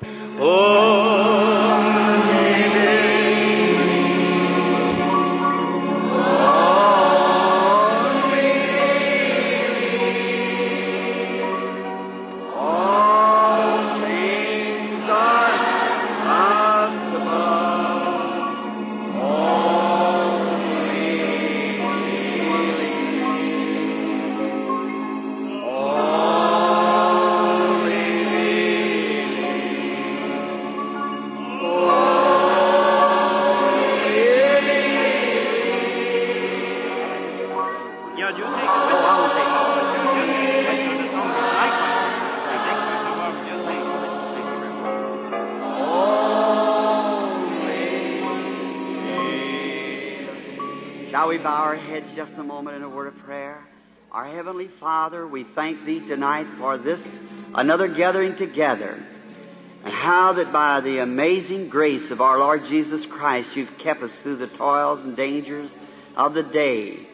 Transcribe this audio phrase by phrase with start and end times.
[0.00, 0.81] Yeah,
[51.72, 53.66] our heads just a moment in a word of prayer?
[54.10, 57.00] Our Heavenly Father, we thank Thee tonight for this
[57.54, 59.02] another gathering together.
[59.82, 64.10] And how that by the amazing grace of our Lord Jesus Christ you've kept us
[64.22, 65.70] through the toils and dangers
[66.14, 67.08] of the day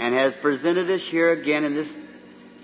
[0.00, 1.90] and has presented us here again in this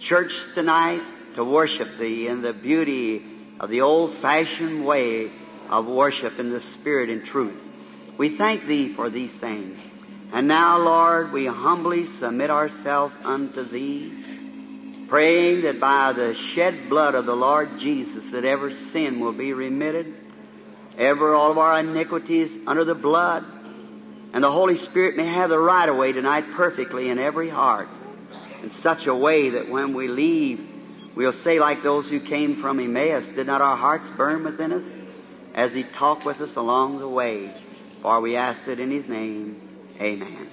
[0.08, 1.02] church tonight
[1.36, 3.24] to worship Thee in the beauty
[3.60, 5.30] of the old-fashioned way
[5.70, 7.62] of worship in the Spirit and truth.
[8.18, 9.78] We thank Thee for these things.
[10.32, 17.14] And now, Lord, we humbly submit ourselves unto Thee, praying that by the shed blood
[17.14, 20.14] of the Lord Jesus that every sin will be remitted,
[20.98, 23.42] ever all of our iniquities under the blood,
[24.34, 27.88] and the Holy Spirit may have the right of way tonight perfectly in every heart,
[28.62, 30.60] in such a way that when we leave,
[31.16, 34.84] we'll say like those who came from Emmaus, did not our hearts burn within us
[35.54, 37.54] as He talked with us along the way?
[38.02, 39.67] For we asked it in His name.
[40.00, 40.48] Amen.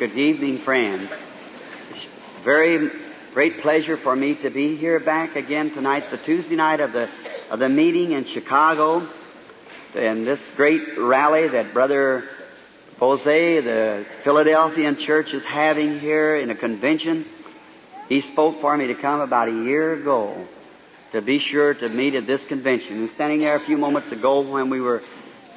[0.00, 1.08] Good evening, friends.
[1.90, 2.90] It's very
[3.34, 6.10] great pleasure for me to be here back again tonight.
[6.10, 7.08] the Tuesday night of the
[7.52, 9.08] of the meeting in Chicago,
[9.94, 12.24] and this great rally that Brother
[12.98, 17.26] Boze, the Philadelphian church, is having here in a convention.
[18.08, 20.48] He spoke for me to come about a year ago
[21.12, 22.96] to be sure to meet at this convention.
[22.96, 25.02] He was standing there a few moments ago when we were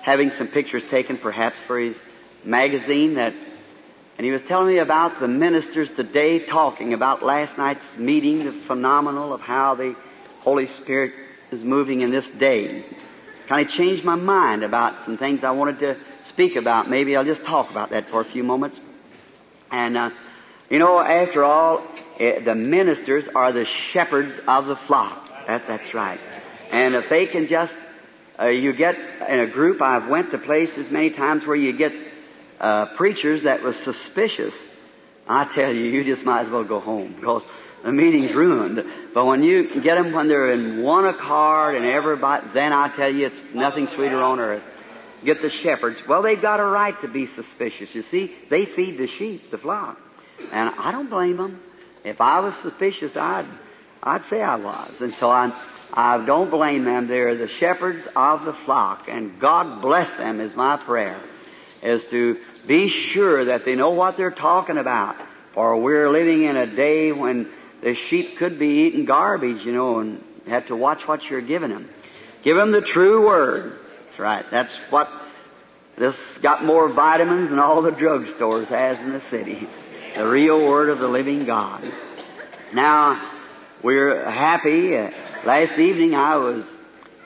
[0.03, 1.95] having some pictures taken, perhaps for his
[2.43, 3.33] magazine that
[4.17, 8.63] and he was telling me about the ministers today talking about last night's meeting, the
[8.65, 9.93] phenomenal of how the
[10.39, 11.11] Holy Spirit
[11.51, 12.85] is moving in this day.
[13.49, 15.97] Kind of changed my mind about some things I wanted to
[16.29, 16.89] speak about.
[16.89, 18.79] Maybe I'll just talk about that for a few moments.
[19.69, 20.09] And, uh,
[20.69, 21.85] you know, after all,
[22.17, 25.25] eh, the ministers are the shepherds of the flock.
[25.47, 26.19] That, that's right.
[26.71, 27.73] And if they can just,
[28.39, 31.91] uh, you get in a group, I've went to places many times where you get
[32.59, 34.53] uh, preachers that was suspicious,
[35.27, 37.43] I tell you, you just might as well go home because
[37.83, 38.83] the meeting's ruined.
[39.13, 43.11] But when you get them when they're in one accord and everybody, then I tell
[43.11, 44.63] you, it's nothing sweeter on earth.
[45.23, 45.99] Get the shepherds.
[46.07, 47.89] Well, they've got a right to be suspicious.
[47.93, 49.97] You see, they feed the sheep, the flock,
[50.51, 51.59] and I don't blame them.
[52.03, 53.47] If I was suspicious, I'd
[54.05, 55.51] I'd say I was, and so I
[55.91, 57.07] I don't blame them.
[57.07, 61.21] They're the shepherds of the flock, and God bless them is my prayer
[61.81, 65.15] is to be sure that they know what they're talking about.
[65.53, 67.49] For we're living in a day when
[67.81, 71.69] the sheep could be eating garbage, you know, and have to watch what you're giving
[71.69, 71.87] them.
[72.43, 73.79] Give them the true word.
[74.07, 74.45] That's right.
[74.51, 75.09] That's what
[75.97, 79.67] this got more vitamins than all the drugstores has in the city.
[80.15, 81.89] The real word of the living God.
[82.73, 83.34] Now,
[83.85, 84.97] we're happy.
[84.97, 85.11] Uh,
[85.45, 86.65] last evening I was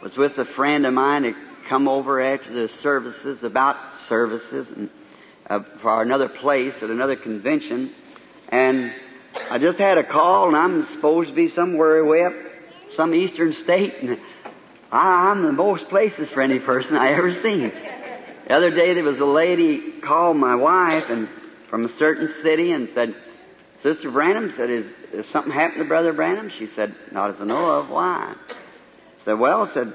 [0.04, 1.34] was with a friend of mine that
[1.70, 3.78] come over after the services, about
[4.10, 4.90] services, and
[5.50, 7.94] uh, for another place at another convention,
[8.50, 8.92] and
[9.50, 12.34] I just had a call, and I'm supposed to be somewhere way up
[12.98, 14.20] some eastern state, and
[14.92, 17.70] I, I'm the most places for any person I ever seen.
[17.70, 21.30] The other day there was a lady called my wife and
[21.70, 23.16] from a certain city and said,
[23.84, 26.52] Sister Branham said, is, is something happened to Brother Branham?
[26.58, 27.90] She said, not as I know of.
[27.90, 28.36] Why?
[29.24, 29.94] Said, well, said,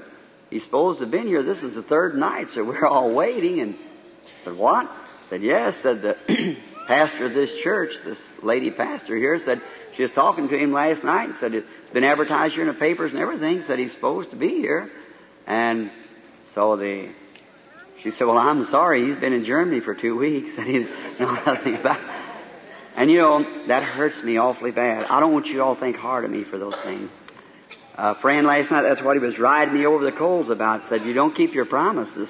[0.50, 1.42] he's supposed to have been here.
[1.42, 3.60] This is the third night, so we're all waiting.
[3.60, 4.86] And I said, what?
[4.86, 5.76] I said, yes.
[5.82, 6.16] Said the
[6.88, 9.60] pastor of this church, this lady pastor here, said
[9.96, 12.81] she was talking to him last night and said it's been advertised here in the
[12.81, 13.62] papers and everything.
[13.66, 14.90] Said he's supposed to be here.
[15.46, 15.90] And
[16.54, 17.12] so the
[18.02, 19.08] she said, well, I'm sorry.
[19.08, 22.23] He's been in Germany for two weeks and he doesn't know nothing about it.
[22.96, 25.05] And you know, that hurts me awfully bad.
[25.05, 27.11] I don't want you all to think hard of me for those things.
[27.96, 31.05] A friend last night, that's what he was riding me over the coals about, said,
[31.05, 32.29] you don't keep your promises.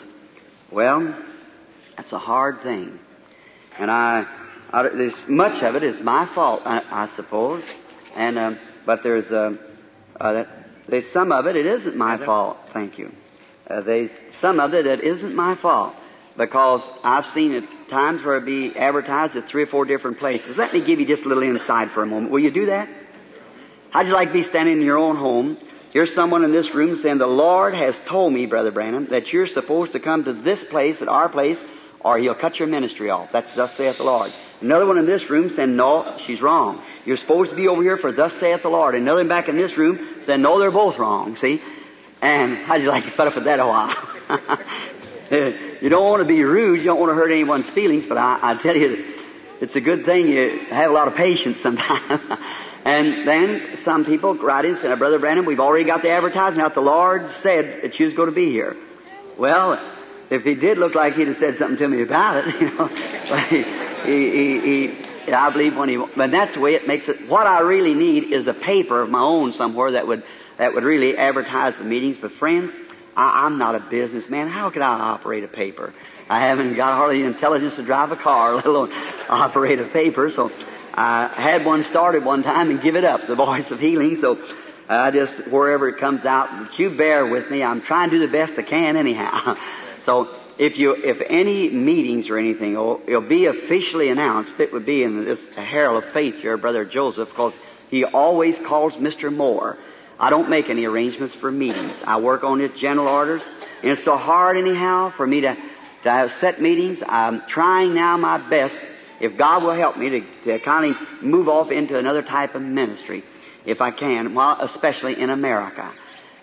[0.70, 1.14] Well,
[1.96, 2.98] that's a hard thing.
[3.78, 4.24] And I,
[4.72, 7.64] I, there's much of it is my fault, I, I suppose,
[8.14, 9.52] and um, but there's uh,
[10.20, 10.44] uh,
[10.88, 12.58] there's some of it it isn't my fault.
[12.72, 13.12] Thank you.
[13.68, 15.94] Uh, there's some of it that isn't my fault
[16.36, 20.56] because I've seen it times where it be advertised at three or four different places.
[20.56, 22.32] Let me give you just a little insight for a moment.
[22.32, 22.88] Will you do that?
[23.90, 25.56] How'd you like to be standing in your own home?
[25.92, 29.46] Here's someone in this room saying, The Lord has told me, Brother Branham, that you're
[29.46, 31.58] supposed to come to this place, at our place,
[32.00, 33.28] or He'll cut your ministry off.
[33.32, 34.32] That's thus saith the Lord.
[34.60, 36.82] Another one in this room saying, No, she's wrong.
[37.06, 38.96] You're supposed to be over here for thus saith the Lord.
[38.96, 41.36] Another one back in this room saying, No, they're both wrong.
[41.36, 41.62] See?
[42.20, 43.94] And how'd you like to put up with that a while?
[45.82, 46.78] you don't want to be rude.
[46.78, 49.14] You don't want to hurt anyone's feelings, but I, I tell you,
[49.60, 52.22] it's a good thing you have a lot of patience sometimes.
[52.84, 56.10] and then some people write in uh, and say, Brother Branham, we've already got the
[56.10, 56.74] advertising out.
[56.74, 58.76] The Lord said that you was going to be here.
[59.38, 59.78] Well,
[60.30, 62.86] if he did look like he'd have said something to me about it, you know,
[63.48, 63.62] he,
[64.04, 64.60] he,
[65.26, 67.28] he, I believe when he, but that's the way it makes it.
[67.28, 70.22] What I really need is a paper of my own somewhere that would,
[70.58, 72.18] that would really advertise the meetings.
[72.20, 72.72] But friends,
[73.16, 74.48] I, I'm not a businessman.
[74.48, 75.94] How could I operate a paper?
[76.28, 78.92] I haven't got hardly the intelligence to drive a car, let alone
[79.28, 80.30] operate a paper.
[80.30, 80.50] So
[80.94, 84.18] I had one started one time and give it up, the voice of healing.
[84.20, 84.38] So
[84.88, 87.62] I just, wherever it comes out, you bear with me.
[87.62, 89.56] I'm trying to do the best I can anyhow.
[90.04, 94.84] So if you, if any meetings or anything, it'll, it'll be officially announced, it would
[94.84, 97.54] be in this Herald of Faith here, Brother Joseph, because
[97.88, 99.34] he always calls Mr.
[99.34, 99.78] Moore.
[100.18, 101.96] I don't make any arrangements for meetings.
[102.04, 103.42] I work on his general orders,
[103.82, 107.02] and it's so hard anyhow for me to, to have set meetings.
[107.06, 108.78] I'm trying now my best,
[109.20, 112.62] if God will help me, to, to kind of move off into another type of
[112.62, 113.24] ministry,
[113.66, 115.92] if I can, well, especially in America.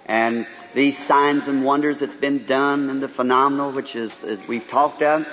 [0.06, 0.46] And
[0.76, 5.02] these signs and wonders that's been done and the phenomenal which is, as we've talked
[5.02, 5.26] of,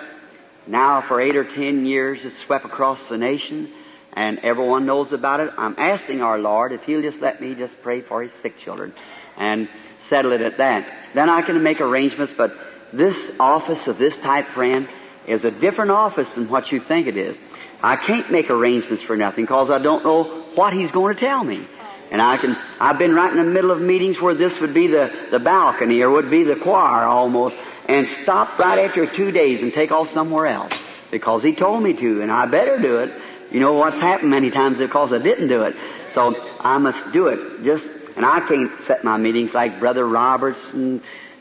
[0.67, 3.73] now for eight or ten years it's swept across the nation
[4.19, 5.49] and everyone knows about it.
[5.57, 8.93] I'm asking our Lord if He'll just let me just pray for His sick children
[9.37, 9.69] and
[10.09, 11.13] settle it at that.
[11.15, 12.51] Then I can make arrangements, but
[12.93, 14.89] this office of this type, friend,
[15.29, 17.37] is a different office than what you think it is.
[17.81, 21.45] I can't make arrangements for nothing because I don't know what He's going to tell
[21.45, 21.65] me.
[22.11, 24.89] And I can, I've been right in the middle of meetings where this would be
[24.89, 27.55] the, the balcony or would be the choir almost
[27.87, 30.73] and stop right after two days and take off somewhere else
[31.13, 33.13] because he told me to and I better do it.
[33.51, 35.75] You know what's happened many times because I didn't do it.
[36.15, 37.65] So I must do it.
[37.65, 37.85] Just,
[38.17, 41.01] and I can't set my meetings like Brother Roberts and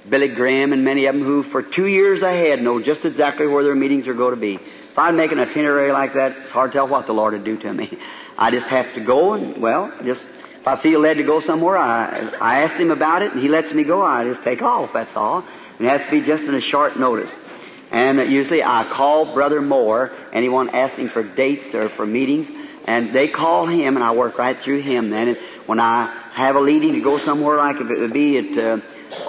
[0.09, 3.63] Billy Graham and many of them who for two years ahead know just exactly where
[3.63, 4.55] their meetings are going to be.
[4.55, 7.43] If I make an itinerary like that, it's hard to tell what the Lord would
[7.43, 7.97] do to me.
[8.37, 10.21] I just have to go and, well, just
[10.61, 13.47] if I feel led to go somewhere, I, I ask him about it and he
[13.47, 14.01] lets me go.
[14.01, 15.45] I just take off, that's all.
[15.77, 17.29] And it has to be just in a short notice.
[17.91, 22.47] And usually I call Brother Moore, anyone asking for dates or for meetings,
[22.85, 25.29] and they call him and I work right through him then.
[25.29, 28.57] And when I have a leading to go somewhere, like if it would be at,
[28.57, 28.79] uh,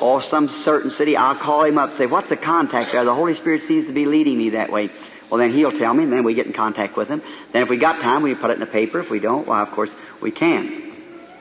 [0.00, 3.04] or some certain city, I'll call him up and say, what's the contact there?
[3.04, 4.90] The Holy Spirit seems to be leading me that way.
[5.30, 7.22] Well, then he'll tell me, and then we get in contact with him.
[7.52, 9.00] Then if we got time, we put it in the paper.
[9.00, 9.90] If we don't, well, of course,
[10.22, 10.94] we can.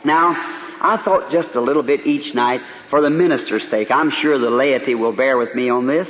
[0.04, 0.36] Now,
[0.82, 3.90] I thought just a little bit each night for the minister's sake.
[3.90, 6.08] I'm sure the laity will bear with me on this.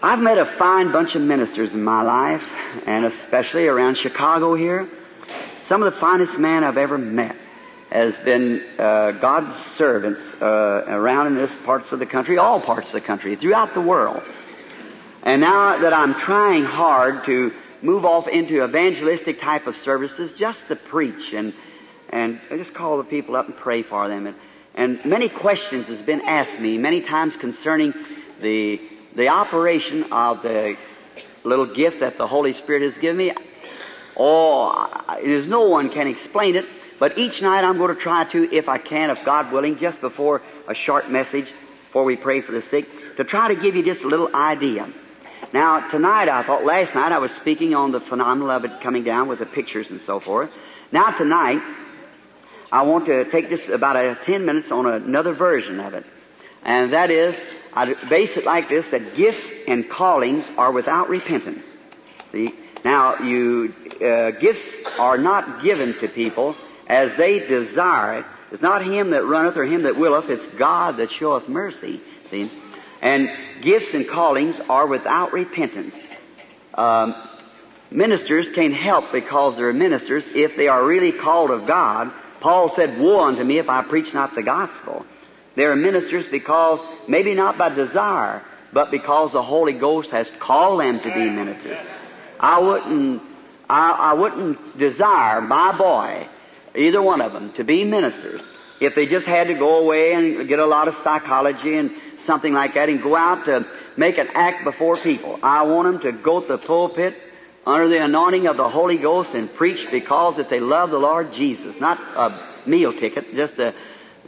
[0.00, 2.42] I've met a fine bunch of ministers in my life,
[2.86, 4.88] and especially around Chicago here.
[5.62, 7.34] Some of the finest men I've ever met
[7.90, 12.88] has been uh, God's servants uh, around in this parts of the country, all parts
[12.88, 14.22] of the country, throughout the world.
[15.24, 17.50] And now that I'm trying hard to
[17.82, 21.52] move off into evangelistic type of services, just to preach and
[22.10, 24.28] and just call the people up and pray for them.
[24.28, 24.36] And,
[24.76, 27.92] and many questions has been asked me many times concerning
[28.40, 28.80] the
[29.18, 30.76] the operation of the
[31.42, 33.34] little gift that the Holy Spirit has given me.
[34.16, 34.88] Oh,
[35.22, 36.64] there's no one can explain it.
[37.00, 40.00] But each night I'm going to try to, if I can, if God willing, just
[40.00, 41.52] before a short message,
[41.86, 44.88] before we pray for the sick, to try to give you just a little idea.
[45.52, 49.02] Now, tonight I thought, last night I was speaking on the phenomenon of it coming
[49.02, 50.50] down with the pictures and so forth.
[50.92, 51.60] Now tonight,
[52.70, 56.04] I want to take just about a 10 minutes on another version of it.
[56.62, 57.34] And that is,
[57.72, 61.64] I base it like this, that gifts and callings are without repentance.
[62.32, 62.54] See?
[62.84, 64.62] Now, you, uh, gifts
[64.98, 66.56] are not given to people
[66.86, 68.26] as they desire it.
[68.52, 72.00] It's not him that runneth or him that willeth, it's God that showeth mercy.
[72.30, 72.50] See?
[73.02, 73.28] And
[73.62, 75.94] gifts and callings are without repentance.
[76.74, 77.14] Um,
[77.90, 82.98] ministers can't help because they're ministers if they are really called of God Paul said,
[82.98, 85.04] Woe unto me if I preach not the gospel.
[85.58, 90.78] They are ministers because, maybe not by desire, but because the Holy Ghost has called
[90.78, 91.76] them to be ministers.
[92.38, 93.22] I wouldn't,
[93.68, 96.28] I, I wouldn't desire my boy,
[96.76, 98.40] either one of them, to be ministers
[98.80, 101.90] if they just had to go away and get a lot of psychology and
[102.24, 105.40] something like that and go out to make an act before people.
[105.42, 107.16] I want them to go to the pulpit
[107.66, 111.32] under the anointing of the Holy Ghost and preach because that they love the Lord
[111.32, 113.74] Jesus, not a meal ticket, just a,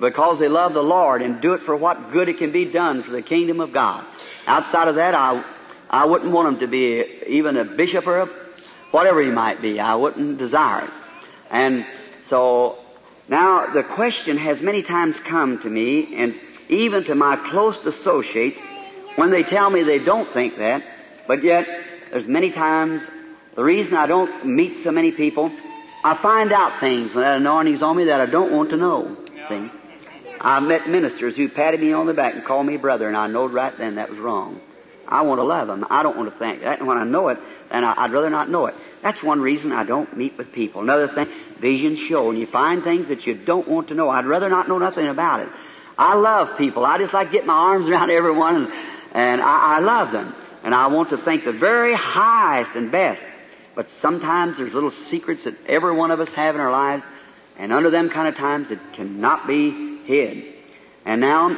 [0.00, 3.02] because they love the Lord and do it for what good it can be done
[3.02, 4.04] for the kingdom of God.
[4.46, 5.44] Outside of that, I,
[5.90, 8.26] I wouldn't want them to be even a bishop or a,
[8.90, 9.78] whatever he might be.
[9.78, 10.90] I wouldn't desire it.
[11.50, 11.86] And
[12.28, 12.78] so
[13.30, 16.34] now, the question has many times come to me, and
[16.68, 18.58] even to my close associates,
[19.14, 20.82] when they tell me they don't think that,
[21.28, 21.64] but yet,
[22.10, 23.02] there's many times,
[23.54, 25.52] the reason I don't meet so many people,
[26.02, 29.16] I find out things when that anointing's on me that I don't want to know.
[29.48, 29.70] See?
[30.40, 33.26] I met ministers who patted me on the back and called me brother, and I
[33.26, 34.60] knowed right then that was wrong.
[35.06, 35.84] I want to love them.
[35.90, 36.78] I don't want to think that.
[36.78, 37.38] And when I know it,
[37.70, 38.74] then I'd rather not know it.
[39.02, 40.82] That's one reason I don't meet with people.
[40.82, 41.26] Another thing,
[41.60, 44.08] visions show, and you find things that you don't want to know.
[44.08, 45.48] I'd rather not know nothing about it.
[45.98, 46.86] I love people.
[46.86, 48.72] I just like to get my arms around everyone, and,
[49.12, 50.34] and I, I love them.
[50.62, 53.22] And I want to think the very highest and best.
[53.74, 57.04] But sometimes there's little secrets that every one of us have in our lives,
[57.58, 60.44] and under them kind of times it cannot be hid.
[61.04, 61.56] And now,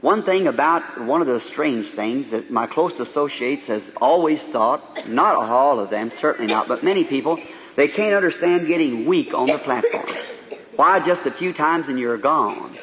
[0.00, 5.08] one thing about one of the strange things that my close associates has always thought,
[5.08, 7.38] not all of them, certainly not, but many people,
[7.76, 10.06] they can't understand getting weak on the platform.
[10.76, 12.76] Why just a few times and you're gone?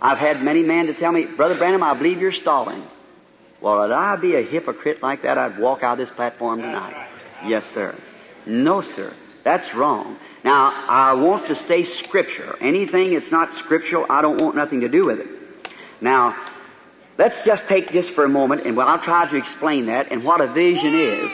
[0.00, 2.84] I've had many men to tell me, Brother Branham, I believe you're stalling.
[3.60, 5.36] Well, would I be a hypocrite like that?
[5.36, 7.08] I'd walk out of this platform tonight.
[7.44, 7.98] Yes, sir.
[8.46, 9.14] No, sir.
[9.44, 10.18] That's wrong.
[10.44, 12.56] Now, I want to stay scripture.
[12.60, 15.28] Anything that's not scriptural, I don't want nothing to do with it.
[16.00, 16.36] Now,
[17.18, 20.22] Let's just take this for a moment, and well, I'll try to explain that and
[20.22, 21.28] what a vision is.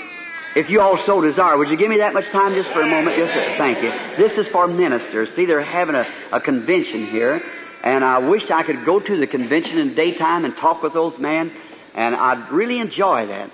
[0.56, 2.86] If you all so desire, would you give me that much time just for a
[2.86, 3.18] moment?
[3.18, 3.54] Yes, sir.
[3.58, 3.90] Thank you.
[4.16, 5.28] This is for ministers.
[5.36, 7.42] See, they're having a, a convention here,
[7.82, 11.18] and I wish I could go to the convention in daytime and talk with those
[11.18, 11.52] men,
[11.94, 13.50] and I'd really enjoy that.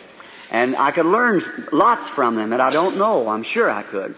[0.52, 1.42] And I could learn
[1.73, 3.28] lots from them that I don't know.
[3.28, 4.14] I'm sure I could.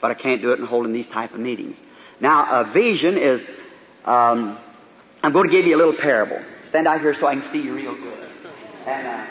[0.00, 1.76] But I can't do it in holding these type of meetings.
[2.20, 3.40] Now, a vision is,
[4.04, 4.58] um,
[5.22, 6.40] I'm going to give you a little parable.
[6.68, 8.28] Stand out here so I can see you real good.
[8.86, 9.26] And uh,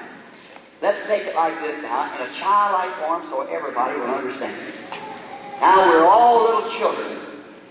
[0.81, 4.73] let's take it like this now, in a childlike form so everybody will understand.
[5.61, 7.25] Now we're all little children.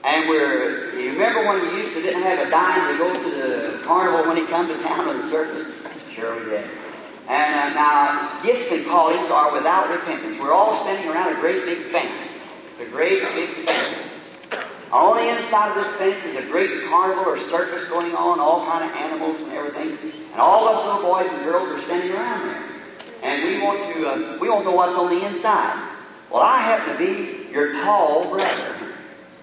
[0.04, 3.30] And we're, you remember when we used to didn't have a dime to go to
[3.30, 5.66] the carnival when he come to town on the circus?
[6.14, 6.70] Sure we did.
[7.28, 10.38] And uh, now, gifts and callings are without repentance.
[10.40, 12.30] We're all standing around a great big fence.
[12.80, 14.02] A great big fence.
[14.92, 18.64] On the inside of this fence is a great carnival or circus going on, all
[18.66, 19.98] kind of animals and everything.
[20.30, 22.78] And all us little boys and girls are standing around there.
[23.22, 25.96] And we want to, uh, we don't know what's on the inside.
[26.30, 28.94] Well, I happen to be your tall brother.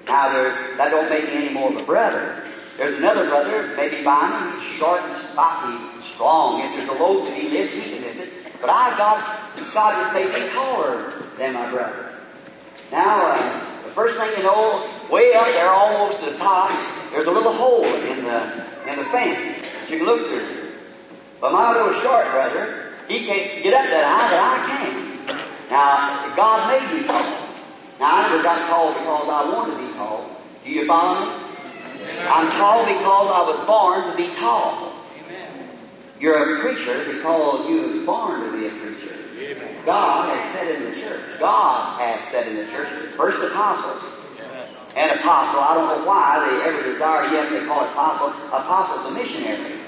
[0.07, 2.41] Now, there, that don't make me any more of a brother.
[2.77, 6.61] There's another brother, maybe by me, short and stocky, strong.
[6.61, 8.53] If there's a load to be lifted, he can lift it.
[8.61, 12.04] But I've got, God just made me taller than my brother.
[12.91, 16.69] Now, uh, First thing you know, way up there, almost to the top,
[17.11, 20.73] there's a little hole in the in the fence you can look through.
[21.39, 25.69] But my little short brother, he can't get up that high, but I can.
[25.69, 27.23] Now, God made me tall.
[27.97, 30.29] Now, I never got tall because I wanted to be tall.
[30.65, 31.45] Do you follow me?
[32.27, 34.91] I'm tall because I was born to be tall.
[36.19, 39.14] You're a preacher because you were born to be a preacher.
[39.85, 41.39] God has said in the church.
[41.39, 43.15] God has said in the church.
[43.17, 44.03] First apostles.
[44.95, 48.29] And apostle, I don't know why they ever desire yet they call it apostle.
[48.47, 49.81] Apostle's a missionary.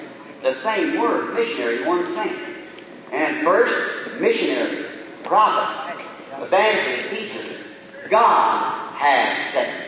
[0.43, 2.55] The same word, missionary, one thing.
[3.13, 4.91] And first, missionaries,
[5.23, 6.03] prophets,
[6.43, 7.65] evangelists, teachers.
[8.09, 9.87] God has said.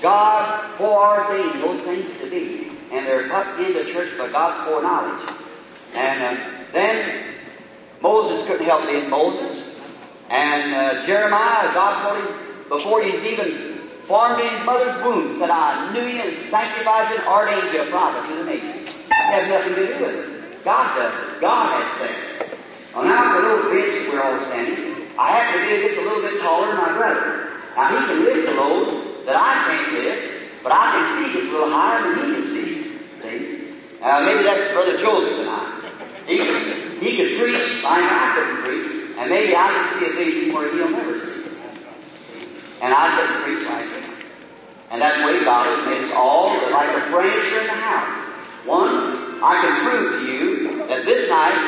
[0.00, 2.70] God foreordained those things to be.
[2.92, 5.34] And they're put in the church by God's foreknowledge.
[5.94, 7.23] And uh, then
[8.04, 9.56] Moses couldn't help being Moses.
[10.28, 15.48] And uh, Jeremiah, God told him before he's even formed in his mother's womb, said,
[15.48, 18.92] I knew you and sanctified you and ordained you a prophet to the nation.
[19.08, 20.64] Has nothing to do with it.
[20.64, 21.40] God does it.
[21.40, 22.58] God has it.
[22.92, 26.20] Well, now the little bench we're all standing, I have to be just a little
[26.20, 27.56] bit taller than my brother.
[27.72, 31.48] Now he can lift the load that I can't lift, but I can see just
[31.48, 32.68] a little higher than he can see.
[33.24, 33.40] See?
[34.04, 35.64] Uh, maybe that's Brother Joseph and I.
[36.28, 38.88] He could, he could preach like I couldn't preach,
[39.20, 41.44] and maybe I could see a vision where he'll never see.
[42.80, 44.04] And I couldn't preach like him.
[44.90, 48.66] And that's the way God made us all like the furniture in the house.
[48.66, 51.60] One, I can prove to you that this night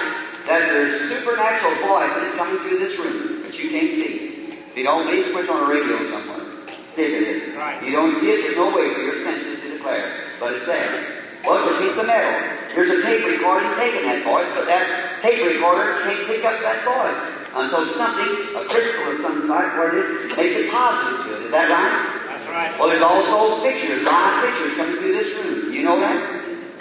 [0.48, 4.56] that there's supernatural voices coming through this room that you can't see.
[4.70, 6.46] If you don't believe, switch on a radio somewhere.
[6.94, 7.56] See if it is.
[7.56, 7.82] Right.
[7.84, 10.36] You don't see it, there's no way for your senses to declare.
[10.40, 11.24] But it's there.
[11.44, 12.65] Well, it's a piece of metal.
[12.76, 16.84] There's a tape recorder taking that voice, but that tape recorder can't pick up that
[16.84, 17.16] voice
[17.56, 21.46] until something, a crystal of some sort, where it makes it positive to it.
[21.48, 22.04] Is that right?
[22.28, 22.76] That's right.
[22.76, 25.72] Well, there's also pictures, live pictures coming through this room.
[25.72, 26.20] You know that?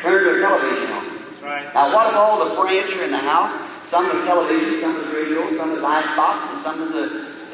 [0.03, 1.03] Turn your television on.
[1.31, 1.63] That's right.
[1.71, 3.55] Now, what of all the furniture in the house?
[3.87, 7.05] Some is television, some is radio, some is icebox, and some is the,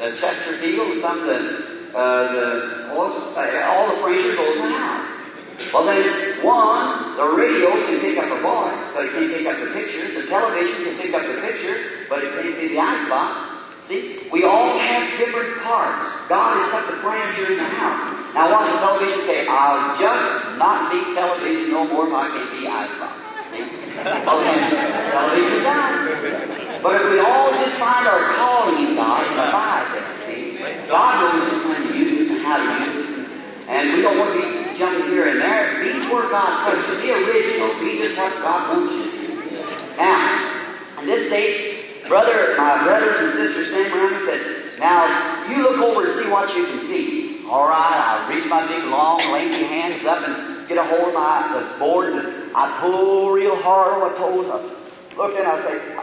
[0.02, 1.38] the Chesterfield, and some the,
[1.94, 5.21] uh, the, all the furniture goes in the house.
[5.70, 9.56] Well, then, one, the radio can pick up a voice, but it can't pick up
[9.62, 10.10] the picture.
[10.20, 13.62] The television can pick up the picture, but it can't be the icebox.
[13.88, 16.06] See, we all have different parts.
[16.28, 18.34] God has put the furniture in the house.
[18.34, 22.50] Now, watch the television say, I'll just not be television no more if I can't
[22.54, 23.18] be icebox.
[23.50, 23.62] See?
[23.62, 24.56] Okay,
[25.10, 26.82] television's out.
[26.82, 30.56] But if we all just find our calling in God and abide there, see,
[30.88, 33.01] God knows just when to use us and how to use us.
[33.68, 35.82] And we don't want to be jumping here and there.
[35.82, 36.96] Be where God puts you.
[36.98, 37.78] Be original.
[37.78, 39.96] Be just what God wants you to be.
[39.96, 45.62] Now, on this date, brother, my brothers and sisters stand around and said, Now, you
[45.62, 47.44] look over and see what you can see.
[47.48, 51.14] All right, I reach my big, long, lengthy hands up and get a hold of
[51.14, 54.46] my the boards, and I pull real hard on my toes.
[54.48, 55.96] I look and I say,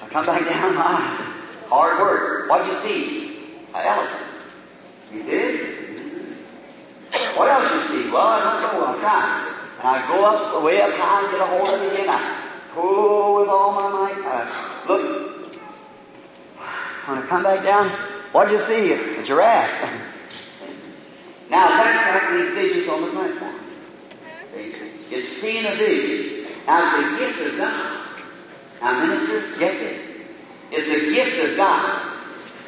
[0.00, 0.74] I come back down.
[0.74, 2.48] My hard work.
[2.48, 3.58] What'd you see?
[3.74, 4.32] An elephant.
[5.12, 5.91] You did?
[7.36, 8.10] What else you see?
[8.10, 8.86] Well, I don't know.
[8.86, 9.54] I'm trying.
[9.78, 12.08] And I go up, way up high and get a hold of it again.
[12.08, 14.24] I pull with all my might.
[14.24, 15.32] I look.
[17.06, 17.90] When I come back down,
[18.32, 18.92] what'd you see?
[18.92, 19.70] A giraffe.
[21.50, 23.60] now, that's like these visions on the platform.
[24.54, 26.64] It's seeing a vision.
[26.66, 28.02] Now, it's a gift of God.
[28.80, 30.00] Now, ministers, get this.
[30.70, 32.12] It's a gift of God.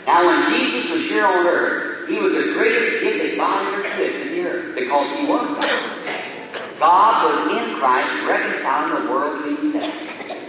[0.07, 3.74] Now, when Jesus was here on earth, he was the greatest gift that God
[4.75, 5.95] because he was God.
[6.79, 9.95] God was in Christ reconciling the world to himself.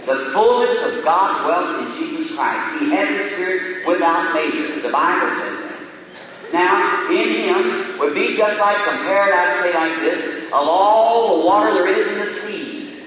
[0.06, 2.82] The fullness of God dwelt in Jesus Christ.
[2.82, 4.82] He had the Spirit without measure.
[4.82, 6.52] The Bible says that.
[6.52, 11.46] Now, in him would be just like, compared, I'd say like this, of all the
[11.46, 13.02] water there is in the seas.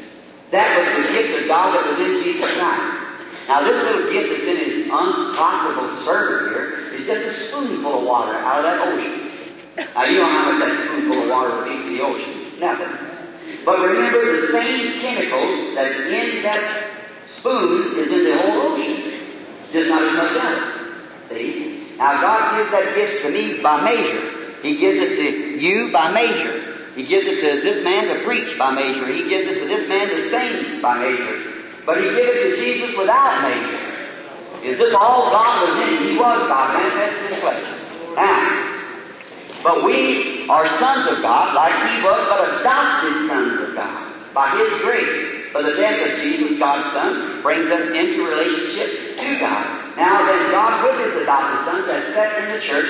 [0.52, 3.00] That was the gift of God that was in Jesus Christ.
[3.48, 8.04] Now, this little gift that's in his unprofitable servant here is just a spoonful of
[8.06, 9.29] water out of that ocean.
[9.96, 12.60] Now, you know how much that spoonful of water be the ocean.
[12.60, 12.94] Nothing.
[13.66, 16.92] But remember, the same chemicals that's in that
[17.40, 19.38] spoon is in the whole ocean.
[19.72, 21.30] Just not as much of it.
[21.30, 21.96] See?
[21.98, 24.60] Now, God gives that gift to me by measure.
[24.62, 26.92] He gives it to you by measure.
[26.96, 29.08] He gives it to this man to preach by measure.
[29.08, 31.54] He gives it to this man to sing by measure.
[31.86, 34.00] But he gave it to Jesus without measure.
[34.64, 36.10] Is this all God was in?
[36.10, 37.64] He was God, manifested in flesh.
[38.16, 38.69] Now,
[39.64, 44.58] but we are sons of God, like he was, but adopted sons of God by
[44.58, 45.52] his grace.
[45.52, 49.98] For the death of Jesus, God's Son, brings us into relationship to God.
[49.98, 52.88] Now then, God with his adopted sons has set in the church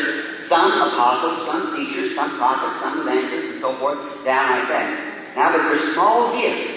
[0.50, 5.36] some apostles, some teachers, some prophets, some evangelists, and so forth, down like that.
[5.38, 6.68] Now, but there's small gifts.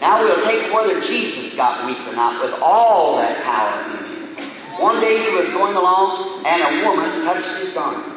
[0.00, 4.80] Now we'll take whether Jesus got weak or not with all that power in him.
[4.80, 8.15] One day he was going along and a woman touched his garment.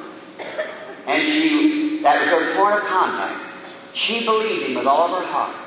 [1.10, 3.98] And she, that was her point of contact.
[3.98, 5.58] She believed him with all of her heart.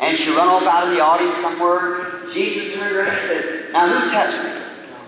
[0.00, 2.32] And she run off out of the audience somewhere.
[2.32, 4.52] Jesus turned around and said, Now who touched me?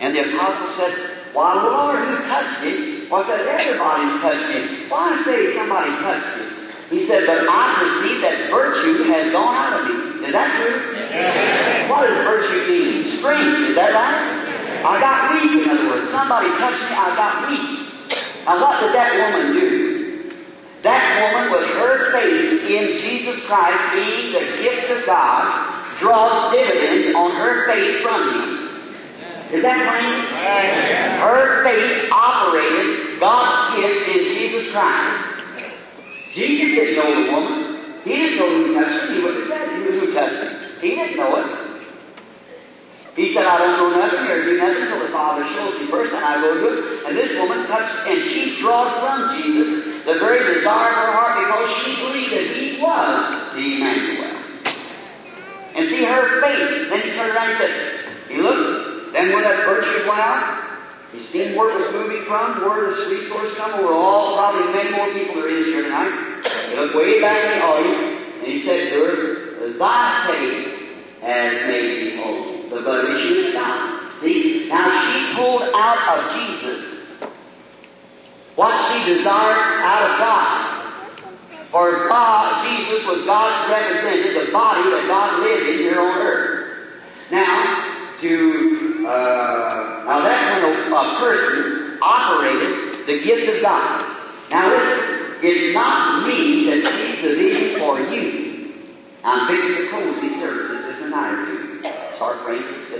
[0.01, 0.92] And the apostle said,
[1.33, 3.09] Why, Lord, who touched me?
[3.09, 4.88] Well, I said, Everybody's touched me.
[4.92, 6.46] Why say somebody touched you?
[6.92, 10.29] He said, But I perceive that virtue has gone out of me.
[10.29, 11.01] Is that true?
[11.01, 11.88] Yes.
[11.88, 13.05] What does virtue mean?
[13.16, 13.72] Strength.
[13.72, 14.85] Is that right?
[14.85, 16.11] I got weak, in other words.
[16.12, 17.77] Somebody touched me, I got weak.
[18.48, 20.32] Now what did that woman do?
[20.82, 27.14] That woman, with her faith in Jesus Christ being the gift of God, draws dividends
[27.14, 28.48] on her faith from Him.
[29.52, 30.24] Is that plain?
[31.20, 35.44] Her faith operated God's gift in Jesus Christ.
[36.32, 38.00] Jesus didn't know the woman.
[38.04, 39.14] He didn't know who touched him.
[39.14, 40.80] He would have said he knew who touched him.
[40.80, 41.67] He didn't know it.
[43.18, 46.14] He said, I don't know nothing or do nothing till the Father shows me first,
[46.14, 47.02] and I go do it.
[47.02, 51.35] And this woman touched, and she drawed from Jesus the very desire of her heart
[51.42, 53.18] because she believed that he was
[53.59, 54.38] the Emmanuel.
[55.74, 56.94] And see her faith.
[56.94, 60.68] Then he turned around and said, He looked, then when that virtue went out,
[61.11, 65.12] he seen where was moving from, where the resource come, where all probably many more
[65.12, 66.70] people are is here tonight.
[66.70, 69.11] He looked way back in the audience, and he said to her,
[69.59, 72.58] uh, Thy faith has made thee whole.
[72.70, 74.22] The blood issue is stopped.
[74.22, 76.85] See, now she pulled out of Jesus
[78.57, 80.68] what she desired out of God.
[81.70, 86.59] For God, Jesus was God's representative, the body that God lived in here on earth.
[87.31, 87.88] Now,
[88.20, 94.02] to uh, now that's when a, a person operated the gift of God.
[94.50, 98.48] Now listen, it's not me that sees the vision for you.
[99.22, 101.58] I'm fixing to services just a two.
[102.18, 102.98] Start praying for.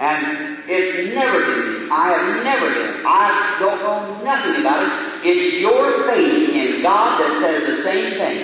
[0.00, 1.90] And it's never been me.
[1.92, 3.04] I have never been.
[3.04, 5.28] I don't know nothing about it.
[5.28, 8.40] It's your faith in God that says the same thing.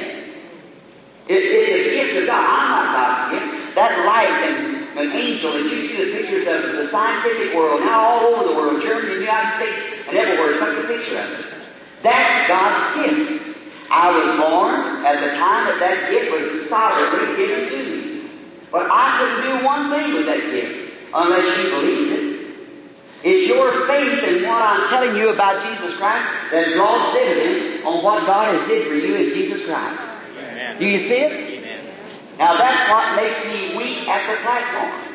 [1.29, 2.45] It, it's a gift of God.
[2.45, 3.77] I'm not God's gift.
[3.77, 8.01] That light and an angel that you see the pictures of the scientific world, now
[8.01, 11.47] all over the world, Germany, the United States, and everywhere, took a picture of it.
[12.03, 13.57] That's God's gift.
[13.89, 18.12] I was born at the time that that gift was sovereignly given to me.
[18.73, 22.33] But I couldn't do one thing with that gift unless you believe it.
[23.23, 28.03] It's your faith in what I'm telling you about Jesus Christ that draws dividends on
[28.03, 30.01] what God has did for you in Jesus Christ.
[30.35, 30.81] Amen.
[30.81, 31.33] Do you see it?
[31.33, 31.85] Amen.
[32.39, 35.13] Now that's what makes me weak at the platform.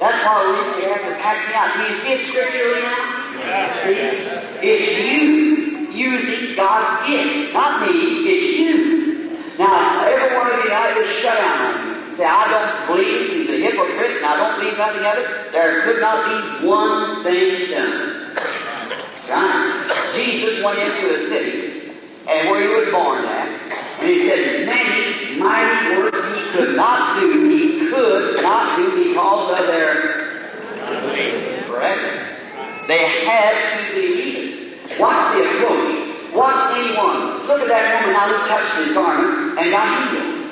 [0.00, 1.76] That's why we have to pack me out.
[1.76, 3.28] Do you see it scripturally now?
[3.84, 4.66] See?
[4.66, 7.94] It's you using God's gift, not me,
[8.26, 9.58] it's you.
[9.58, 11.98] Now, every one of you I just shut down on you.
[12.18, 15.52] Say, I don't believe he's a hypocrite and I don't believe nothing of it.
[15.54, 18.34] There could not be one thing done.
[19.30, 20.18] Right?
[20.18, 21.94] Jesus went into a city
[22.26, 23.48] and where he was born at,
[24.02, 29.60] and he said, many mighty works he could not do, he could not do because
[29.60, 30.18] of their
[31.68, 32.88] Correct?
[32.88, 34.98] They had to believe it.
[34.98, 36.34] Watch the approach.
[36.34, 37.46] Watch anyone.
[37.46, 40.47] Look at that woman now who touched his garment and got healed.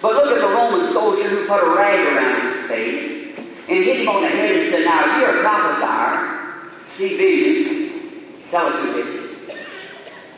[0.00, 4.00] But look at the Roman soldier who put a rag around his face and hit
[4.00, 8.92] him on the head and said, Now, you're a prophesier, see visions, tell us who
[8.94, 9.28] did it.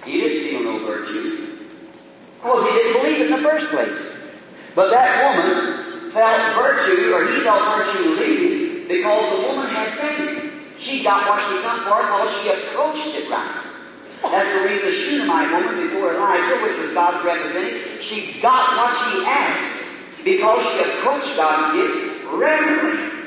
[0.05, 1.59] He didn't feel no virtue.
[2.37, 4.01] Because he didn't believe it in the first place.
[4.75, 10.53] But that woman felt virtue, or he felt virtue leaving, because the woman had faith.
[10.79, 13.80] She got what she come for because she approached it right.
[14.23, 18.93] That's the reason the Shunammite woman before Elijah, which was God's representative, she got what
[19.01, 23.21] she asked because she approached God's gift reverently.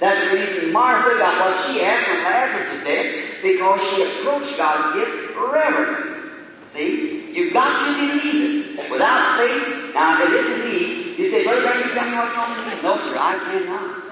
[0.00, 3.06] That's the reason Martha got what she asked when Lazarus is dead,
[3.42, 6.14] because she approached God's gift reverently.
[6.74, 7.30] See?
[7.32, 8.90] You've got to believe it.
[8.90, 12.36] Without faith, now if it isn't me, you say, Brother Branham, you tell me what's
[12.36, 12.82] wrong with me.
[12.82, 14.04] No, sir, I cannot.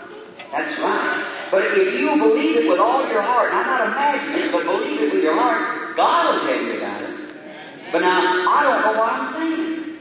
[0.52, 1.48] That's right.
[1.50, 4.64] But if you believe it with all your heart, and I'm not imagining it, but
[4.64, 7.92] believe it with your heart, God will tell you about it.
[7.92, 9.92] But now, I don't know what I'm saying.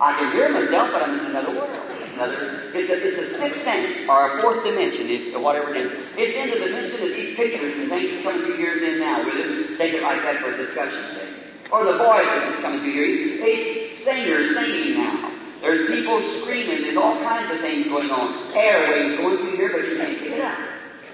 [0.00, 1.70] I can hear myself, but I'm in another world.
[2.14, 5.90] Another, it's a, it's a sixth sense, or a fourth dimension, or whatever it is.
[6.16, 9.22] It's in the dimension of these pictures and things coming through yours in now.
[9.22, 11.70] We'll just take it like that for discussion's sake.
[11.70, 13.06] Or the voice that's coming through here.
[13.06, 15.30] It's singers singing now.
[15.60, 16.82] There's people screaming.
[16.82, 18.52] There's all kinds of things going on.
[18.52, 20.58] Airwaves going through here, but you can't pick it up.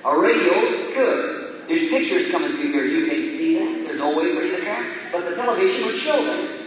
[0.05, 1.40] A radio, good.
[1.71, 2.83] There's pictures coming through here.
[2.83, 3.87] You can't see that.
[3.87, 4.83] There's no way for you to tell.
[5.15, 6.67] But the television would show them.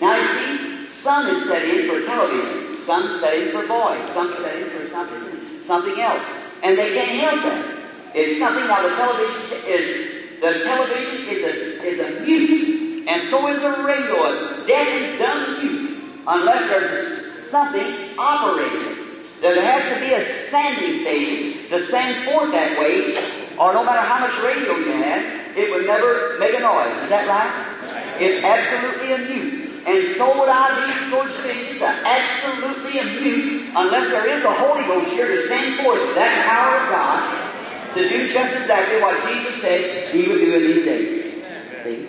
[0.00, 2.78] Now you see, some is studying for television.
[2.86, 4.06] Some studying for voice.
[4.14, 6.22] Some studying for something, something else.
[6.62, 8.14] And they can't help that.
[8.14, 11.52] It's something now the television is, the television is a,
[11.90, 13.08] is a mute.
[13.10, 16.22] And so is a radio, a and dumb mute.
[16.28, 19.02] Unless there's something operating.
[19.42, 24.02] There has to be a sanding station to send forth that way, or no matter
[24.02, 26.96] how much radio you had, it would never make a noise.
[27.04, 28.18] Is that right?
[28.20, 29.64] It's absolutely a mute.
[29.86, 34.82] And so would I be towards things absolutely a mute unless there is the Holy
[34.84, 39.60] Ghost here to send forth that power of God to do just exactly what Jesus
[39.60, 41.44] said He would do in these days.
[41.84, 42.08] See?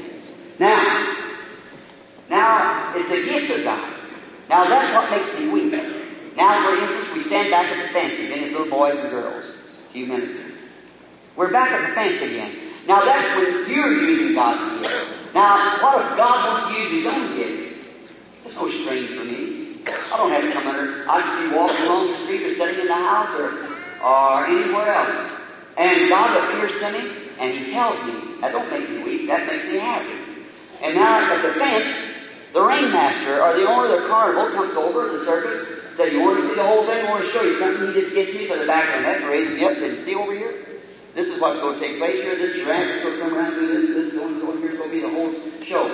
[0.59, 0.81] Now,
[2.29, 3.93] now it's a gift of God.
[4.49, 5.73] Now that's what makes me weak.
[6.35, 9.45] Now, for instance, we stand back at the fence again as little boys and girls,
[9.91, 10.54] few ministers.
[11.35, 12.71] We're back at the fence again.
[12.87, 15.33] Now that's when you're using God's gift.
[15.33, 17.65] Now, what if God wants to use His own gift?
[18.45, 19.83] It's no strain for me.
[19.83, 21.03] I don't have to come under.
[21.09, 23.51] I just be walking along the street or sitting in the house or,
[23.99, 25.41] or anywhere else.
[25.75, 27.03] And God appears to me
[27.37, 28.39] and He tells me.
[28.39, 29.27] That don't make me weak.
[29.27, 30.15] That makes me happy.
[30.81, 31.89] And now at the fence,
[32.53, 36.21] the ringmaster or the owner of the carnival comes over to the circus, said, You
[36.21, 37.03] want to see the whole thing?
[37.03, 37.91] I want to show you something.
[37.91, 40.15] He just gets me to the back of the and raises me up says, See
[40.15, 40.74] over here?
[41.15, 42.35] This is what's going to take place here.
[42.35, 44.75] This giraffe is going to come around do this, this, going, going here.
[44.75, 45.31] It's going to be the whole
[45.63, 45.87] show.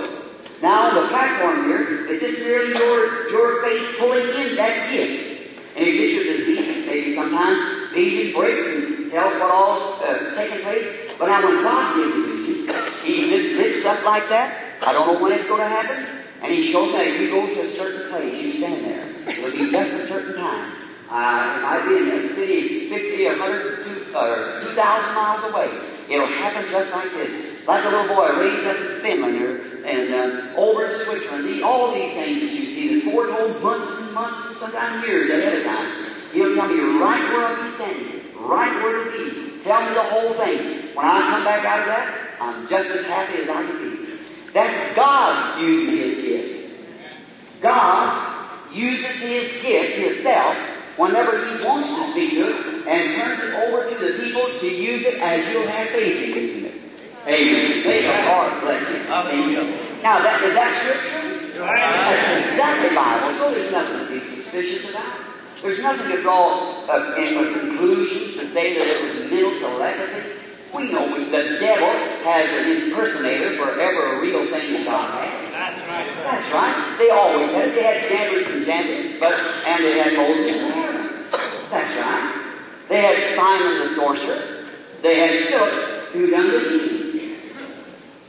[0.65, 5.53] Now on the platform here, it's just merely your, your faith pulling in that gift.
[5.77, 10.65] And it gets your disease, maybe sometimes vision breaks and tells what all's uh, taking
[10.65, 11.13] place.
[11.17, 12.57] But now when God gives a vision,
[13.05, 16.01] He this, this stuff like that, I don't know when it's going to happen,
[16.41, 19.05] and He shows that if you go to a certain place, you stand there.
[19.37, 20.90] It'll be just a certain time.
[21.11, 24.75] Uh, it might be in a city 50, 100, two, or 2,000
[25.13, 25.67] miles away.
[26.07, 27.67] It'll happen just like this.
[27.67, 31.45] Like a little boy raised up in Finland or and uh, over in Switzerland.
[31.49, 35.29] The, all these things that you see, that's foretold months and months and sometimes years
[35.29, 36.31] ahead of time.
[36.31, 39.63] He'll tell me right where I'll be standing, right where to be.
[39.63, 40.95] Tell me the whole thing.
[40.95, 44.19] When I come back out of that, I'm just as happy as I can be.
[44.53, 47.61] That's God using His gift.
[47.61, 53.51] God uses His gift, Himself, whenever He wants to speak to it, and turns it
[53.67, 56.77] over to the people to use it as you'll have faith in using it.
[57.21, 57.85] Amen.
[57.85, 58.97] May the Lord bless you.
[59.05, 60.01] Amen.
[60.01, 61.53] Now, that, is that Scripture?
[61.53, 65.31] That's exactly Bible, so there's nothing to be suspicious about.
[65.61, 70.50] There's nothing to draw uh, conclusions to say that it was mental telepathy.
[70.73, 75.51] We know the devil has an impersonator for every real thing that God has.
[75.51, 76.07] That's right.
[76.23, 76.95] That's right.
[76.97, 77.75] They always had.
[77.75, 81.25] They had Jannes and Jambres, but and they had Moses and Aaron.
[81.69, 82.55] That's right.
[82.87, 84.67] They had Simon the sorcerer.
[85.03, 87.37] They had Philip who done the healing.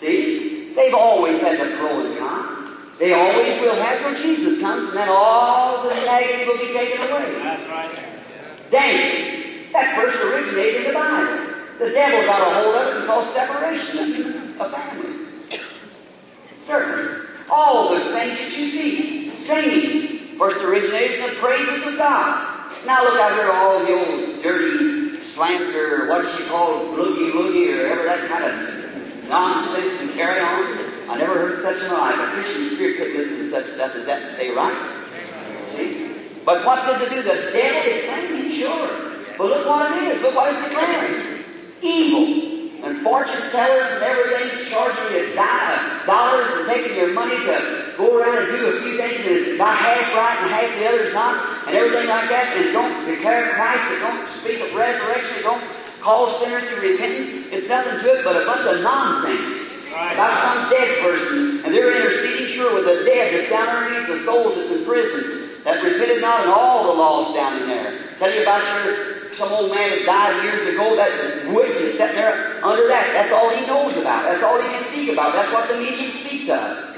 [0.00, 2.96] See, they've always had the pro and con.
[2.98, 7.02] They always will have till Jesus comes, and then all the negative will be taken
[7.02, 7.38] away.
[7.42, 8.70] That's right.
[8.70, 9.72] Dancing.
[9.72, 11.61] That first originated in the Bible.
[11.82, 15.26] The devil got a hold of it and caused separation of families.
[16.64, 17.26] Certainly.
[17.50, 19.46] All the things that you see.
[19.46, 22.86] Singing first originated in the praises of God.
[22.86, 27.86] Now look out here, all the old dirty slander, what she called boogie woogie, or
[27.86, 31.10] ever that kind of nonsense and carry on.
[31.10, 32.28] I never heard such in my life.
[32.28, 34.78] A Christian spirit couldn't listen to such stuff as that and stay right.
[35.76, 36.14] See?
[36.44, 37.22] But what did they do?
[37.22, 39.34] The devil is singing, sure.
[39.36, 40.22] But look what it is.
[40.22, 41.41] Look what it's declaring.
[41.82, 42.60] Evil.
[42.82, 45.34] And fortune tellers and everything charging you
[46.06, 49.58] dollars and taking your money to go around and do a few things and it's
[49.58, 53.54] not half right and half the other's not, and everything like that, and don't declare
[53.54, 55.64] Christ, and don't speak of resurrection, and don't
[56.02, 57.46] call sinners to repentance.
[57.52, 60.14] It's nothing to it but a bunch of nonsense Right.
[60.14, 64.24] about some dead person, and they're interceding sure with the dead that's down underneath the
[64.24, 68.16] souls that's in prison, that repented not, and all the lost down in there.
[68.18, 72.16] Tell you about your some old man that died years ago, that witch is sitting
[72.16, 73.12] there under that.
[73.14, 74.24] That's all he knows about.
[74.24, 75.32] That's all he can speak about.
[75.32, 76.92] That's what the medium speaks of.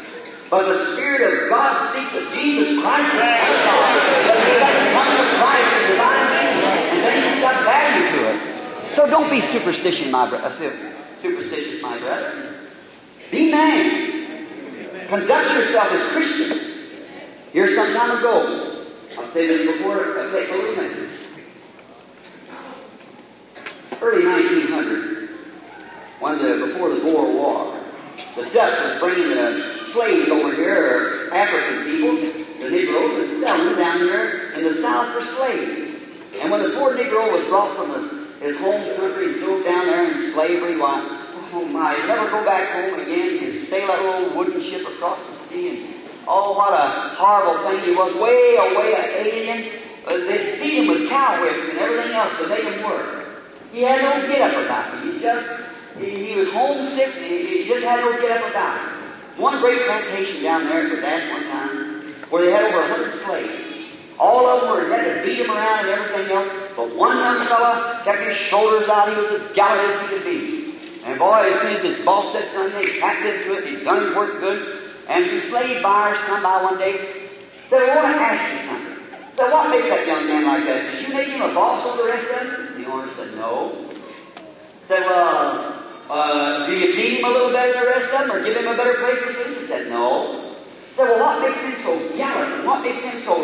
[0.50, 3.94] But the Spirit of God speaks of Jesus Christ as Son of God.
[4.29, 8.18] That he doesn't come to Christ in divine meaning, and then he's got value to
[8.35, 8.96] it.
[8.96, 10.50] So don't be superstitious, my brother.
[11.22, 12.70] Superstitious, my brother.
[13.31, 15.07] Be man.
[15.09, 16.74] Conduct yourself as Christian.
[17.55, 18.85] Here some time ago,
[19.17, 21.21] I'll say this before a little minute.
[24.03, 25.31] Early 1900,
[26.19, 27.81] when the, before the Boer War,
[28.35, 33.79] the Dutch was bringing the slaves over here, African people, the Negroes, and selling them
[33.79, 35.95] down here in the South for slaves.
[36.40, 39.87] And when the poor Negro was brought from his, his home country and thrown down
[39.87, 41.21] there in slavery, why,
[41.53, 43.38] Oh my, he'd never go back home again.
[43.38, 47.85] He'd sail that little wooden ship across the sea and oh, what a horrible thing
[47.85, 48.15] he was.
[48.17, 49.81] Way away an alien.
[50.07, 53.43] Uh, they'd beat him with cow whips and everything else to make him work.
[53.73, 55.15] He had no get up about it.
[55.15, 55.47] He just,
[55.99, 57.15] he, he was homesick.
[57.15, 59.41] He, he just had no get up about it.
[59.41, 61.95] One great plantation down there at Ash one time
[62.31, 63.75] where they had over a hundred slaves.
[64.19, 67.49] All of them were had to beat him around and everything else, but one young
[67.49, 69.09] fellow kept his shoulders out.
[69.09, 71.03] He was as gallant as he could be.
[71.05, 74.07] And boy, as soon as his boss said something, he hacked into it, he done
[74.07, 74.93] his work good.
[75.09, 77.29] And some slave buyers come by one day,
[77.69, 78.95] said, I want to ask you something.
[79.37, 80.95] Said, what makes that young man like that?
[80.95, 82.83] Did you make him a boss over the rest of them?
[82.83, 83.90] The owner said, no.
[84.88, 88.31] Said, well, uh, do you feed him a little better than the rest of them,
[88.31, 89.59] or give him a better place to sleep?
[89.61, 90.55] He said, no.
[90.97, 92.64] Said, well, what makes him so gallant?
[92.64, 93.35] What makes him so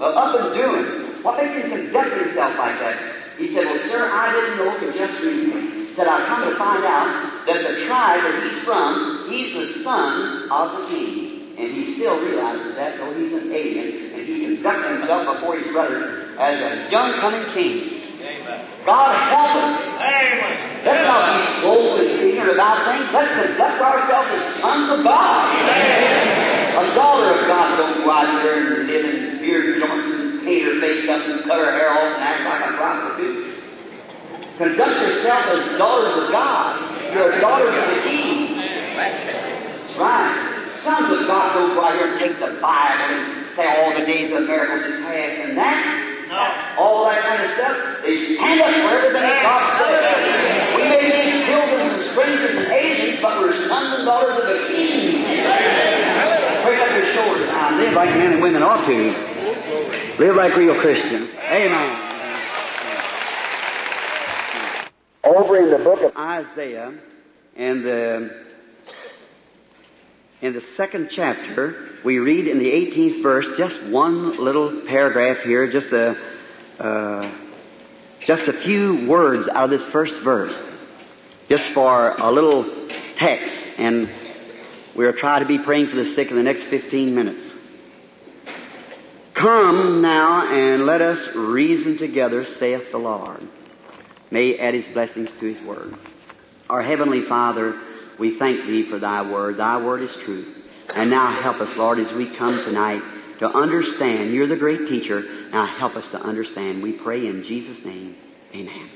[0.00, 1.22] uh, up and doing?
[1.24, 3.38] What makes him conduct himself like that?
[3.38, 5.77] He said, well, sir, I didn't know till just recently.
[5.98, 10.46] Said, I've come to find out that the tribe that he's from, he's the son
[10.46, 11.58] of the king.
[11.58, 15.66] And he still realizes that, though he's an alien, and he conducts himself before his
[15.74, 17.98] brothers as a young coming king.
[18.86, 19.74] God help us.
[19.98, 20.86] Amen.
[20.86, 23.10] Let's not be and ignorant about things.
[23.10, 25.50] Let's conduct ourselves as sons of God.
[26.78, 30.62] A daughter of God don't go out there and live in beard joints and paint
[30.62, 33.47] her face up and cut her hair off and act like a prostitute.
[34.58, 37.14] Conduct yourself as daughters of God.
[37.14, 38.56] You're daughters of the King.
[38.58, 40.82] That's right.
[40.82, 44.04] Sons of God don't go out here and take the Bible and say all the
[44.04, 45.78] days of miracles is past and that.
[46.26, 46.42] No.
[46.82, 48.02] All that kind of stuff.
[48.02, 50.74] They stand up for everything that God says.
[50.74, 54.58] We may be buildings and strangers and aliens, but we're sons and daughters of the
[54.74, 55.22] King.
[56.66, 57.78] Put up your shoulders now.
[57.78, 60.18] Live like men and women ought to.
[60.18, 61.30] Live like real Christians.
[61.46, 62.17] Amen.
[65.24, 66.94] Over in the book of Isaiah,
[67.56, 68.48] and the
[70.40, 75.68] in the second chapter, we read in the 18th verse just one little paragraph here,
[75.70, 76.16] just a,
[76.78, 77.32] uh,
[78.24, 80.54] just a few words out of this first verse,
[81.48, 84.08] just for a little text, and
[84.94, 87.52] we'll try to be praying for the sick in the next 15 minutes.
[89.34, 93.48] Come now and let us reason together, saith the Lord.
[94.30, 95.96] May he add his blessings to his word.
[96.68, 97.80] Our Heavenly Father,
[98.18, 99.58] we thank Thee for Thy Word.
[99.58, 100.56] Thy Word is truth.
[100.94, 103.02] And now help us, Lord, as we come tonight
[103.38, 104.34] to understand.
[104.34, 105.22] You're the great teacher.
[105.50, 106.82] Now help us to understand.
[106.82, 108.16] We pray in Jesus' name.
[108.54, 108.90] Amen.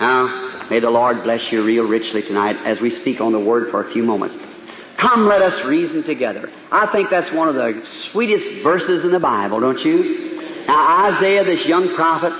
[0.00, 3.70] Now, may the Lord bless you real richly tonight as we speak on the Word
[3.70, 4.36] for a few moments.
[4.96, 6.50] Come, let us reason together.
[6.70, 10.64] I think that's one of the sweetest verses in the Bible, don't you?
[10.66, 12.32] Now, Isaiah, this young prophet,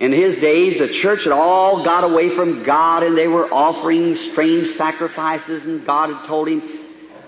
[0.00, 4.16] in his days, the church had all got away from God and they were offering
[4.32, 6.62] strange sacrifices and God had told him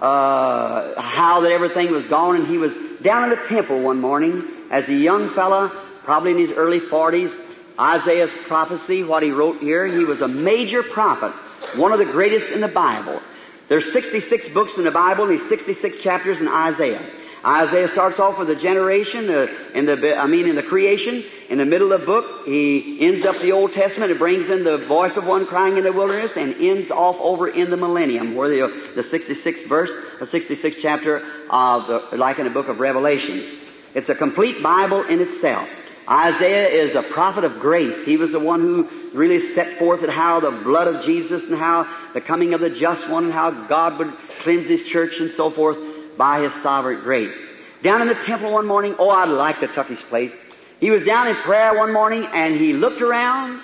[0.01, 4.49] uh, how that everything was gone and he was down in the temple one morning
[4.71, 7.39] as a young fella, probably in his early 40s,
[7.79, 11.33] Isaiah's prophecy, what he wrote here, he was a major prophet,
[11.77, 13.21] one of the greatest in the Bible.
[13.69, 17.07] There's 66 books in the Bible and these 66 chapters in Isaiah.
[17.45, 21.25] Isaiah starts off with a generation uh, in the, I mean, in the creation.
[21.51, 24.63] In the middle of the book, he ends up the Old Testament and brings in
[24.63, 28.37] the voice of one crying in the wilderness and ends off over in the millennium,
[28.37, 31.19] where the, the 66th verse, the 66th chapter
[31.51, 33.61] of the, like in the book of Revelations.
[33.95, 35.69] It's a complete Bible in itself.
[36.09, 38.05] Isaiah is a prophet of grace.
[38.05, 41.57] He was the one who really set forth at how the blood of Jesus and
[41.57, 45.31] how the coming of the just one and how God would cleanse His church and
[45.33, 45.77] so forth
[46.17, 47.35] by His sovereign grace.
[47.83, 50.33] Down in the temple one morning, oh, I'd like to tuck his place.
[50.79, 53.61] He was down in prayer one morning and he looked around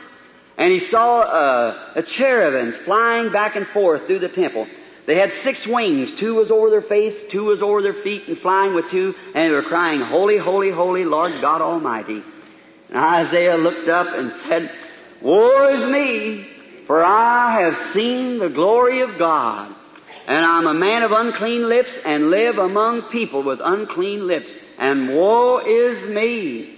[0.56, 4.66] and he saw uh, a cherubims flying back and forth through the temple.
[5.06, 6.10] They had six wings.
[6.18, 9.50] Two was over their face, two was over their feet, and flying with two, and
[9.50, 12.22] they were crying, Holy, holy, holy, Lord God Almighty.
[12.88, 14.70] And Isaiah looked up and said,
[15.22, 16.46] Woe is me,
[16.86, 19.74] for I have seen the glory of God
[20.28, 24.50] and I'm a man of unclean lips and live among people with unclean lips.
[24.76, 26.76] And woe is me.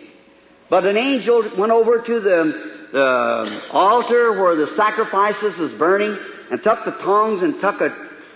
[0.68, 6.16] But an angel went over to the, the altar where the sacrifices was burning
[6.52, 7.92] and took the tongs and took a,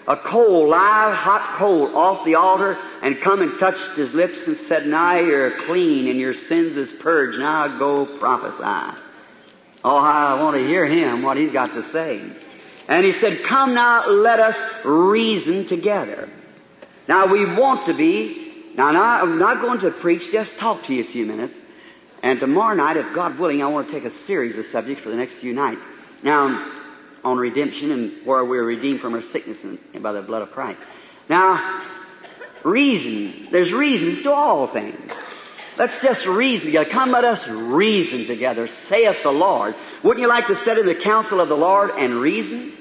[0.08, 4.58] a coal, live hot coal off the altar and come and touched his lips and
[4.66, 7.38] said, now you're clean and your sins is purged.
[7.38, 8.98] Now go prophesy.
[9.84, 12.32] Oh, I want to hear him, what he's got to say.
[12.88, 16.30] And he said, come now, let us reason together.
[17.08, 21.04] Now we want to be, now I'm not going to preach, just talk to you
[21.04, 21.56] a few minutes.
[22.22, 25.10] And tomorrow night, if God willing, I want to take a series of subjects for
[25.10, 25.82] the next few nights.
[26.22, 26.72] Now,
[27.22, 30.80] on redemption and where we're redeemed from our sickness and by the blood of Christ.
[31.28, 31.82] Now,
[32.64, 33.48] reason.
[33.50, 35.10] There's reasons to all things.
[35.76, 36.90] Let's just reason together.
[36.90, 39.74] Come, let us reason together, saith the Lord.
[40.02, 42.72] Wouldn't you like to sit in the council of the Lord and reason?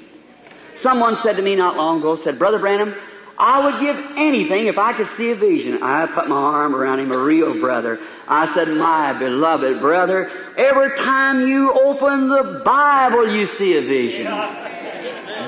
[0.81, 2.93] Someone said to me not long ago, said, Brother Branham,
[3.37, 5.81] I would give anything if I could see a vision.
[5.81, 7.99] I put my arm around him, a real brother.
[8.27, 14.25] I said, my beloved brother, every time you open the Bible, you see a vision.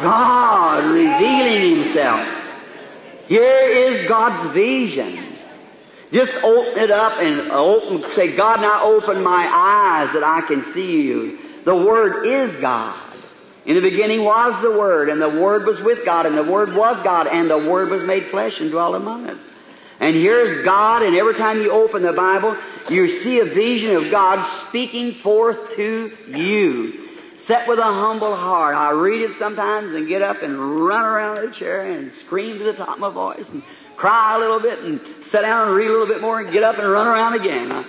[0.02, 2.28] God revealing Himself.
[3.28, 5.25] Here is God's vision.
[6.12, 10.64] Just open it up and open, say, God, now open my eyes that I can
[10.74, 11.40] see you.
[11.66, 13.02] The Word is God.
[13.66, 16.76] In the beginning was the Word, and the Word was with God, and the Word
[16.76, 19.40] was God, and the Word was made flesh and dwelt among us.
[20.00, 22.56] And here's God, and every time you open the Bible,
[22.90, 27.06] you see a vision of God speaking forth to you.
[27.48, 28.76] Set with a humble heart.
[28.76, 32.66] I read it sometimes and get up and run around the chair and scream to
[32.66, 33.64] the top of my voice and
[33.98, 35.00] cry a little bit and
[35.32, 37.86] sit down and read a little bit more and get up and run around again.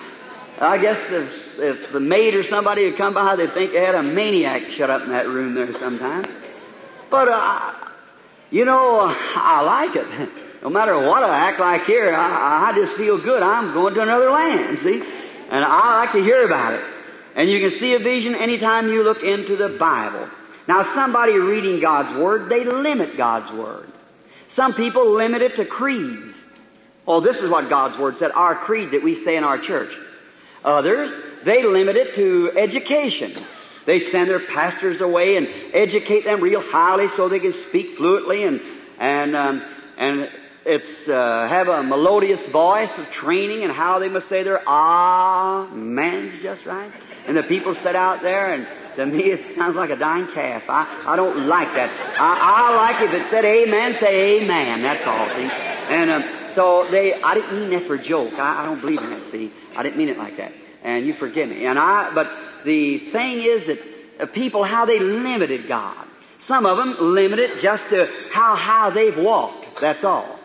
[0.59, 3.94] I, guess if, if the maid or somebody had come by, they'd think they had
[3.94, 6.24] a maniac shut up in that room there sometime.
[7.11, 7.74] But, uh,
[8.50, 10.30] you know, I like it.
[10.62, 13.42] No matter what I act like here, I, I just feel good.
[13.42, 15.02] I'm going to another land, see?
[15.50, 16.84] And I like to hear about it.
[17.36, 20.28] And you can see a vision anytime you look into the Bible.
[20.66, 23.92] Now somebody reading God's Word, they limit God's Word.
[24.57, 26.34] Some people limit it to creeds.
[27.07, 29.94] Oh, this is what God's Word said, our creed that we say in our church.
[30.64, 31.12] Others,
[31.44, 33.44] they limit it to education.
[33.84, 38.42] They send their pastors away and educate them real highly so they can speak fluently
[38.44, 38.61] and
[38.98, 39.62] and um,
[39.98, 40.28] and
[40.64, 45.68] it's uh, have a melodious voice of training and how they must say their ah
[45.72, 46.90] man's just right.
[47.28, 48.66] And the people sit out there, and
[48.97, 50.64] to me it sounds like a dying calf.
[50.68, 51.90] I, I don't like that.
[52.18, 54.82] I, I like if it said amen, say amen.
[54.82, 55.28] That's all.
[55.28, 55.51] See,
[55.94, 56.24] and um,
[56.55, 57.14] so they.
[57.14, 58.34] I didn't mean that for a joke.
[58.34, 59.30] I, I don't believe in that.
[59.30, 60.53] See, I didn't mean it like that.
[60.82, 61.66] And you forgive me.
[61.66, 62.12] And I.
[62.14, 62.30] But
[62.64, 63.78] the thing is that
[64.20, 66.07] uh, people how they limited God.
[66.47, 69.80] Some of them limited just to how high they've walked.
[69.80, 70.38] That's all.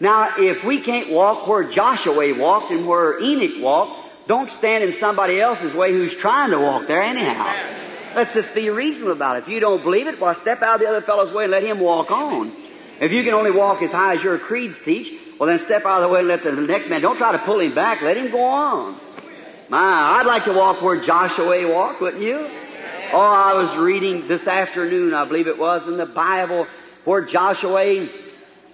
[0.00, 4.98] Now, if we can't walk where Joshua walked and where Enoch walked, don't stand in
[4.98, 8.14] somebody else's way who's trying to walk there anyhow.
[8.16, 9.42] Let's just be reasonable about it.
[9.44, 11.64] If you don't believe it, well, step out of the other fellow's way and let
[11.64, 12.54] him walk on.
[13.00, 16.02] If you can only walk as high as your creeds teach, well then step out
[16.02, 18.16] of the way and let the next man, don't try to pull him back, let
[18.16, 19.00] him go on.
[19.68, 22.36] My, I'd like to walk where Joshua walked, wouldn't you?
[23.12, 26.66] Oh, I was reading this afternoon, I believe it was, in the Bible,
[27.04, 28.06] where Joshua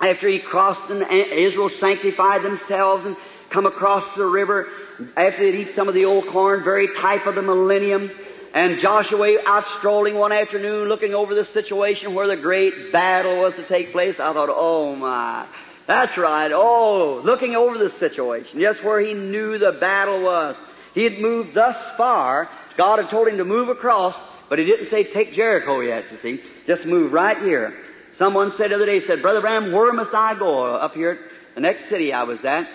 [0.00, 3.16] after he crossed and Israel sanctified themselves and
[3.50, 4.68] come across the river,
[5.16, 8.10] after they'd eat some of the old corn, very type of the millennium,
[8.52, 13.54] and Joshua out strolling one afternoon looking over the situation where the great battle was
[13.54, 15.46] to take place, I thought, oh my,
[15.86, 20.56] that's right, oh, looking over the situation, just where he knew the battle was.
[20.94, 24.16] He had moved thus far, God had told him to move across,
[24.48, 26.42] but he didn't say take Jericho yet, you see.
[26.66, 27.72] Just move right here.
[28.16, 30.64] Someone said the other day, said, Brother Branham, where must I go?
[30.64, 32.68] Up here at the next city I was at,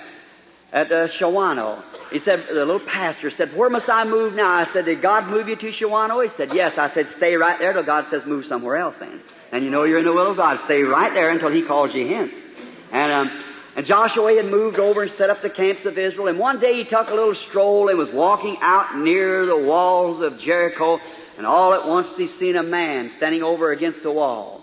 [0.76, 1.82] at uh, Shawano.
[2.12, 4.52] He said, the little pastor said, where must I move now?
[4.52, 6.22] I said, did God move you to Shawano?
[6.22, 6.78] He said, yes.
[6.78, 9.22] I said, stay right there till God says move somewhere else then.
[9.54, 10.60] And you know you're in the will of God.
[10.66, 12.36] Stay right there until He calls you hence.
[12.92, 13.44] And, um,
[13.78, 16.28] and Joshua had moved over and set up the camps of Israel.
[16.28, 20.22] And one day he took a little stroll and was walking out near the walls
[20.22, 21.00] of Jericho.
[21.38, 24.62] And all at once he seen a man standing over against the wall.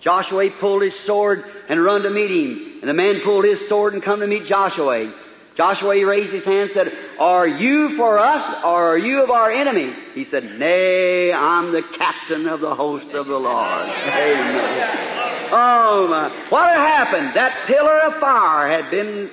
[0.00, 2.80] Joshua pulled his sword and run to meet him.
[2.80, 5.12] And the man pulled his sword and come to meet Joshua.
[5.56, 9.50] Joshua raised his hand and said, Are you for us or are you of our
[9.50, 9.94] enemy?
[10.14, 13.88] He said, Nay, I'm the captain of the host of the Lord.
[13.88, 15.48] Amen.
[15.50, 16.28] Oh my.
[16.50, 17.36] What had happened?
[17.36, 19.30] That pillar of fire had been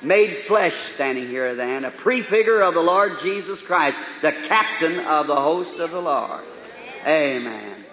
[0.00, 5.26] made flesh standing here then, a prefigure of the Lord Jesus Christ, the captain of
[5.26, 6.44] the host of the Lord.
[7.06, 7.84] Amen.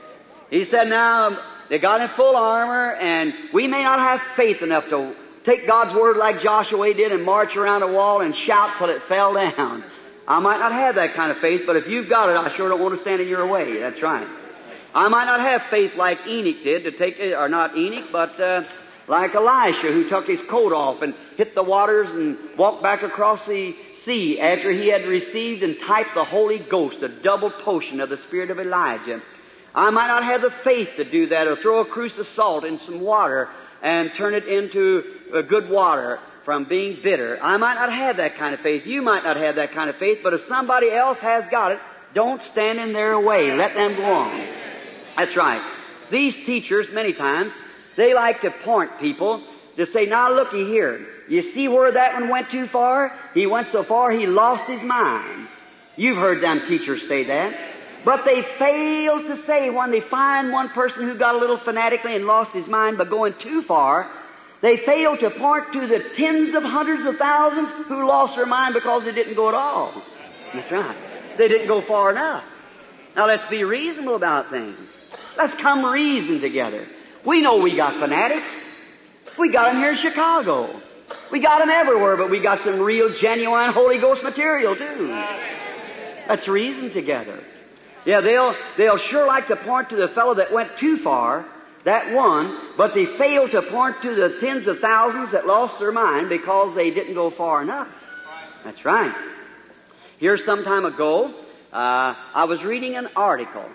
[0.49, 1.37] He said, Now,
[1.69, 5.97] they got in full armor, and we may not have faith enough to take God's
[5.99, 9.83] word like Joshua did and march around a wall and shout till it fell down.
[10.27, 12.69] I might not have that kind of faith, but if you've got it, I sure
[12.69, 13.79] don't want to stand in your way.
[13.79, 14.27] That's right.
[14.93, 18.63] I might not have faith like Enoch did to take or not Enoch, but uh,
[19.07, 23.43] like Elisha who took his coat off and hit the waters and walked back across
[23.47, 23.75] the
[24.05, 28.17] sea after he had received and typed the Holy Ghost, a double potion of the
[28.17, 29.21] Spirit of Elijah.
[29.73, 32.65] I might not have the faith to do that or throw a cruse of salt
[32.65, 33.49] in some water
[33.81, 35.03] and turn it into
[35.33, 37.37] a good water from being bitter.
[37.41, 38.85] I might not have that kind of faith.
[38.85, 41.79] You might not have that kind of faith, but if somebody else has got it,
[42.13, 43.51] don't stand in their way.
[43.51, 44.47] Let them go on.
[45.15, 45.61] That's right.
[46.11, 47.51] These teachers, many times,
[47.97, 49.43] they like to point people
[49.77, 51.05] to say, now looky here.
[51.27, 53.13] You see where that one went too far?
[53.33, 55.47] He went so far he lost his mind.
[55.95, 57.53] You've heard them teachers say that.
[58.05, 62.15] But they fail to say when they find one person who got a little fanatically
[62.15, 64.09] and lost his mind by going too far,
[64.61, 68.73] they fail to point to the tens of hundreds of thousands who lost their mind
[68.73, 70.01] because they didn't go at all.
[70.53, 71.37] That's right.
[71.37, 72.43] They didn't go far enough.
[73.15, 74.77] Now let's be reasonable about things.
[75.37, 76.87] Let's come reason together.
[77.25, 78.47] We know we got fanatics.
[79.37, 80.81] We got them here in Chicago.
[81.31, 85.07] We got them everywhere, but we got some real, genuine Holy Ghost material too.
[86.27, 87.41] Let's reason together.
[88.05, 91.45] Yeah, they'll, they'll sure like to point to the fellow that went too far,
[91.85, 95.91] that one, but they fail to point to the tens of thousands that lost their
[95.91, 97.87] mind because they didn't go far enough.
[98.63, 99.13] That's right.
[100.19, 101.33] Here some time ago,
[101.71, 103.65] uh, I was reading an article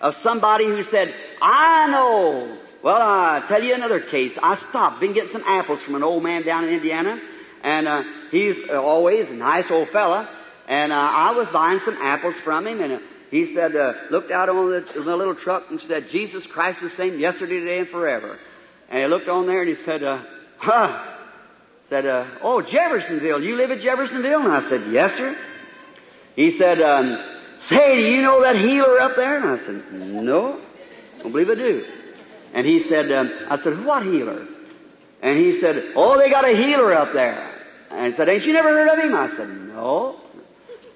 [0.00, 2.58] of somebody who said, I know.
[2.82, 4.36] Well, I'll tell you another case.
[4.42, 7.18] I stopped, been getting some apples from an old man down in Indiana,
[7.62, 10.28] and uh, he's always a nice old fella,
[10.68, 14.48] and uh, I was buying some apples from him, and he said, uh, looked out
[14.48, 17.88] on the, the, little truck and said, Jesus Christ is the same yesterday, today, and
[17.88, 18.38] forever.
[18.88, 20.22] And he looked on there and he said, uh,
[20.58, 21.16] huh,
[21.90, 24.40] said, uh, oh, Jeffersonville, you live at Jeffersonville?
[24.40, 25.36] And I said, yes, sir.
[26.36, 27.16] He said, um,
[27.66, 29.36] say, do you know that healer up there?
[29.36, 30.60] And I said, no,
[31.18, 31.84] I don't believe I do.
[32.52, 34.46] And he said, um, I said, what healer?
[35.22, 37.50] And he said, oh, they got a healer up there.
[37.90, 39.14] And he said, ain't you never heard of him?
[39.14, 40.20] I said, no.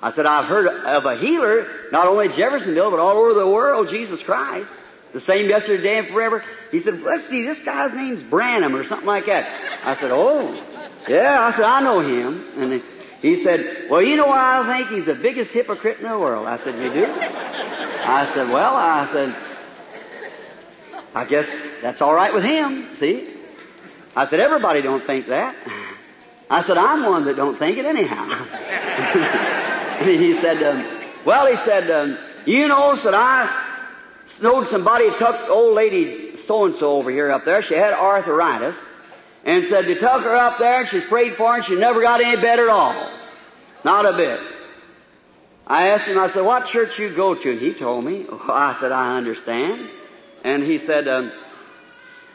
[0.00, 3.88] I said, I've heard of a healer, not only Jeffersonville, but all over the world,
[3.90, 4.70] Jesus Christ.
[5.12, 6.44] The same yesterday and forever.
[6.70, 9.46] He said, let's see, this guy's name's Branham or something like that.
[9.84, 10.52] I said, oh,
[11.08, 11.40] yeah.
[11.40, 12.62] I said, I know him.
[12.62, 12.82] And
[13.22, 14.90] he said, well, you know what I think?
[14.90, 16.46] He's the biggest hypocrite in the world.
[16.46, 17.06] I said, you do?
[17.06, 19.36] I said, well, I said,
[21.14, 21.48] I guess
[21.82, 23.34] that's all right with him, see?
[24.14, 25.56] I said, everybody don't think that.
[26.50, 29.64] I said, I'm one that don't think it anyhow.
[30.04, 30.84] he said, um,
[31.24, 33.66] well, he said, um, you know, said I
[34.40, 37.62] knowed somebody took old lady so-and-so over here up there.
[37.62, 38.76] She had arthritis.
[39.44, 42.02] And said they took her up there and she's prayed for her and she never
[42.02, 43.18] got any better at all.
[43.84, 44.40] Not a bit.
[45.66, 47.50] I asked him, I said, what church you go to?
[47.50, 48.26] And he told me.
[48.30, 49.88] I said, I understand.
[50.44, 51.32] And he said, um,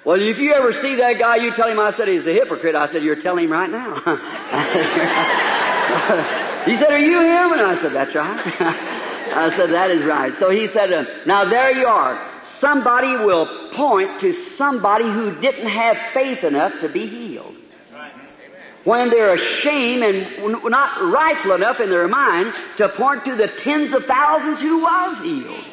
[0.05, 2.75] well, if you ever see that guy, you tell him I said he's a hypocrite.
[2.75, 4.01] I said, you're telling him right now.
[6.65, 7.53] he said, are you him?
[7.53, 8.61] And I said, that's right.
[9.35, 10.37] I said, that is right.
[10.37, 10.91] So he said,
[11.25, 12.31] now there you are.
[12.59, 17.55] Somebody will point to somebody who didn't have faith enough to be healed.
[18.83, 23.93] When they're ashamed and not rightful enough in their mind to point to the tens
[23.93, 25.63] of thousands who was healed.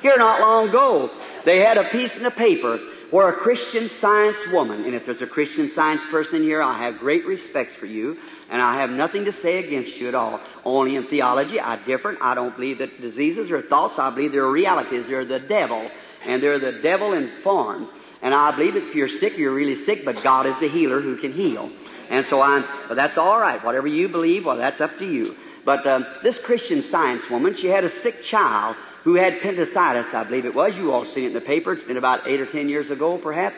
[0.00, 1.10] Here not long ago,
[1.44, 2.78] they had a piece in the paper
[3.14, 6.98] where a Christian science woman, and if there's a Christian science person here, I have
[6.98, 8.18] great respect for you,
[8.50, 10.40] and I have nothing to say against you at all.
[10.64, 12.18] Only in theology, I differ.
[12.20, 14.00] I don't believe that diseases are thoughts.
[14.00, 15.04] I believe they're realities.
[15.06, 15.88] They're the devil,
[16.24, 17.88] and they're the devil in forms.
[18.20, 21.00] And I believe that if you're sick, you're really sick, but God is the healer
[21.00, 21.70] who can heal.
[22.10, 23.64] And so I'm, but that's all right.
[23.64, 25.36] Whatever you believe, well, that's up to you.
[25.64, 28.74] But um, this Christian science woman, she had a sick child
[29.04, 30.74] who had appendicitis, I believe it was.
[30.76, 31.72] You all seen it in the paper.
[31.74, 33.56] It's been about eight or ten years ago, perhaps.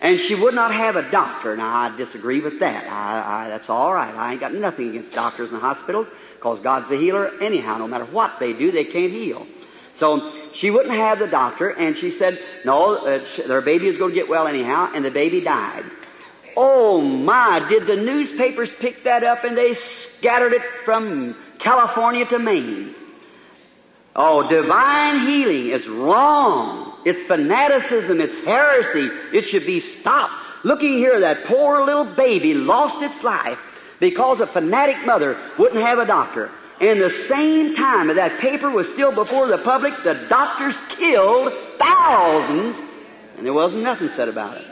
[0.00, 1.56] And she would not have a doctor.
[1.56, 2.86] Now, I disagree with that.
[2.86, 4.14] I, I, that's all right.
[4.14, 7.78] I ain't got nothing against doctors and hospitals, because God's a healer anyhow.
[7.78, 9.46] No matter what they do, they can't heal.
[9.98, 14.14] So she wouldn't have the doctor, and she said, no, uh, their baby is going
[14.14, 15.84] to get well anyhow, and the baby died.
[16.56, 22.38] Oh my, did the newspapers pick that up and they scattered it from California to
[22.38, 22.94] Maine?
[24.16, 27.00] Oh, divine healing is wrong.
[27.04, 28.20] It's fanaticism.
[28.20, 29.08] It's heresy.
[29.32, 30.34] It should be stopped.
[30.64, 33.58] Looking here, that poor little baby lost its life
[33.98, 36.50] because a fanatic mother wouldn't have a doctor.
[36.80, 41.52] And the same time that that paper was still before the public, the doctors killed
[41.78, 42.80] thousands,
[43.36, 44.66] and there wasn't nothing said about it.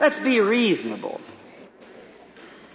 [0.00, 1.20] Let's be reasonable.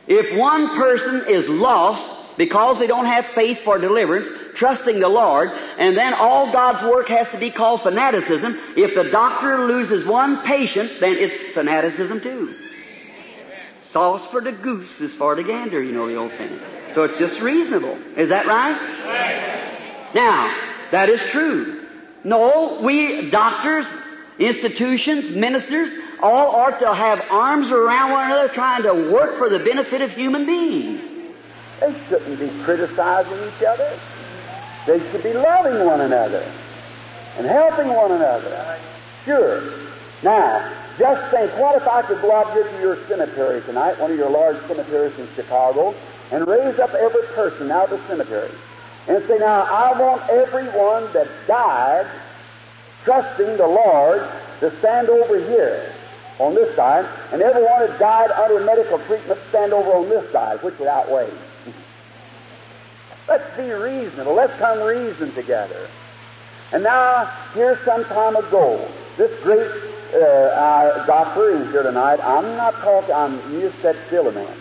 [0.08, 4.26] If one person is lost because they don't have faith for deliverance,
[4.56, 9.12] trusting the Lord, and then all God's work has to be called fanaticism, if the
[9.12, 12.56] doctor loses one patient, then it's fanaticism too.
[13.94, 16.60] Sauce for the goose is for the gander, you know the old saying.
[16.96, 17.96] So it's just reasonable.
[18.18, 20.10] Is that right?
[20.16, 20.52] Now,
[20.92, 21.86] that is true.
[22.24, 23.86] No, we doctors,
[24.40, 25.92] institutions, ministers,
[26.24, 30.10] all ought to have arms around one another trying to work for the benefit of
[30.14, 31.21] human beings.
[31.82, 34.00] They shouldn't be criticizing each other.
[34.88, 36.50] They should be loving one another
[37.38, 38.80] and helping one another.
[39.26, 39.62] Sure.
[40.24, 44.12] Now, just think, what if I could go out here to your cemetery tonight, one
[44.12, 45.96] of your large cemeteries in Chicago,
[46.32, 48.52] and raise up every person out of the cemetery
[49.08, 52.06] and say, now, I want everyone that died
[53.04, 54.30] trusting the Lord
[54.60, 55.92] to stand over here
[56.40, 60.62] on this side, and everyone that died under medical treatment stand over on this side,
[60.64, 61.32] which would outweigh.
[63.32, 64.36] Let's be reasonable.
[64.36, 65.90] Let's come reason together.
[66.74, 69.72] And now, here some time ago, this great
[70.14, 74.34] uh, uh, doctor in here tonight, I'm not talking, I'm, you just said still a
[74.34, 74.58] minute.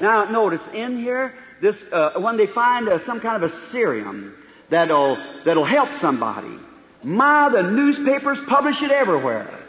[0.00, 4.34] Now, notice in here, this, uh, when they find uh, some kind of a serum
[4.70, 6.58] that'll, that'll help somebody,
[7.02, 9.62] my, the newspapers publish it everywhere.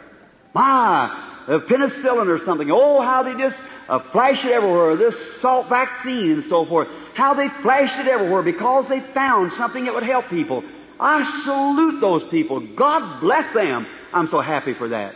[0.54, 2.70] My, uh, penicillin or something.
[2.70, 3.58] Oh, how they just
[3.88, 4.96] uh, flash it everywhere.
[4.96, 6.88] This Salk vaccine and so forth.
[7.14, 10.64] How they flashed it everywhere because they found something that would help people.
[10.98, 12.60] I salute those people.
[12.74, 13.86] God bless them.
[14.12, 15.14] I'm so happy for that.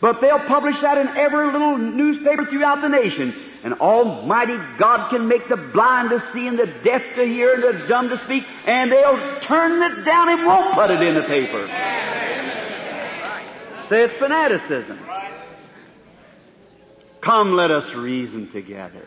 [0.00, 3.34] But they'll publish that in every little newspaper throughout the nation.
[3.62, 7.62] And Almighty God can make the blind to see and the deaf to hear and
[7.62, 11.22] the dumb to speak, and they'll turn it down and won't put it in the
[11.22, 11.66] paper.
[13.90, 14.98] Say it's fanaticism.
[17.20, 19.06] Come, let us reason together.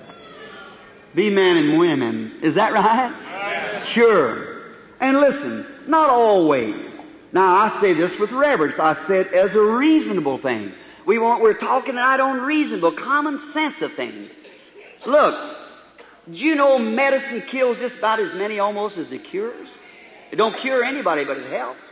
[1.16, 2.40] Be men and women.
[2.42, 3.86] Is that right?
[3.88, 4.72] Sure.
[5.00, 6.94] And listen, not always.
[7.32, 8.76] Now, I say this with reverence.
[8.80, 10.72] I say it as a reasonable thing.
[11.06, 14.32] We want, we're talking tonight on reasonable, common sense of things.
[15.06, 15.36] Look,
[16.32, 19.68] do you know medicine kills just about as many almost as it cures?
[20.32, 21.84] It don't cure anybody, but it helps.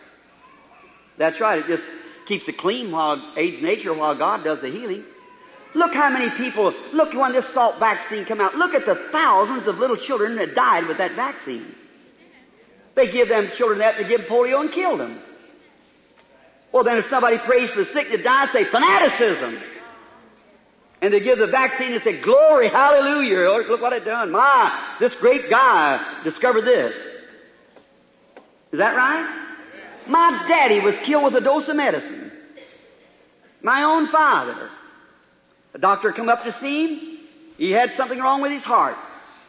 [1.17, 1.59] That's right.
[1.59, 1.83] It just
[2.27, 5.03] keeps it clean while aids nature while God does the healing.
[5.73, 8.55] Look how many people, look when this Salk vaccine come out.
[8.55, 11.75] Look at the thousands of little children that died with that vaccine.
[12.95, 15.19] They give them children that, they give polio and kill them.
[16.71, 19.61] Well, then if somebody prays for the sick to die, say fanaticism.
[21.01, 23.67] And they give the vaccine and say, glory, hallelujah.
[23.69, 24.31] Look what it done.
[24.31, 26.95] My, this great guy discovered this.
[28.71, 29.47] Is that right?
[30.07, 32.31] My daddy was killed with a dose of medicine.
[33.61, 34.69] My own father.
[35.73, 37.17] A doctor come up to see him.
[37.57, 38.97] He had something wrong with his heart.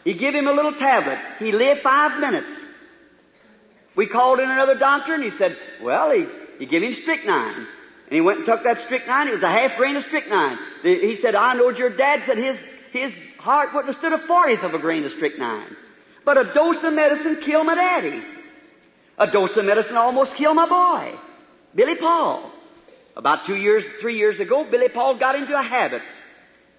[0.04, 1.18] He give him a little tablet.
[1.38, 2.50] He lived five minutes.
[3.94, 6.26] We called in another doctor and he said, well, he,
[6.58, 7.54] he gave him strychnine.
[7.56, 9.28] And he went and took that strychnine.
[9.28, 10.58] It was a half grain of strychnine.
[10.82, 12.58] He said, I knowed your dad said his,
[12.92, 15.76] his heart wouldn't have stood a fortieth of a grain of strychnine.
[16.24, 18.22] But a dose of medicine killed my daddy.
[19.18, 21.18] A dose of medicine almost killed my boy,
[21.74, 22.50] Billy Paul.
[23.16, 26.02] About two years, three years ago, Billy Paul got into a habit.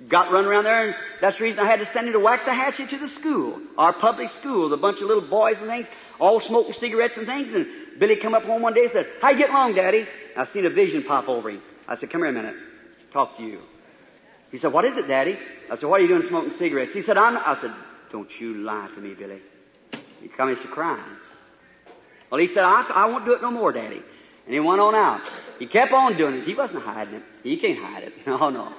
[0.08, 2.90] Got run around there, and that's the reason I had to send him to Waxahachie
[2.90, 5.88] to the school, our public school, a bunch of little boys and things,
[6.20, 7.54] all smoking cigarettes and things.
[7.54, 7.68] And
[8.00, 10.66] Billy come up home one day and said, "How you get along, Daddy?" I seen
[10.66, 11.62] a vision pop over him.
[11.88, 12.56] I said, "Come here a minute,
[13.14, 13.62] talk to you."
[14.52, 15.38] He said, "What is it, Daddy?"
[15.72, 17.72] I said, "What are you doing smoking cigarettes?" He said, "I'm." I said,
[18.12, 19.42] "Don't you lie to me, Billy."
[20.24, 21.04] He come to crying.
[22.30, 24.02] Well, he said, I, I won't do it no more, Daddy.
[24.46, 25.22] And he went on out.
[25.60, 26.46] He kept on doing it.
[26.46, 27.24] He wasn't hiding it.
[27.44, 28.14] He can't hide it.
[28.28, 28.74] No, no.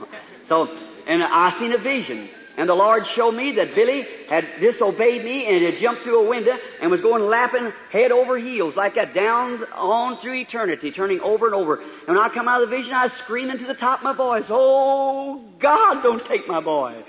[0.49, 0.67] So,
[1.07, 2.29] and I seen a vision.
[2.57, 6.29] And the Lord showed me that Billy had disobeyed me and had jumped through a
[6.29, 11.21] window and was going lapping head over heels like that down on through eternity, turning
[11.21, 11.81] over and over.
[11.81, 14.05] And when I come out of the vision, I was screaming to the top of
[14.05, 17.03] my voice, Oh, God, don't take my boy.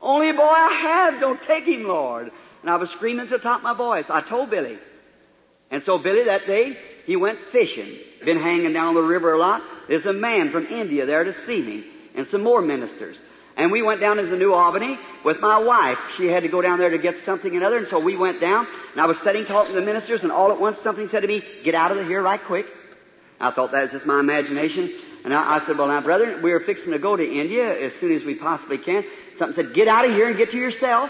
[0.00, 2.30] Only boy I have, don't take him, Lord.
[2.62, 4.04] And I was screaming to the top of my voice.
[4.08, 4.78] I told Billy,
[5.72, 6.78] and so Billy that day,
[7.08, 7.96] he went fishing.
[8.22, 9.62] Been hanging down the river a lot.
[9.88, 13.16] There's a man from India there to see me, and some more ministers.
[13.56, 15.96] And we went down to New Albany with my wife.
[16.18, 18.42] She had to go down there to get something and other, and so we went
[18.42, 21.20] down, and I was sitting talking to the ministers, and all at once something said
[21.20, 22.66] to me, get out of here right quick.
[23.40, 24.92] I thought that was just my imagination.
[25.24, 28.12] And I, I said, well now brother, we're fixing to go to India as soon
[28.14, 29.02] as we possibly can.
[29.38, 31.08] Something said, get out of here and get to yourself.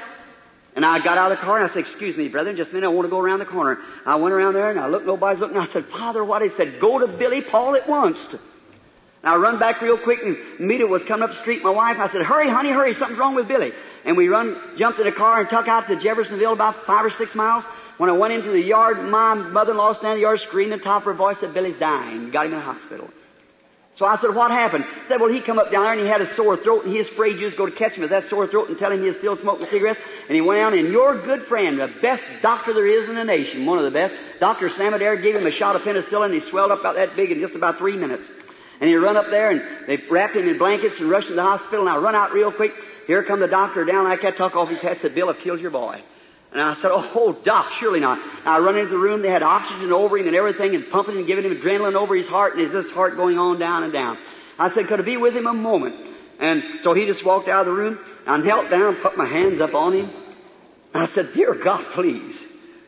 [0.76, 2.74] And I got out of the car and I said, excuse me, brother, just a
[2.74, 3.78] minute, I want to go around the corner.
[4.06, 5.56] I went around there and I looked, nobody's looking.
[5.56, 6.42] I said, Father, what?
[6.42, 8.18] He said, go to Billy Paul at once.
[8.30, 11.96] And I run back real quick and Meda was coming up the street, my wife.
[11.98, 13.72] I said, hurry, honey, hurry, something's wrong with Billy.
[14.04, 17.10] And we run, jumped in the car and took out to Jeffersonville about five or
[17.10, 17.64] six miles.
[17.96, 21.02] When I went into the yard, my mother-in-law standing in the yard screaming the top
[21.02, 22.30] of her voice said, Billy's dying.
[22.30, 23.10] Got him in the hospital.
[23.98, 24.84] So I said, what happened?
[24.84, 26.92] He said, well, he come up down there and he had a sore throat and
[26.92, 28.92] he was afraid you was going to catch him with that sore throat and tell
[28.92, 29.98] him he was still smoking cigarettes.
[30.28, 33.24] And he went down and your good friend, the best doctor there is in the
[33.24, 34.68] nation, one of the best, Dr.
[34.70, 37.32] Sam Adair gave him a shot of penicillin and he swelled up about that big
[37.32, 38.24] in just about three minutes.
[38.80, 41.36] And he run up there and they wrapped him in blankets and rushed him to
[41.36, 42.74] the hospital I run out real quick.
[43.08, 45.58] Here come the doctor down like that, took off his hat, said, Bill have killed
[45.58, 46.04] your boy.
[46.52, 48.18] And I said, oh, Doc, surely not.
[48.18, 51.16] And I run into the room, they had oxygen over him and everything and pumping
[51.16, 54.16] and giving him adrenaline over his heart and his heart going on down and down.
[54.58, 55.94] I said, could I be with him a moment?
[56.40, 57.98] And so he just walked out of the room.
[58.26, 60.10] I knelt down, put my hands up on him.
[60.94, 62.34] I said, Dear God, please,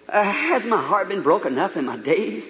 [0.08, 2.44] uh, has my heart been broken enough in my days?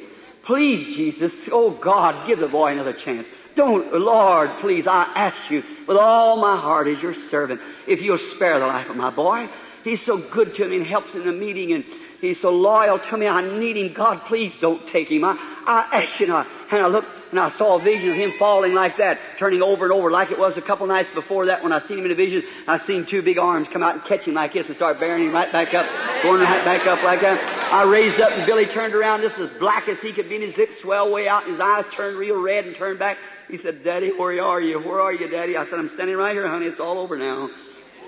[0.44, 3.26] Please, Jesus, oh God, give the boy another chance.
[3.56, 8.34] Don't, Lord, please, I ask you with all my heart as your servant, if you'll
[8.36, 9.48] spare the life of my boy.
[9.84, 11.84] He's so good to me and helps in the meeting and
[12.20, 13.26] He's so loyal to me.
[13.26, 13.94] I need him.
[13.94, 15.24] God, please don't take him.
[15.24, 16.46] I, I ask you now.
[16.70, 19.84] And I looked and I saw a vision of him falling like that, turning over
[19.84, 22.10] and over like it was a couple nights before that when I seen him in
[22.10, 22.42] a vision.
[22.66, 25.24] I seen two big arms come out and catch him like this and start bearing
[25.24, 25.86] him right back up,
[26.22, 27.38] going right back up like that.
[27.72, 30.44] I raised up and Billy turned around just as black as he could be and
[30.44, 33.16] his lips swelled way out and his eyes turned real red and turned back.
[33.48, 34.78] He said, Daddy, where are you?
[34.78, 35.56] Where are you, Daddy?
[35.56, 36.66] I said, I'm standing right here, honey.
[36.66, 37.48] It's all over now.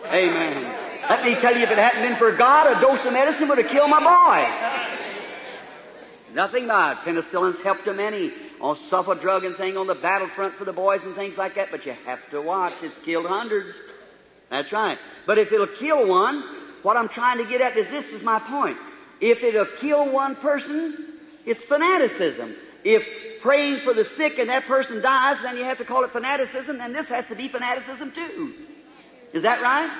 [0.06, 1.02] Amen.
[1.08, 3.58] Let me tell you, if it hadn't been for God, a dose of medicine would
[3.58, 4.44] have killed my boy.
[6.34, 10.64] Nothing but penicillin's helped a many on sulfa drug and thing on the battlefront for
[10.64, 12.72] the boys and things like that, but you have to watch.
[12.82, 13.76] It's killed hundreds.
[14.50, 14.98] That's right.
[15.26, 16.42] But if it'll kill one,
[16.82, 18.78] what I'm trying to get at is this is my point.
[19.20, 22.54] If it'll kill one person, it's fanaticism.
[22.84, 23.02] If
[23.42, 26.80] praying for the sick and that person dies, then you have to call it fanaticism,
[26.80, 28.54] and this has to be fanaticism too.
[29.32, 29.90] Is that right?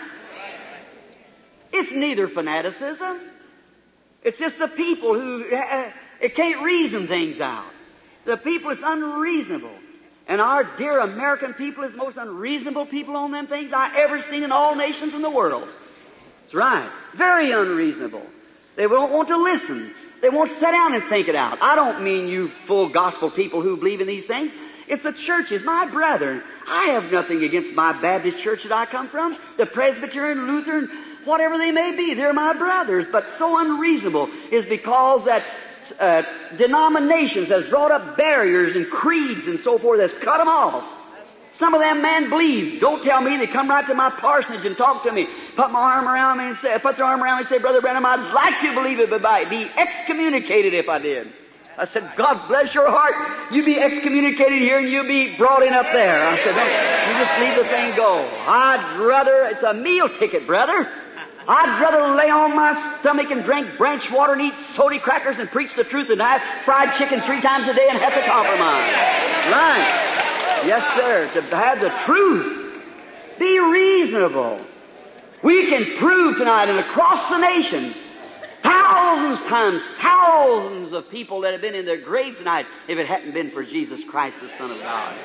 [1.72, 3.20] It's neither fanaticism.
[4.22, 7.70] It's just the people who uh, it can't reason things out.
[8.26, 9.74] The people is unreasonable.
[10.28, 14.22] And our dear American people is the most unreasonable people on them things I ever
[14.22, 15.68] seen in all nations in the world.
[16.42, 16.90] That's right.
[17.16, 18.22] Very unreasonable.
[18.76, 19.92] They won't want to listen.
[20.20, 21.58] They won't sit down and think it out.
[21.60, 24.52] I don't mean you full gospel people who believe in these things.
[24.88, 26.42] It's the churches, my brethren.
[26.66, 30.90] I have nothing against my Baptist church that I come from, the Presbyterian, Lutheran,
[31.24, 32.14] whatever they may be.
[32.14, 33.06] They're my brothers.
[33.10, 35.44] But so unreasonable is because that
[35.98, 36.22] uh,
[36.56, 40.98] denominations has brought up barriers and creeds and so forth that's cut them off.
[41.58, 42.80] Some of them men believe.
[42.80, 43.36] Don't tell me.
[43.36, 45.26] They come right to my parsonage and talk to me.
[45.54, 47.80] Put my arm around me and say, put their arm around me and say, Brother
[47.80, 51.28] Branham, I'd like to believe it, but I'd be excommunicated if I did.
[51.78, 53.52] I said, God bless your heart.
[53.52, 56.26] You be excommunicated here and you be brought in up there.
[56.26, 58.28] I said, no, you just leave the thing go.
[58.46, 60.90] I'd rather, it's a meal ticket, brother.
[61.48, 65.50] I'd rather lay on my stomach and drink branch water and eat soda crackers and
[65.50, 68.92] preach the truth than have fried chicken three times a day and have to compromise.
[69.50, 70.62] Right.
[70.66, 71.30] Yes, sir.
[71.34, 72.82] To have the truth.
[73.38, 74.64] Be reasonable.
[75.42, 77.96] We can prove tonight and across the nations
[79.22, 83.32] thousands times thousands of people that have been in their grave tonight if it hadn't
[83.32, 85.16] been for Jesus Christ, the Son of God.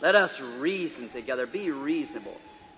[0.00, 1.46] Let us reason together.
[1.46, 2.36] Be reasonable.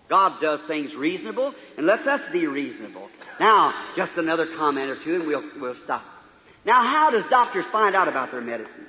[0.08, 3.08] God does things reasonable, and lets us be reasonable.
[3.40, 6.04] Now, just another comment or two, and we'll, we'll stop.
[6.66, 8.86] Now, how does doctors find out about their medicine?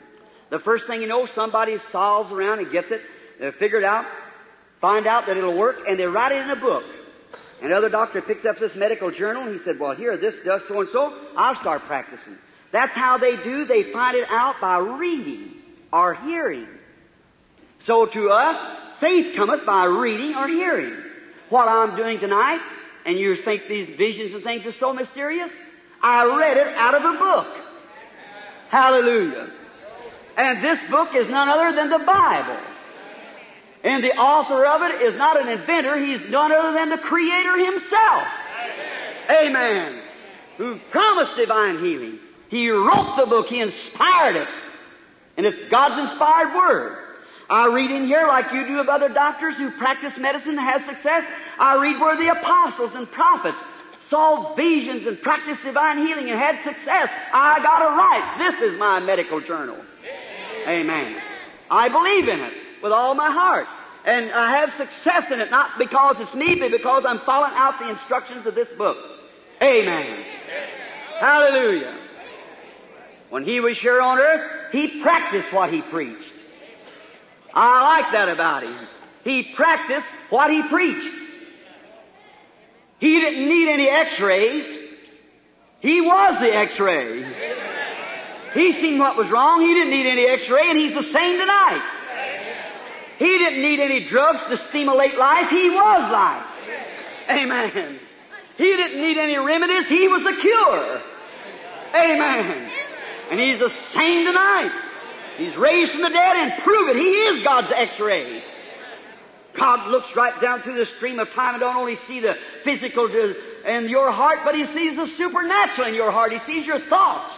[0.50, 3.00] The first thing you know, somebody solves around and gets it,
[3.42, 4.06] uh, they figure it out,
[4.82, 6.84] find out that it'll work, and they write it in a book.
[7.62, 10.82] Another doctor picks up this medical journal, and he said, well, here, this does so
[10.82, 12.36] and so, I'll start practicing.
[12.72, 13.66] That's how they do.
[13.66, 15.54] They find it out by reading
[15.94, 16.68] or hearing.
[17.86, 21.02] So to us, faith cometh by reading or hearing.
[21.50, 22.60] What I'm doing tonight,
[23.06, 25.50] and you think these visions and things are so mysterious,
[26.02, 27.48] I read it out of a book.
[28.70, 29.50] Hallelujah.
[30.36, 32.60] And this book is none other than the Bible.
[33.86, 37.72] And the author of it is not an inventor, he's none other than the Creator
[37.72, 38.24] himself.
[39.30, 40.02] Amen.
[40.58, 42.18] Who promised divine healing.
[42.50, 44.48] He wrote the book, he inspired it.
[45.38, 46.98] And it's God's inspired word.
[47.48, 50.84] I read in here, like you do of other doctors who practice medicine and have
[50.86, 51.24] success,
[51.60, 53.60] I read where the apostles and prophets
[54.10, 57.10] saw visions and practiced divine healing and had success.
[57.32, 58.50] I got it right.
[58.50, 59.78] This is my medical journal.
[60.68, 61.22] Amen.
[61.70, 63.66] I believe in it with all my heart.
[64.06, 67.80] And I have success in it, not because it's me, but because I'm following out
[67.80, 68.98] the instructions of this book.
[69.62, 70.24] Amen.
[71.20, 71.98] Hallelujah.
[73.32, 76.32] When he was here on earth, he practiced what he preached.
[77.56, 78.88] I like that about him.
[79.24, 81.16] He practiced what he preached.
[83.00, 84.66] He didn't need any x-rays.
[85.80, 87.24] He was the x-ray.
[88.54, 89.62] He seen what was wrong.
[89.62, 91.82] He didn't need any x-ray and he's the same tonight.
[93.18, 95.50] He didn't need any drugs to stimulate life.
[95.50, 96.46] He was life.
[97.30, 98.00] Amen.
[98.58, 99.88] He didn't need any remedies.
[99.88, 101.02] He was the cure.
[101.96, 102.70] Amen.
[103.32, 104.72] And he's the same tonight.
[105.38, 106.96] He's raised from the dead and prove it.
[106.98, 108.44] He is God's x-ray.
[109.58, 113.08] God looks right down through the stream of time and don't only see the physical
[113.08, 116.34] in your heart, but He sees the supernatural in your heart.
[116.34, 117.34] He sees your thoughts.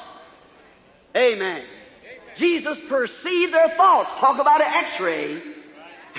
[1.15, 1.63] Amen.
[2.37, 4.09] Jesus perceived their thoughts.
[4.19, 5.41] Talk about an x-ray.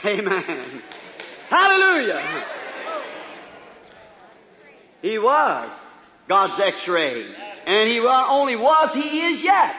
[0.05, 0.83] Amen.
[1.49, 2.45] Hallelujah.
[5.03, 5.71] He was
[6.29, 7.35] God's x-ray.
[7.67, 9.75] And He only was, He is yet.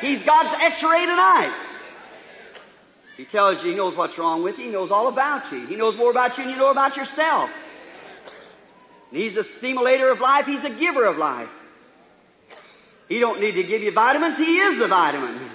[0.00, 1.56] He's God's x-ray tonight.
[3.16, 4.66] He tells you He knows what's wrong with you.
[4.66, 5.66] He knows all about you.
[5.66, 7.50] He knows more about you than you know about yourself.
[9.10, 10.46] And he's a stimulator of life.
[10.46, 11.48] He's a giver of life.
[13.08, 14.36] He don't need to give you vitamins.
[14.36, 15.50] He is the vitamin.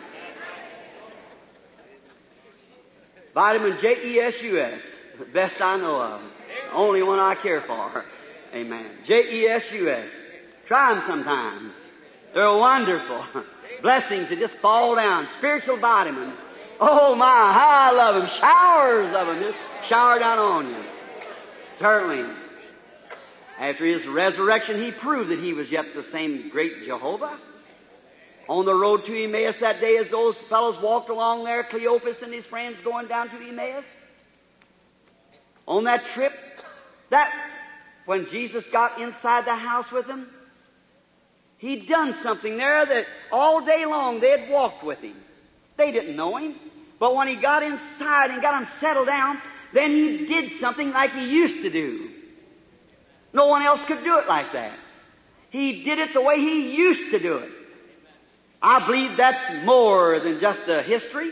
[3.33, 4.81] Vitamin J-E-S-U-S.
[5.33, 6.21] Best I know of.
[6.73, 8.05] Only one I care for.
[8.53, 8.85] Amen.
[9.05, 10.09] J-E-S-U-S.
[10.67, 11.71] Try them sometime.
[12.33, 13.25] They're wonderful.
[13.81, 15.27] Blessings that just fall down.
[15.37, 16.35] Spiritual vitamins.
[16.79, 18.29] Oh my, how I love them.
[18.39, 20.83] Showers of them just shower down on you.
[21.79, 22.33] Certainly.
[23.59, 27.37] After his resurrection, he proved that he was yet the same great Jehovah.
[28.49, 32.33] On the road to Emmaus that day, as those fellows walked along there, Cleopas and
[32.33, 33.85] his friends going down to Emmaus,
[35.65, 36.33] on that trip,
[37.09, 37.31] that
[38.05, 40.27] when Jesus got inside the house with them,
[41.57, 45.15] he'd done something there that all day long they had walked with him.
[45.77, 46.55] They didn't know him.
[46.99, 49.41] But when he got inside and got him settled down,
[49.73, 52.09] then he did something like he used to do.
[53.31, 54.77] No one else could do it like that.
[55.49, 57.51] He did it the way he used to do it.
[58.63, 61.31] I believe that's more than just a history.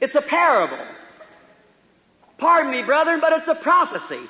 [0.00, 0.84] It's a parable.
[2.38, 4.20] Pardon me, brethren, but it's a prophecy.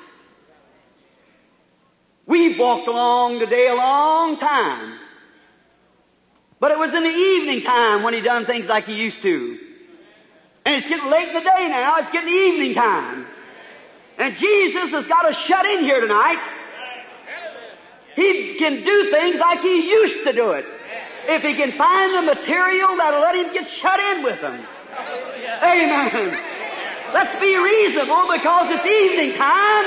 [2.27, 4.99] We've walked along today a long time.
[6.59, 9.57] But it was in the evening time when he done things like he used to.
[10.65, 11.97] And it's getting late in the day now.
[11.97, 13.25] It's getting evening time.
[14.19, 16.37] And Jesus has got to shut in here tonight.
[18.15, 20.65] He can do things like he used to do it.
[21.25, 24.65] If he can find the material that'll let him get shut in with them.
[25.63, 26.39] Amen.
[27.13, 29.85] Let's be reasonable because it's evening time.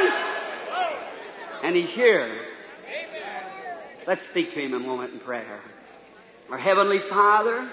[1.63, 2.43] And he's here.
[4.07, 5.61] Let's speak to him a moment in prayer.
[6.51, 7.69] Our Heavenly Father,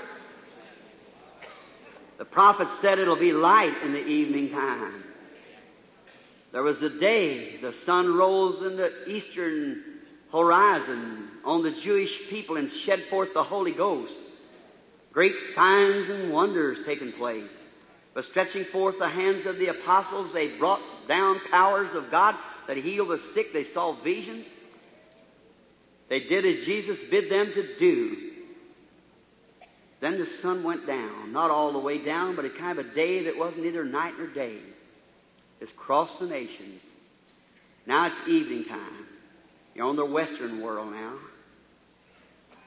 [2.18, 5.03] the prophet said it'll be light in the evening time.
[6.51, 9.84] There was a day the sun rose in the eastern
[10.34, 14.13] horizon on the Jewish people and shed forth the Holy Ghost.
[15.13, 17.49] Great signs and wonders taking place.
[18.15, 22.36] But stretching forth the hands of the apostles, they brought down powers of God
[22.67, 23.53] that healed the sick.
[23.53, 24.45] They saw visions.
[26.09, 28.17] They did as Jesus bid them to do.
[30.01, 32.93] Then the sun went down, not all the way down, but a kind of a
[32.95, 34.57] day that wasn't either night nor day.
[35.61, 36.81] It's crossed the nations.
[37.86, 39.03] Now it's evening time.
[39.76, 41.17] You're on the western world now.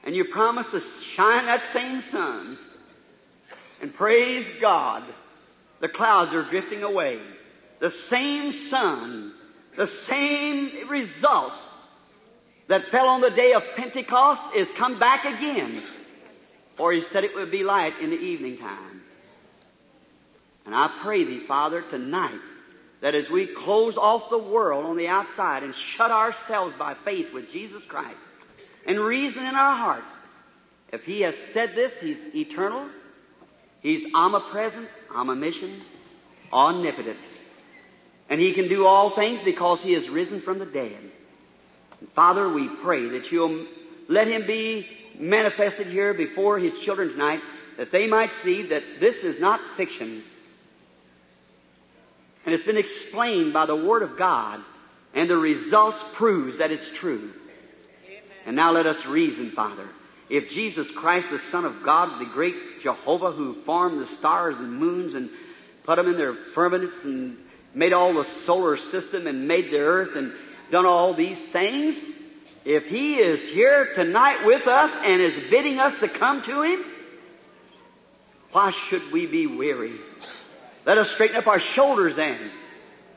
[0.03, 0.81] And you promise to
[1.15, 2.57] shine that same sun.
[3.81, 5.03] And praise God,
[5.81, 7.19] the clouds are drifting away.
[7.79, 9.33] The same sun,
[9.75, 11.57] the same results
[12.67, 15.83] that fell on the day of Pentecost is come back again.
[16.75, 19.01] For he said it would be light in the evening time.
[20.65, 22.39] And I pray thee, Father, tonight,
[23.01, 27.33] that as we close off the world on the outside and shut ourselves by faith
[27.33, 28.17] with Jesus Christ
[28.87, 30.11] and reason in our hearts,
[30.91, 32.89] if He has said this, He's eternal,
[33.81, 35.83] He's omnipresent, omniscient,
[36.51, 37.17] omnipotent.
[38.29, 40.97] And He can do all things because He has risen from the dead.
[41.99, 43.67] And Father, we pray that you'll
[44.09, 44.87] let Him be
[45.19, 47.41] manifested here before His children tonight,
[47.77, 50.23] that they might see that this is not fiction.
[52.47, 54.61] And it's been explained by the Word of God,
[55.13, 57.33] and the results proves that it's true.
[58.45, 59.85] And now let us reason, Father.
[60.29, 64.79] If Jesus Christ, the Son of God, the great Jehovah who formed the stars and
[64.79, 65.29] moons and
[65.83, 67.35] put them in their firmaments and
[67.73, 70.31] made all the solar system and made the earth and
[70.71, 71.95] done all these things,
[72.63, 76.85] if He is here tonight with us and is bidding us to come to Him,
[78.53, 79.99] why should we be weary?
[80.87, 82.49] Let us straighten up our shoulders then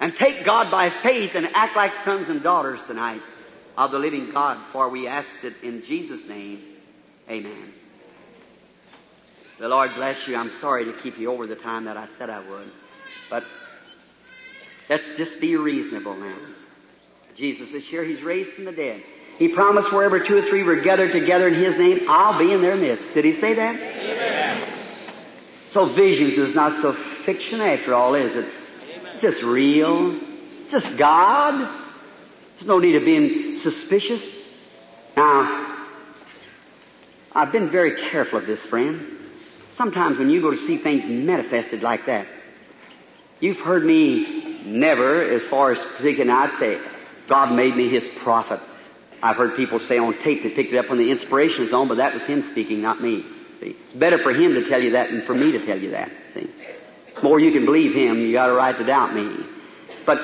[0.00, 3.22] and take God by faith and act like sons and daughters tonight
[3.78, 6.64] of the living God, for we asked it in Jesus' name.
[7.30, 7.72] Amen.
[9.60, 10.34] The Lord bless you.
[10.34, 12.72] I'm sorry to keep you over the time that I said I would.
[13.30, 13.44] But
[14.88, 16.38] let's just be reasonable now.
[17.36, 18.02] Jesus is here.
[18.02, 19.00] He's raised from the dead.
[19.38, 22.62] He promised wherever two or three were gathered together in His name, I'll be in
[22.62, 23.14] their midst.
[23.14, 23.76] Did He say that?
[23.76, 24.79] Amen.
[25.72, 28.52] So visions is not so fiction after all, is it?
[29.14, 30.18] It's just real.
[30.62, 31.60] It's just God.
[32.54, 34.20] There's no need of being suspicious.
[35.16, 35.86] Now,
[37.32, 39.18] I've been very careful of this, friend.
[39.76, 42.26] Sometimes when you go to see things manifested like that,
[43.38, 46.80] you've heard me never, as far as speaking, I'd say,
[47.28, 48.60] God made me His prophet.
[49.22, 51.98] I've heard people say on tape they picked it up on the inspiration zone, but
[51.98, 53.24] that was Him speaking, not me.
[53.60, 55.90] See, it's better for Him to tell you that than for me to tell you
[55.90, 56.10] that.
[56.34, 56.50] See,
[57.14, 59.46] the more you can believe Him, you got a right to doubt me.
[60.06, 60.18] But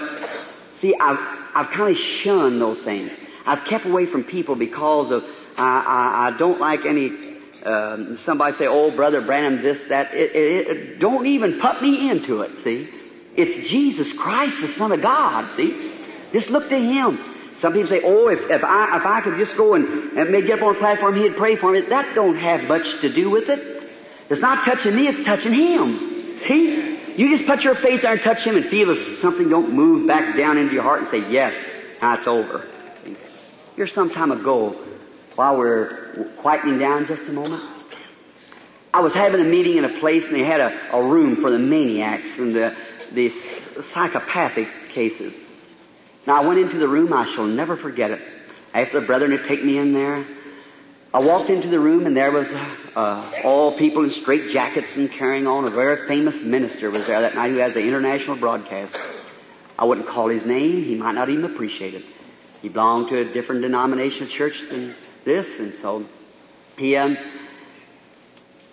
[0.81, 1.19] see, I've
[1.55, 3.11] I've kind of shunned those things.
[3.45, 5.23] I've kept away from people because of
[5.57, 7.25] I, I, I don't like any.
[7.65, 12.11] Um, somebody say, "Oh, brother Branham, this, that." It, it, it, don't even put me
[12.11, 12.53] into it.
[12.65, 12.89] See,
[13.37, 15.55] it's Jesus Christ, the Son of God.
[15.57, 15.93] See,
[16.33, 17.36] just look to Him.
[17.61, 20.59] Some people say, "Oh, if, if I if I could just go and, and get
[20.59, 23.49] up on a platform, He'd pray for me." That don't have much to do with
[23.49, 23.91] it.
[24.29, 26.41] It's not touching me; it's touching Him.
[26.47, 29.73] See, you just put your faith there and touch Him and feel as something don't
[29.73, 31.57] move back down into your heart and say, "Yes,
[32.03, 32.67] now it's over."
[33.75, 34.77] Here, some time ago,
[35.35, 37.63] while we're quieting down just a moment,
[38.93, 41.51] I was having a meeting in a place and they had a, a room for
[41.51, 42.75] the maniacs and the
[43.13, 43.33] the
[43.93, 45.35] psychopathic cases.
[46.27, 48.21] Now I went into the room, I shall never forget it.
[48.75, 50.27] After the brethren had taken me in there,
[51.15, 55.11] I walked into the room and there was uh, all people in straight jackets and
[55.11, 55.65] carrying on.
[55.65, 58.95] A very famous minister was there that night who has an international broadcast.
[59.79, 62.05] I wouldn't call his name, he might not even appreciate it.
[62.61, 66.07] He belonged to a different denominational church than this, and so
[66.77, 67.17] he um,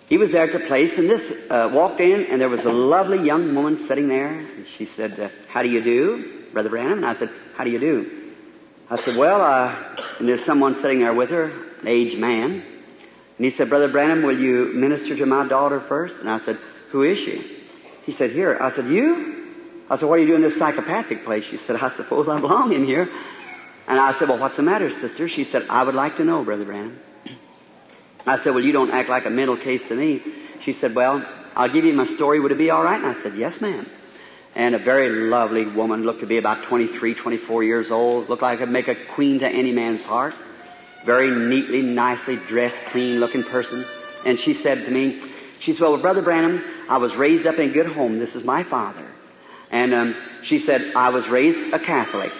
[0.08, 2.72] he was there at the place, and this uh, walked in, and there was a
[2.72, 6.98] lovely young woman sitting there, and she said, uh, "How do you do, Brother Branham?"
[6.98, 8.32] And I said, "How do you do?"
[8.88, 11.50] I said, "Well," uh, and there's someone sitting there with her,
[11.80, 12.64] an aged man.
[13.36, 16.16] And he said, Brother Branham, will you minister to my daughter first?
[16.16, 16.58] And I said,
[16.90, 17.62] Who is she?
[18.04, 18.56] He said, Here.
[18.60, 19.46] I said, You?
[19.90, 21.44] I said, What are you doing in this psychopathic place?
[21.50, 23.08] She said, I suppose I belong in here.
[23.88, 25.28] And I said, Well, what's the matter, sister?
[25.28, 26.98] She said, I would like to know, Brother Branham.
[28.26, 30.22] I said, Well, you don't act like a mental case to me.
[30.64, 31.24] She said, Well,
[31.56, 32.38] I'll give you my story.
[32.38, 33.02] Would it be all right?
[33.02, 33.86] And I said, Yes, ma'am.
[34.54, 38.60] And a very lovely woman, looked to be about 23, 24 years old, looked like
[38.60, 40.34] I'd make a queen to any man's heart.
[41.04, 43.84] Very neatly, nicely dressed, clean looking person.
[44.24, 45.20] And she said to me,
[45.60, 48.18] she said, well, Brother Branham, I was raised up in a good home.
[48.18, 49.10] This is my father.
[49.70, 52.32] And um, she said, I was raised a Catholic.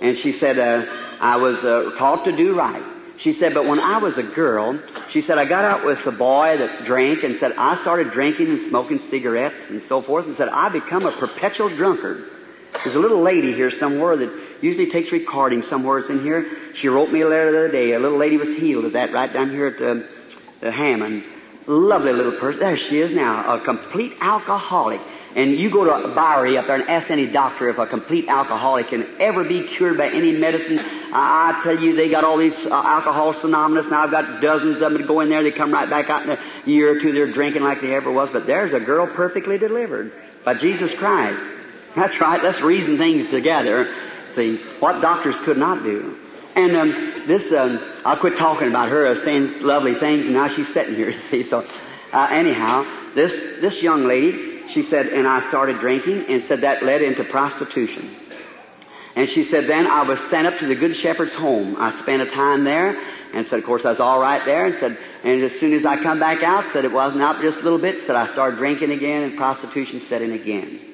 [0.00, 0.84] And she said, uh,
[1.20, 2.97] I was uh, taught to do right.
[3.18, 4.78] She said, but when I was a girl,
[5.10, 8.48] she said, I got out with a boy that drank and said, I started drinking
[8.48, 12.30] and smoking cigarettes and so forth and said, I become a perpetual drunkard.
[12.84, 16.46] There's a little lady here somewhere that usually takes recording somewhere it's in here.
[16.74, 17.92] She wrote me a letter the other day.
[17.92, 20.08] A little lady was healed of that right down here at the,
[20.60, 21.24] the Hammond.
[21.66, 22.60] Lovely little person.
[22.60, 25.00] There she is now, a complete alcoholic.
[25.36, 28.28] And you go to a Bowery up there and ask any doctor if a complete
[28.28, 30.78] alcoholic can ever be cured by any medicine.
[30.80, 33.86] I tell you, they got all these uh, alcoholics anonymous.
[33.90, 35.42] Now I've got dozens of them that go in there.
[35.42, 37.12] They come right back out in a year or two.
[37.12, 38.30] They're drinking like they ever was.
[38.32, 40.12] But there's a girl perfectly delivered
[40.44, 41.42] by Jesus Christ.
[41.94, 42.42] That's right.
[42.42, 43.94] Let's reason things together.
[44.34, 46.18] See what doctors could not do.
[46.54, 50.66] And um, this, um, I'll quit talking about her, saying lovely things, and now she's
[50.74, 51.14] sitting here.
[51.30, 51.64] See, so
[52.12, 56.82] uh, anyhow, this this young lady, she said, and I started drinking, and said that
[56.82, 58.16] led into prostitution.
[59.16, 61.76] And she said, then I was sent up to the Good Shepherd's home.
[61.78, 63.00] I spent a time there,
[63.34, 65.84] and said, of course, I was all right there, and said, and as soon as
[65.84, 68.58] I come back out, said it wasn't out just a little bit, said I started
[68.58, 70.88] drinking again, and prostitution set in again.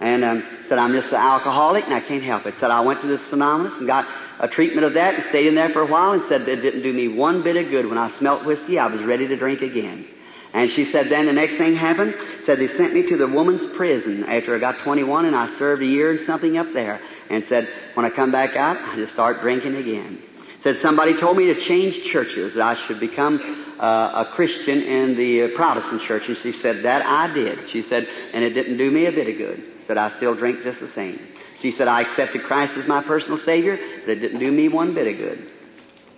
[0.00, 2.56] And um, said, I'm just an alcoholic and I can't help it.
[2.58, 4.06] Said, I went to the Anonymous and got
[4.40, 6.82] a treatment of that and stayed in there for a while and said it didn't
[6.82, 7.86] do me one bit of good.
[7.86, 10.06] When I smelt whiskey, I was ready to drink again.
[10.54, 13.66] And she said then the next thing happened, said they sent me to the woman's
[13.76, 17.00] prison after I got 21 and I served a year and something up there.
[17.28, 20.22] And said, when I come back out, I just start drinking again.
[20.60, 25.16] Said somebody told me to change churches, that I should become uh, a Christian in
[25.16, 26.28] the Protestant church.
[26.28, 27.68] And she said, that I did.
[27.70, 29.62] She said, and it didn't do me a bit of good.
[29.88, 31.20] Said, I still drink just the same.
[31.60, 33.76] She said, I accepted Christ as my personal Savior,
[34.06, 35.52] but it didn't do me one bit of good.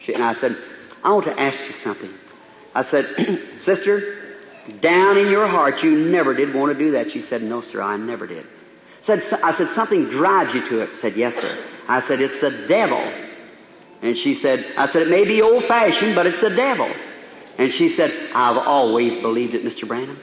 [0.04, 0.56] She, and I said,
[1.02, 2.12] I want to ask you something.
[2.74, 3.06] I said,
[3.64, 4.25] Sister,
[4.80, 7.10] down in your heart, you never did want to do that.
[7.12, 8.46] She said, No, sir, I never did.
[9.00, 10.90] Said, I said, Something drives you to it.
[11.00, 11.64] Said, Yes, sir.
[11.88, 13.00] I said, It's the devil.
[14.02, 16.92] And she said, I said, It may be old fashioned, but it's the devil.
[17.58, 19.88] And she said, I've always believed it, Mr.
[19.88, 20.18] Branham.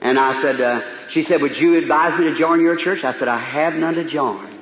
[0.00, 0.80] And I said, uh,
[1.10, 3.04] she said, would you advise me to join your church?
[3.04, 4.60] I said, I have none to join.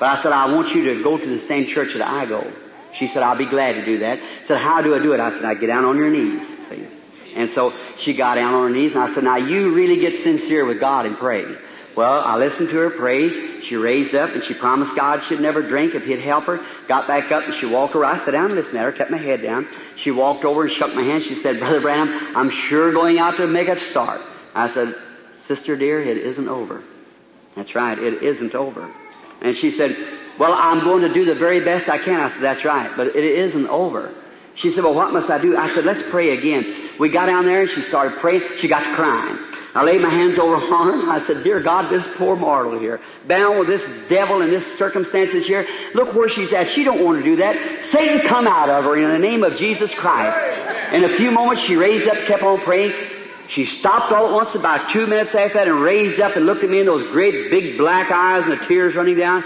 [0.00, 2.52] But I said, I want you to go to the same church that I go.
[2.98, 4.18] She said, I'll be glad to do that.
[4.46, 5.20] Said, how do I do it?
[5.20, 6.44] I said, I get down on your knees.
[7.34, 10.22] And so she got down on her knees and I said, now you really get
[10.22, 11.44] sincere with God and pray.
[11.96, 13.60] Well, I listened to her pray.
[13.62, 16.64] She raised up and she promised God she'd never drink if he'd help her.
[16.88, 18.04] Got back up and she walked over.
[18.04, 19.68] I sat down and listened to her, kept my head down.
[19.96, 21.24] She walked over and shook my hand.
[21.24, 24.22] She said, Brother Branham, I'm sure going out to make a start.
[24.54, 24.94] I said,
[25.46, 26.82] Sister dear, it isn't over.
[27.56, 28.90] That's right, it isn't over.
[29.42, 29.90] And she said,
[30.38, 32.20] Well, I'm going to do the very best I can.
[32.20, 34.14] I said, That's right, but it isn't over.
[34.56, 35.56] She said, Well, what must I do?
[35.56, 36.90] I said, Let's pray again.
[36.98, 38.42] We got down there and she started praying.
[38.60, 39.38] She got to crying.
[39.74, 41.10] I laid my hands over her.
[41.10, 45.46] I said, Dear God, this poor mortal here, bound with this devil and this circumstances
[45.46, 46.68] here, look where she's at.
[46.70, 47.84] She don't want to do that.
[47.84, 50.94] Satan, come out of her in the name of Jesus Christ.
[50.94, 52.92] In a few moments, she raised up, kept on praying.
[53.48, 56.64] She stopped all at once about two minutes after that and raised up and looked
[56.64, 59.42] at me in those great big black eyes and the tears running down.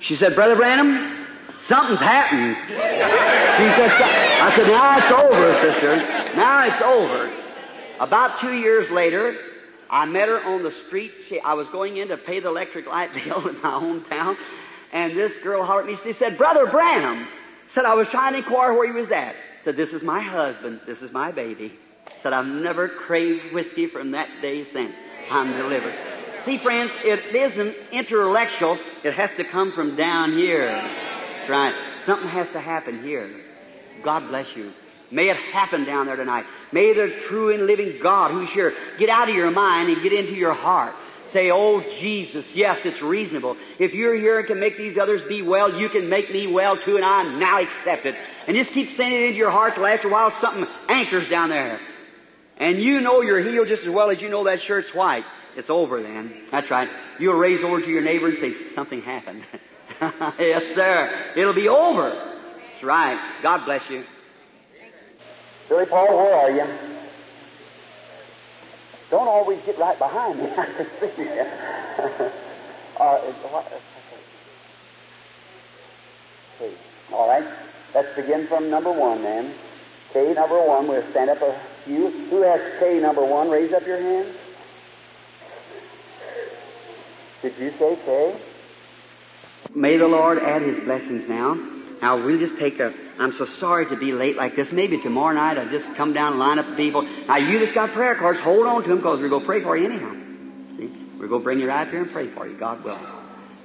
[0.00, 1.25] She said, Brother Branham,
[1.68, 2.56] something's happened.
[2.66, 5.96] She said, I said, now it's over, sister.
[6.36, 7.32] Now it's over.
[8.00, 9.36] About two years later,
[9.88, 11.12] I met her on the street.
[11.28, 14.36] She, I was going in to pay the electric light bill in my hometown,
[14.92, 15.98] and this girl hollered at me.
[16.02, 17.28] She said, Brother Branham.
[17.74, 19.34] Said, I was trying to inquire where he was at.
[19.64, 20.80] Said, this is my husband.
[20.86, 21.72] This is my baby.
[22.22, 24.94] Said, I've never craved whiskey from that day since.
[25.30, 25.94] I'm delivered.
[26.44, 28.78] See, friends, it isn't intellectual.
[29.02, 31.25] It has to come from down here.
[31.48, 31.74] Right.
[32.06, 33.30] Something has to happen here.
[34.02, 34.72] God bless you.
[35.10, 36.46] May it happen down there tonight.
[36.72, 40.12] May the true and living God, who's here, get out of your mind and get
[40.12, 40.94] into your heart.
[41.32, 43.56] Say, Oh Jesus, yes, it's reasonable.
[43.78, 46.76] If you're here and can make these others be well, you can make me well
[46.76, 48.14] too, and I now accept it.
[48.46, 51.50] And just keep saying it into your heart till after a while something anchors down
[51.50, 51.80] there.
[52.58, 55.24] And you know you're healed just as well as you know that shirt's white.
[55.56, 56.32] It's over then.
[56.50, 56.88] That's right.
[57.18, 59.44] You'll raise over to your neighbor and say, something happened.
[60.38, 61.32] yes, sir.
[61.36, 62.10] It'll be over.
[62.72, 63.40] That's right.
[63.42, 64.04] God bless you.
[65.68, 66.66] Billy Paul, where are you?
[69.10, 70.50] Don't always get right behind me.
[70.56, 71.26] I can see you.
[76.60, 76.74] okay.
[77.12, 77.44] All right.
[77.94, 79.54] Let's begin from number one then.
[80.12, 80.88] K number one.
[80.88, 82.10] We'll stand up a few.
[82.30, 83.48] Who has K number one?
[83.48, 84.34] Raise up your hand.
[87.42, 88.40] Did you say K?
[89.76, 91.54] May the Lord add His blessings now.
[92.00, 92.94] Now we'll just take a.
[93.18, 94.68] I'm so sorry to be late like this.
[94.72, 97.02] Maybe tomorrow night I'll just come down and line up the people.
[97.02, 99.62] Now you that's got prayer cards, hold on to them because we're going to pray
[99.62, 100.12] for you anyhow.
[100.78, 102.58] See, we're going to bring you right here and pray for you.
[102.58, 102.98] God will.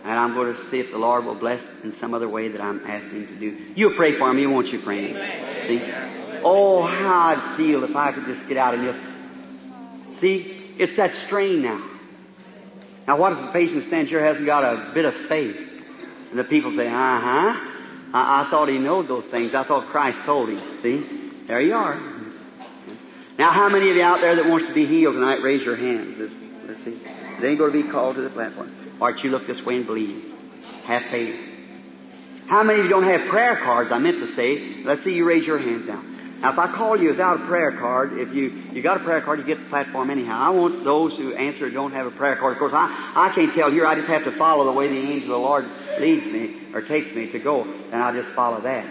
[0.03, 2.59] And I'm going to see if the Lord will bless in some other way that
[2.59, 3.73] I'm asking to do.
[3.75, 5.13] You pray for me, won't you, friend?
[5.67, 5.79] See?
[6.43, 10.75] Oh, how I'd feel if I could just get out and just see.
[10.77, 11.89] It's that strain now.
[13.07, 15.70] Now, what if the patient stands here hasn't got a bit of faith?
[16.31, 17.77] And the people say, uh huh.
[18.13, 19.53] I, I thought he knowed those things.
[19.53, 20.79] I thought Christ told him.
[20.81, 21.45] See?
[21.47, 21.99] There you are.
[23.37, 25.75] Now, how many of you out there that wants to be healed tonight, raise your
[25.75, 26.15] hands.
[26.17, 26.33] Let's,
[26.67, 27.01] let's see.
[27.41, 28.97] They ain't going to be called to the platform.
[29.01, 30.33] Art, you look this way and believe.
[30.85, 31.39] Have faith.
[32.47, 33.91] How many of you don't have prayer cards?
[33.91, 34.83] I meant to say.
[34.83, 36.03] Let's see you raise your hands now.
[36.41, 39.21] Now, if I call you without a prayer card, if you you got a prayer
[39.21, 40.39] card, you get the platform anyhow.
[40.41, 42.53] I want those who answer don't have a prayer card.
[42.53, 43.85] Of course, I I can't tell here.
[43.85, 45.65] I just have to follow the way the angel of the Lord
[45.99, 48.85] leads me or takes me to go, and I just follow that.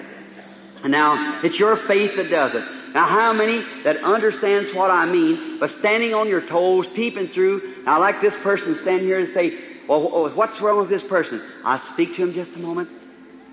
[0.84, 2.94] And now it's your faith that does it.
[2.94, 7.82] Now, how many that understands what I mean, but standing on your toes, peeping through?
[7.84, 11.80] Now, like this person standing here and say, "Well, what's wrong with this person?" I
[11.92, 12.90] speak to him just a moment.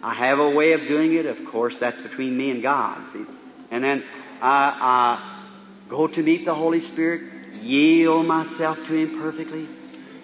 [0.04, 1.26] I have a way of doing it.
[1.26, 3.02] Of course, that's between me and God.
[3.14, 3.26] See.
[3.72, 4.04] And then
[4.42, 9.68] I, I go to meet the Holy Spirit, yield myself to Him perfectly,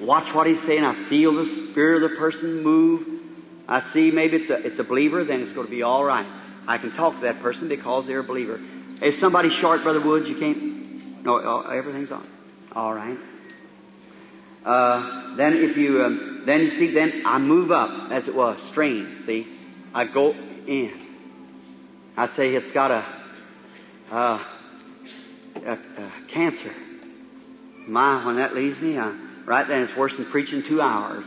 [0.01, 0.83] watch what He's saying.
[0.83, 3.21] I feel the spirit of the person move.
[3.67, 6.27] I see maybe it's a, it's a believer, then it's going to be all right.
[6.67, 8.59] I can talk to that person because they're a believer.
[9.01, 11.23] If somebody's short, Brother Woods, you can't.
[11.23, 12.27] No, oh, everything's on.
[12.73, 13.17] All right.
[14.65, 18.59] Uh, then if you, um, then you see, then I move up as it was,
[18.71, 19.23] strain.
[19.25, 19.47] See,
[19.93, 20.91] I go in.
[22.15, 23.22] I say it's got a
[24.13, 24.43] uh,
[25.65, 26.73] uh, cancer.
[27.87, 29.11] My, when that leaves me, uh,
[29.45, 31.25] right then it's worse than preaching two hours.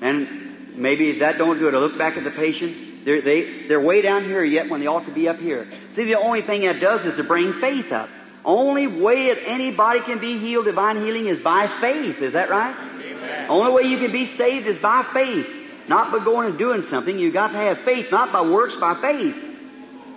[0.00, 1.74] And maybe that don't do it.
[1.74, 3.04] I look back at the patient.
[3.04, 5.70] They're, they, they're way down here yet when they ought to be up here.
[5.94, 8.08] See, the only thing that does is to bring faith up.
[8.44, 12.22] Only way that anybody can be healed, divine healing, is by faith.
[12.22, 12.74] Is that right?
[12.74, 13.50] Amen.
[13.50, 15.46] Only way you can be saved is by faith.
[15.88, 17.18] Not by going and doing something.
[17.18, 19.36] You've got to have faith, not by works, by faith.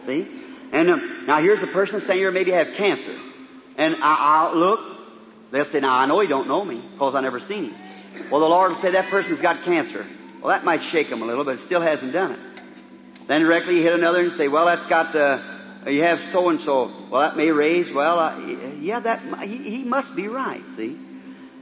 [0.05, 0.40] See?
[0.71, 3.15] And um, now here's a person standing here maybe have cancer.
[3.77, 4.79] And I, will look,
[5.51, 8.29] they'll say, now I know you don't know me because I never seen him.
[8.31, 10.05] Well, the Lord will say that person's got cancer.
[10.41, 12.39] Well, that might shake them a little, but it still hasn't done it.
[13.27, 16.59] Then directly you hit another and say, well, that's got, uh, you have so and
[16.61, 17.07] so.
[17.09, 18.37] Well, that may raise, well, uh,
[18.79, 20.97] yeah, that, he, he must be right, see?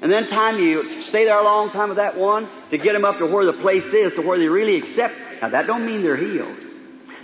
[0.01, 3.03] And then time you stay there a long time with that one to get them
[3.03, 5.13] up to where the place is, to where they really accept.
[5.41, 6.57] Now that don't mean they're healed.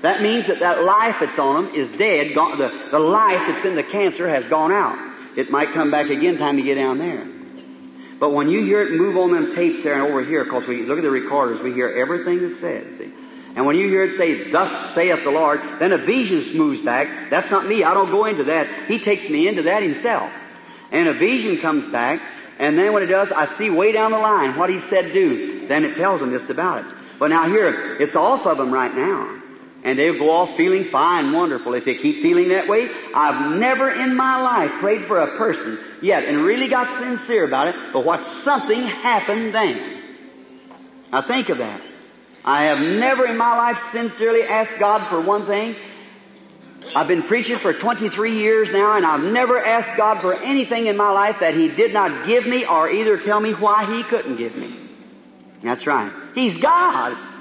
[0.02, 2.36] That means that that life that's on them is dead.
[2.36, 4.98] Gone, the, the life that's in the cancer has gone out.
[5.38, 7.28] It might come back again time you get down there.
[8.20, 10.84] But when you hear it move on them tapes there and over here, because we
[10.84, 12.97] look at the recorders, we hear everything that's said.
[12.97, 13.13] See?
[13.55, 17.30] And when you hear it say, "Thus saith the Lord," then a vision moves back.
[17.30, 17.84] That's not me.
[17.84, 18.67] I don't go into that.
[18.88, 20.30] He takes me into that himself.
[20.92, 22.22] And a vision comes back,
[22.59, 25.67] and then when it does, I see way down the line what he said do.
[25.67, 26.93] Then it tells him just about it.
[27.17, 29.42] But now here, it's off of them right now
[29.86, 31.75] and they'll go off feeling fine, wonderful.
[31.75, 35.78] If they keep feeling that way, I've never in my life prayed for a person
[36.01, 40.01] yet and really got sincere about it, but what something happened then.
[41.12, 41.82] Now think of that.
[42.43, 45.75] I have never in my life sincerely asked God for one thing.
[46.95, 50.97] I've been preaching for 23 years now and I've never asked God for anything in
[50.97, 54.37] my life that He did not give me or either tell me why He couldn't
[54.37, 54.79] give me.
[55.62, 56.12] That's right.
[56.33, 57.34] He's God.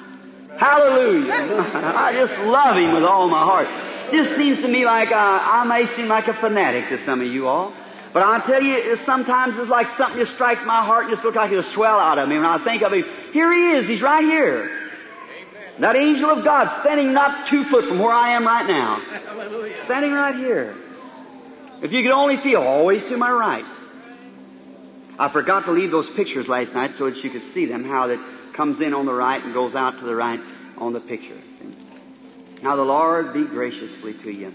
[0.58, 1.32] Hallelujah.
[1.32, 3.68] I just love Him with all my heart.
[4.12, 7.26] Just seems to me like uh, I may seem like a fanatic to some of
[7.26, 7.74] you all.
[8.12, 11.36] But I tell you, sometimes it's like something just strikes my heart and just looks
[11.36, 12.36] like it'll swell out of me.
[12.36, 13.88] When I think of Him, here He is.
[13.88, 14.70] He's right here.
[14.70, 15.80] Amen.
[15.80, 19.00] That angel of God standing not two foot from where I am right now.
[19.26, 19.84] Hallelujah.
[19.86, 20.76] Standing right here.
[21.82, 23.64] If you could only feel, always to my right.
[25.18, 28.06] I forgot to leave those pictures last night so that you could see them, how
[28.06, 28.18] that
[28.56, 30.40] comes in on the right and goes out to the right
[30.78, 31.40] on the picture.
[32.62, 34.50] Now the Lord be graciously to you.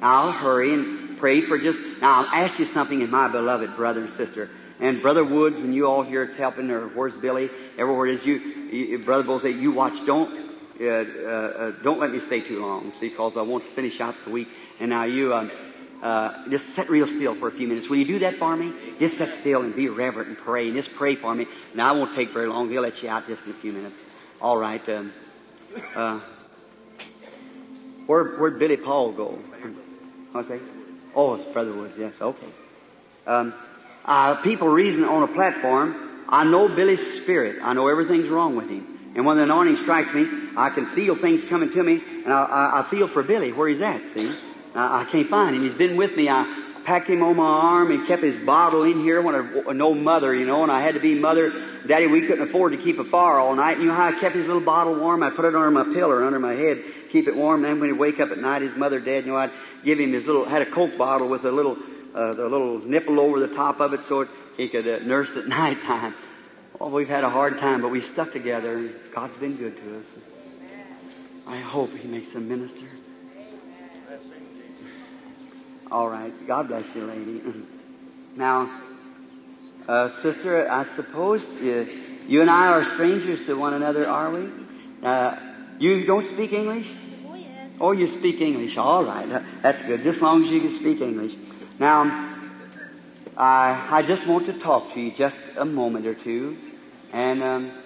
[0.00, 3.76] Now I'll hurry and pray for just, now I'll ask you something in my beloved
[3.76, 4.50] brother and sister.
[4.80, 7.48] And Brother Woods and you all here it's helping, or where's Billy?
[7.78, 10.50] Everywhere it is, you, you Brother Bull say, you watch, don't,
[10.80, 14.16] uh, uh, don't let me stay too long, see, because I want to finish out
[14.24, 14.48] the week.
[14.80, 15.52] And now you, um,
[16.02, 17.88] uh, just sit real still for a few minutes.
[17.88, 18.72] Will you do that for me?
[18.98, 21.46] Just sit still and be reverent and pray, and just pray for me.
[21.74, 22.68] Now I won't take very long.
[22.68, 23.94] He'll let you out just in a few minutes.
[24.40, 24.86] All right.
[24.88, 25.12] Um,
[25.94, 26.20] uh,
[28.06, 29.38] where where'd Billy Paul go?
[30.34, 30.62] That?
[31.14, 31.92] Oh, it's Brother Woods.
[31.98, 32.14] Yes.
[32.18, 32.46] Okay.
[33.26, 33.52] Um,
[34.06, 36.24] uh, people reason on a platform.
[36.26, 37.60] I know Billy's spirit.
[37.62, 38.92] I know everything's wrong with him.
[39.14, 40.24] And when the anointing strikes me,
[40.56, 43.68] I can feel things coming to me, and I, I, I feel for Billy where
[43.68, 44.00] he's at.
[44.14, 44.34] See,
[44.74, 45.64] I, I can't find him.
[45.64, 46.28] He's been with me.
[46.28, 49.94] I packed him on my arm and kept his bottle in here when I, no
[49.94, 51.52] mother, you know, and I had to be mother.
[51.86, 53.78] Daddy, we couldn't afford to keep a fire all night.
[53.78, 55.22] You know how I kept his little bottle warm?
[55.22, 57.64] I put it under my pillow, under my head, keep it warm.
[57.64, 59.52] And then when he'd wake up at night, his mother dead, you know, I'd
[59.84, 61.76] give him his little, had a Coke bottle with a little,
[62.14, 65.30] uh, the little nipple over the top of it so it, he could uh, nurse
[65.36, 66.14] at night time.
[66.78, 70.00] Well, we've had a hard time, but we stuck together, and God's been good to
[70.00, 70.06] us.
[71.46, 72.88] I hope He makes a minister.
[75.92, 76.32] All right.
[76.46, 77.42] God bless you, lady.
[78.34, 78.80] Now,
[79.86, 81.86] uh, sister, I suppose you,
[82.28, 84.48] you and I are strangers to one another, are we?
[85.04, 85.36] Uh,
[85.78, 86.86] you don't speak English?
[87.26, 87.70] Oh, yes.
[87.78, 88.74] Oh, you speak English.
[88.78, 89.28] All right.
[89.62, 90.02] That's good.
[90.02, 91.32] Just as long as you can speak English.
[91.78, 92.04] Now,
[93.36, 96.56] I, I just want to talk to you just a moment or two.
[97.12, 97.82] And um,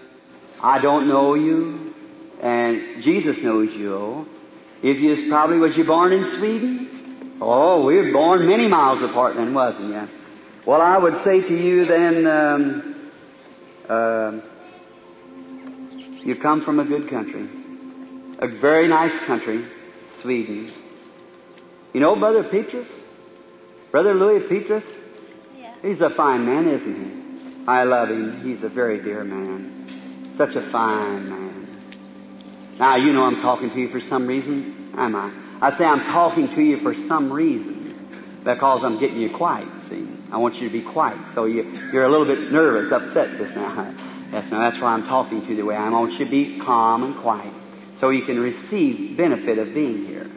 [0.62, 1.92] I don't know you,
[2.40, 4.26] and Jesus knows you.
[4.84, 6.95] If you probably was you born in Sweden?
[7.40, 10.08] Oh, we were born many miles apart then, wasn't you?
[10.66, 13.10] Well, I would say to you then, um,
[13.88, 14.32] uh,
[16.24, 17.48] you come from a good country,
[18.38, 19.66] a very nice country,
[20.22, 20.72] Sweden.
[21.92, 22.88] You know Brother Pethrus?
[23.92, 24.84] Brother Lewi Pethrus?
[25.56, 25.74] Yeah.
[25.82, 27.64] He's a fine man, isn't he?
[27.68, 28.42] I love him.
[28.42, 30.34] He's a very dear man.
[30.38, 32.76] Such a fine man.
[32.78, 35.45] Now, you know I'm talking to you for some reason, am I?
[35.60, 40.06] I say I'm talking to you for some reason because I'm getting you quiet, see?
[40.30, 41.18] I want you to be quiet.
[41.34, 41.62] So you,
[41.92, 43.94] you're a little bit nervous, upset just now.
[44.26, 46.58] Yes, now that's why I'm talking to you the way I want you to be
[46.58, 47.54] calm and quiet
[48.00, 50.28] so you can receive benefit of being here.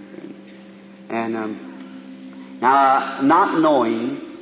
[1.09, 4.37] And um, now, uh, not knowing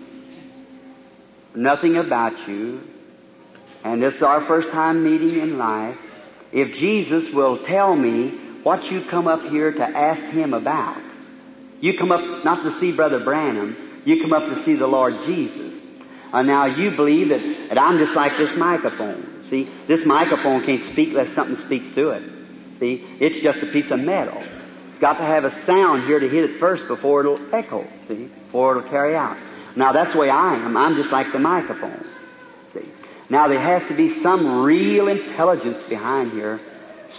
[1.56, 2.82] nothing about you,
[3.86, 5.98] and this is our first time meeting in life,
[6.52, 11.02] if Jesus will tell me what you come up here to ask Him about,
[11.80, 15.14] you come up not to see Brother Branham, you come up to see the Lord
[15.26, 15.74] Jesus.
[16.34, 17.40] And now you believe that,
[17.70, 19.46] that I'm just like this microphone.
[19.50, 22.24] See, this microphone can't speak unless something speaks to it.
[22.82, 24.38] See, it's just a piece of metal.
[24.38, 28.26] It's got to have a sound here to hit it first before it'll echo, see,
[28.26, 29.38] before it'll carry out.
[29.78, 30.76] Now that's the way I am.
[30.76, 32.06] I'm just like the microphone.
[32.74, 32.92] See?
[33.30, 36.60] Now there has to be some real intelligence behind here.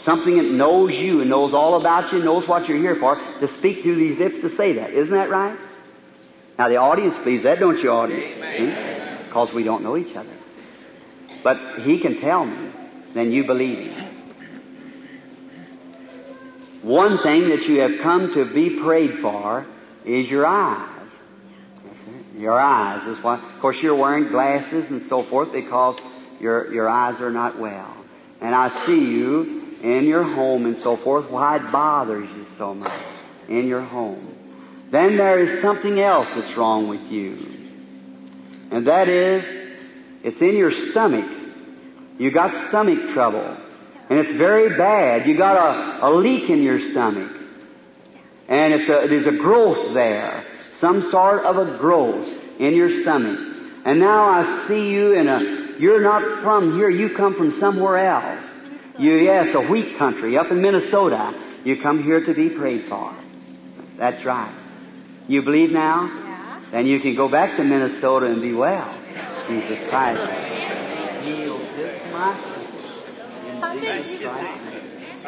[0.05, 3.49] Something that knows you and knows all about you, knows what you're here for, to
[3.59, 4.91] speak through these lips to say that.
[4.91, 5.59] Isn't that right?
[6.59, 8.25] Now the audience believes that, don't you, audience?
[9.27, 9.57] Because hmm?
[9.57, 10.37] we don't know each other.
[11.43, 12.73] But he can tell me,
[13.15, 14.19] then you believe him.
[16.83, 19.67] One thing that you have come to be prayed for
[20.05, 20.99] is your eyes.
[22.37, 25.99] Your eyes is what, of course, you're wearing glasses and so forth because
[26.41, 27.97] your, your eyes are not well.
[28.41, 31.31] And I see you in your home and so forth.
[31.31, 33.05] Why it bothers you so much
[33.49, 34.35] in your home.
[34.91, 37.37] Then there is something else that's wrong with you.
[38.71, 39.45] And that is,
[40.25, 41.31] it's in your stomach.
[42.19, 43.57] You got stomach trouble.
[44.11, 45.27] And it's very bad.
[45.27, 47.33] You got a, a leak in your stomach.
[48.49, 50.47] And it's a, there's a growth there
[50.81, 52.29] some sort of a growth
[52.59, 53.39] in your stomach.
[53.85, 58.07] And now I see you in a, you're not from here, you come from somewhere
[58.07, 58.45] else.
[58.99, 61.33] You, yeah, it's a wheat country up in Minnesota.
[61.65, 63.15] You come here to be prayed for.
[63.97, 64.53] That's right.
[65.29, 66.07] You believe now?
[66.07, 66.61] Yeah.
[66.73, 68.93] Then you can go back to Minnesota and be well.
[69.49, 70.21] Jesus Christ.
[71.23, 72.37] Heal this my
[73.47, 75.23] in Jesus Christ's name.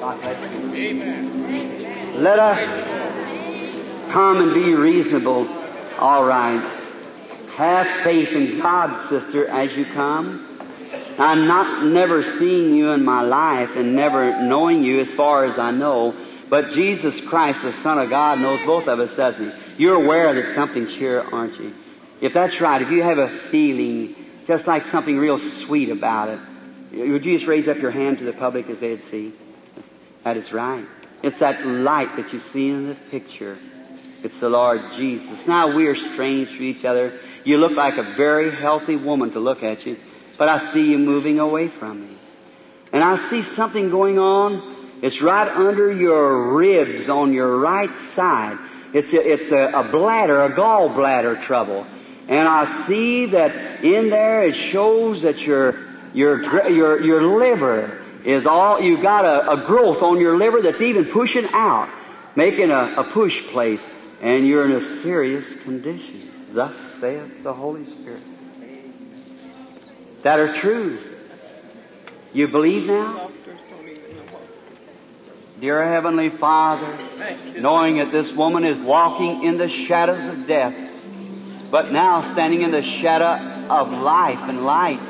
[0.00, 2.20] God bless you.
[2.20, 5.48] Let us come and be reasonable.
[5.98, 6.60] All right.
[7.56, 10.49] Have faith in God, sister, as you come.
[11.20, 15.58] I'm not never seeing you in my life and never knowing you as far as
[15.58, 16.14] I know,
[16.48, 19.82] but Jesus Christ, the Son of God, knows both of us, doesn't He?
[19.82, 21.74] You're aware that something's here, aren't you?
[22.22, 24.16] If that's right, if you have a feeling
[24.46, 26.40] just like something real sweet about it,
[27.10, 29.32] would you just raise up your hand to the public as they'd see?
[30.24, 30.86] That is right.
[31.22, 33.58] It's that light that you see in this picture.
[34.22, 35.38] It's the Lord Jesus.
[35.46, 37.20] Now we are strange to each other.
[37.44, 39.96] You look like a very healthy woman to look at you,
[40.40, 42.18] but I see you moving away from me.
[42.94, 45.02] And I see something going on.
[45.02, 48.56] It's right under your ribs on your right side.
[48.94, 51.84] It's a, it's a, a bladder, a gallbladder trouble.
[52.26, 55.74] And I see that in there it shows that your,
[56.14, 60.80] your, your, your liver is all, you've got a, a growth on your liver that's
[60.80, 61.90] even pushing out,
[62.34, 63.82] making a, a push place,
[64.22, 66.54] and you're in a serious condition.
[66.54, 68.22] Thus saith the Holy Spirit.
[70.22, 70.98] That are true.
[72.32, 73.30] You believe now?
[75.60, 76.98] Dear Heavenly Father,
[77.58, 80.74] knowing that this woman is walking in the shadows of death,
[81.70, 85.00] but now standing in the shadow of life and light.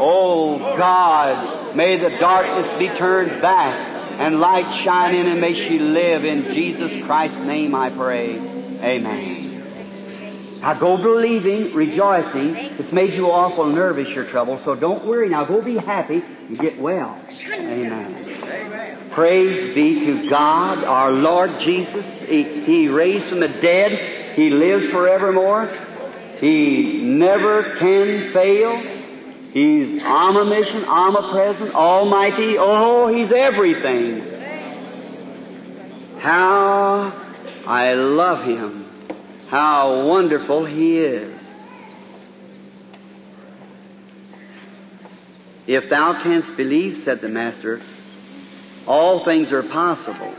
[0.00, 5.78] Oh God, may the darkness be turned back and light shine in and may she
[5.78, 8.36] live in Jesus Christ's name I pray.
[8.36, 9.47] Amen.
[10.60, 12.56] Now go believing, rejoicing.
[12.56, 15.28] It's made you awful nervous, your trouble, so don't worry.
[15.28, 17.20] Now go be happy and get well.
[17.44, 19.10] Amen.
[19.12, 22.04] Praise be to God, our Lord Jesus.
[22.26, 24.34] He, he raised from the dead.
[24.34, 25.66] He lives forevermore.
[26.40, 28.82] He never can fail.
[29.52, 32.56] He's omniscient, omnipresent, almighty.
[32.58, 34.20] Oh, He's everything.
[36.18, 37.12] How
[37.66, 38.87] I love Him.
[39.48, 41.40] How wonderful He is.
[45.66, 47.82] If thou canst believe, said the Master,
[48.86, 50.34] all things are possible.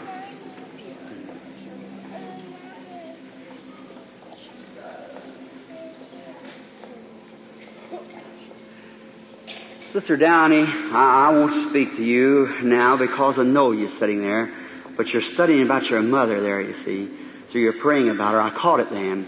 [9.92, 14.54] Sister Downey, I, I won't speak to you now because I know you're sitting there,
[14.96, 17.19] but you're studying about your mother there, you see.
[17.52, 18.42] So you're praying about her.
[18.42, 19.28] I caught it then.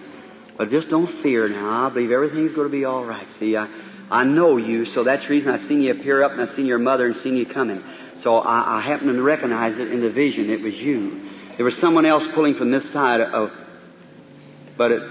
[0.58, 1.88] But just don't fear now.
[1.88, 3.28] I believe everything's going to be all right.
[3.40, 3.68] See, I,
[4.12, 6.66] I know you, so that's the reason I've seen you appear up and I've seen
[6.66, 7.84] your mother and seen you coming.
[8.22, 10.50] So I, I happened to recognize it in the vision.
[10.50, 11.30] It was you.
[11.56, 13.52] There was someone else pulling from this side of,
[14.78, 15.02] but it,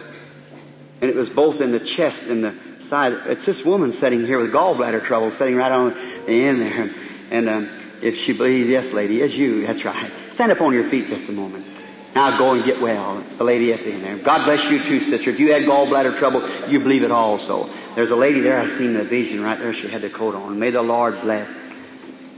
[1.01, 2.55] and it was both in the chest and the
[2.89, 3.13] side.
[3.27, 5.95] It's this woman sitting here with gallbladder trouble, sitting right on
[6.27, 6.95] the end there.
[7.31, 9.67] And um, if she believes, yes, lady, it's you.
[9.67, 10.33] That's right.
[10.35, 11.80] Stand up on your feet just a moment.
[12.15, 13.25] Now go and get well.
[13.39, 14.19] The lady at the end there.
[14.19, 15.31] God bless you too, sister.
[15.31, 17.73] If you had gallbladder trouble, you believe it also.
[17.95, 18.61] There's a lady there.
[18.61, 19.73] I've seen the vision right there.
[19.75, 20.59] She had the coat on.
[20.59, 21.49] May the Lord bless.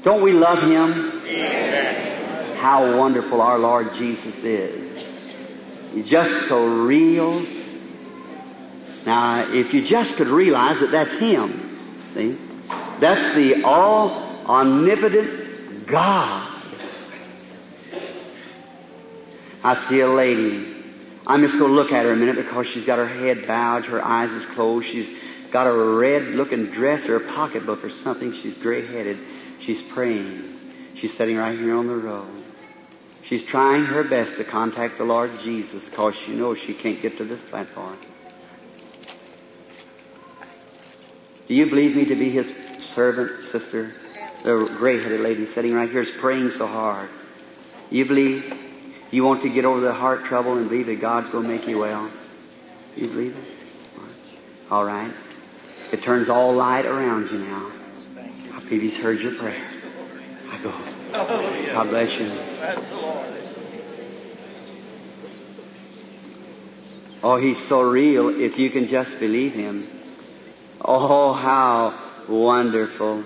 [0.03, 1.23] Don't we love Him?
[2.59, 5.05] How wonderful our Lord Jesus is.
[5.94, 7.40] He's just so real.
[9.07, 12.39] Now, if you just could realize that that's Him, see?
[13.01, 14.11] That's the all
[14.47, 16.52] omnipotent God.
[19.65, 20.77] I see a lady.
[21.27, 23.85] I'm just going to look at her a minute because she's got her head bowed,
[23.87, 24.89] her eyes is closed.
[24.89, 25.09] She's
[25.53, 28.33] got a red looking dress or a pocketbook or something.
[28.43, 29.19] She's gray headed.
[29.65, 30.97] She's praying.
[31.01, 32.45] She's sitting right here on the road.
[33.29, 37.17] She's trying her best to contact the Lord Jesus because she knows she can't get
[37.19, 37.99] to this platform.
[41.47, 42.51] Do you believe me to be his
[42.95, 43.95] servant, sister?
[44.45, 47.11] The gray headed lady sitting right here is praying so hard.
[47.91, 48.62] You believe?
[49.13, 51.69] You want to get over the heart trouble and believe that God's going to make
[51.69, 52.11] you well?
[52.97, 53.45] You believe it?
[54.71, 55.13] All right.
[55.93, 57.71] It turns all light around you now.
[58.55, 59.69] I believe He's heard your prayer.
[60.51, 60.71] I go.
[61.75, 62.31] God bless you.
[67.23, 69.87] Oh, He's so real if you can just believe Him.
[70.83, 73.25] Oh, how wonderful.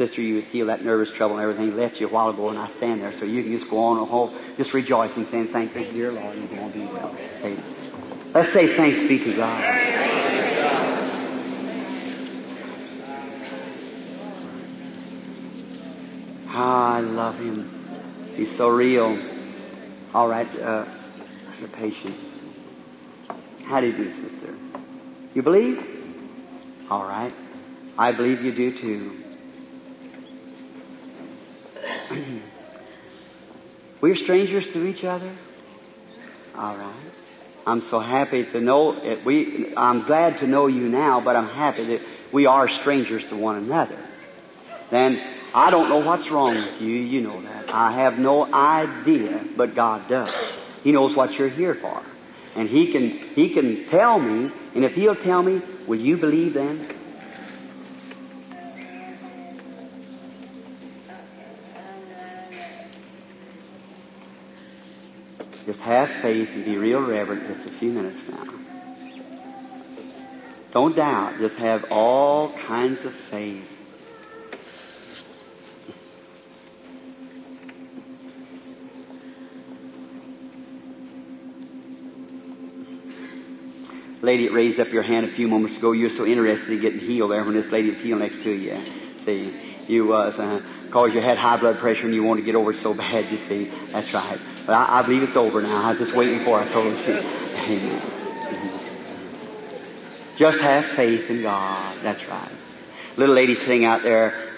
[0.00, 2.70] Sister, you feel that nervous trouble and everything left you a while ago, and I
[2.78, 6.10] stand there, so you can just go on, whole, just rejoicing, saying, "Thank you, dear
[6.10, 7.14] Lord, and go on be well."
[8.32, 9.62] Let's say, "Thanks be to God."
[16.46, 18.32] How I love Him.
[18.36, 19.18] He's so real.
[20.14, 20.86] All right, uh,
[21.60, 22.16] the patient.
[23.66, 24.54] How do you do, sister?
[25.34, 25.78] You believe?
[26.88, 27.34] All right.
[27.98, 29.29] I believe you do too.
[34.00, 35.36] We're strangers to each other.
[36.56, 37.12] All right.
[37.66, 39.24] I'm so happy to know it.
[39.24, 42.00] We, I'm glad to know you now, but I'm happy that
[42.32, 44.02] we are strangers to one another.
[44.90, 45.20] Then
[45.54, 46.94] I don't know what's wrong with you.
[46.94, 47.68] You know that.
[47.68, 50.32] I have no idea, but God does.
[50.82, 52.02] He knows what you're here for.
[52.56, 56.54] And He can, He can tell me, and if He'll tell me, will you believe
[56.54, 56.99] then?
[65.70, 68.44] Just have faith and be real reverent just a few minutes now.
[70.72, 71.38] Don't doubt.
[71.38, 73.62] Just have all kinds of faith.
[84.22, 87.00] lady that raised up your hand a few moments ago, you're so interested in getting
[87.00, 89.24] healed there when this lady was healed next to you.
[89.24, 89.69] See?
[89.90, 90.60] You was, uh,
[90.90, 93.30] cause you had high blood pressure and you wanted to get over it so bad,
[93.30, 93.70] you see.
[93.92, 94.40] That's right.
[94.66, 95.82] But I, I believe it's over now.
[95.82, 96.68] I was just waiting for it.
[96.68, 97.02] I told you.
[97.04, 98.16] Amen.
[100.38, 101.98] Just have faith in God.
[102.02, 102.52] That's right.
[103.16, 104.54] Little lady sitting out there,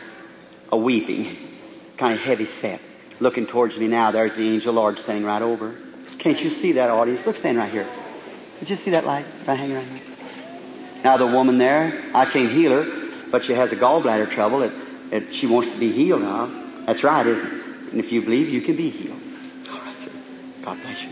[0.71, 1.59] a weeping,
[1.99, 2.81] kind of heavy set,
[3.19, 4.13] looking towards me now.
[4.13, 5.77] There's the angel Lord standing right over.
[6.21, 7.27] Can't you see that audience?
[7.27, 7.89] Look, standing right here.
[8.61, 11.03] Did you see that light right hanging right here?
[11.03, 14.73] Now the woman there, I can't heal her, but she has a gallbladder trouble that,
[15.13, 16.87] that she wants to be healed of.
[16.87, 17.93] That's right, isn't it?
[17.93, 19.21] And if you believe, you can be healed.
[19.71, 20.11] All right, sir.
[20.65, 21.11] God bless you.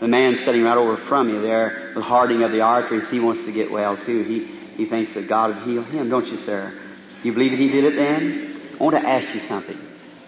[0.00, 3.44] The man sitting right over from you there, the hardening of the arteries, he wants
[3.44, 4.22] to get well too.
[4.22, 6.72] He, he thinks that God would heal him, don't you, sir?
[7.24, 8.76] You believe that he did it then?
[8.78, 9.78] I want to ask you something.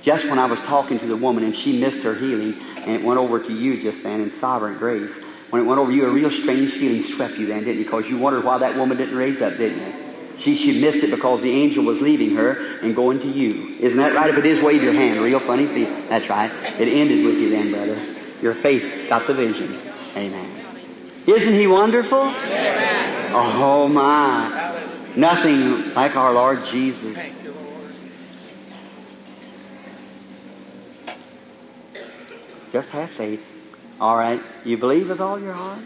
[0.03, 3.05] Just when I was talking to the woman and she missed her healing and it
[3.05, 5.13] went over to you just then in sovereign grace,
[5.51, 7.85] when it went over you, a real strange feeling swept you then, didn't you?
[7.85, 10.11] Because you wondered why that woman didn't raise up, didn't you?
[10.45, 13.75] She, she missed it because the angel was leaving her and going to you.
[13.79, 14.31] Isn't that right?
[14.31, 15.21] If it is, wave your hand.
[15.21, 16.09] Real funny feel.
[16.09, 16.51] That's right.
[16.81, 17.97] It ended with you then, brother.
[18.41, 19.75] Your faith got the vision.
[20.17, 21.25] Amen.
[21.27, 22.19] Isn't he wonderful?
[23.33, 25.13] Oh my.
[25.17, 27.17] Nothing like our Lord Jesus.
[32.73, 33.41] Just have faith.
[34.01, 34.41] All right.
[34.65, 35.85] You believe with all your heart?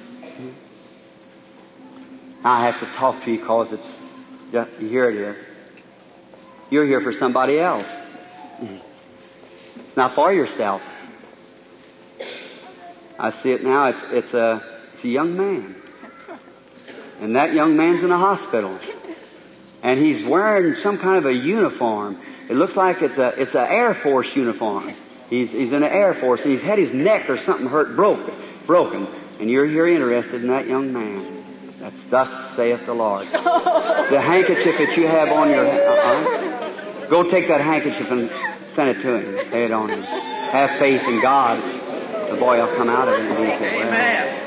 [2.44, 3.92] I have to talk to you because it's,
[4.52, 5.44] just, here it is.
[6.70, 7.86] You're here for somebody else.
[9.96, 10.80] Not for yourself.
[13.18, 13.88] I see it now.
[13.88, 14.62] It's, it's a,
[14.94, 15.74] it's a young man.
[17.20, 18.78] And that young man's in a hospital.
[19.82, 22.20] And he's wearing some kind of a uniform.
[22.48, 24.94] It looks like it's a, it's an Air Force uniform.
[25.30, 28.34] He's, he's in the Air Force and he's had his neck or something hurt, broken,
[28.66, 29.06] broken.
[29.40, 31.34] And you're here interested in that young man.
[31.80, 33.28] That's thus saith the Lord.
[34.04, 37.08] The handkerchief that you have on your, uh-uh.
[37.08, 38.28] go take that handkerchief and
[38.74, 39.50] send it to him.
[39.50, 40.02] Lay it on him.
[40.02, 41.58] Have faith in God.
[42.30, 43.26] The boy will come out of it.
[43.26, 44.44] Amen.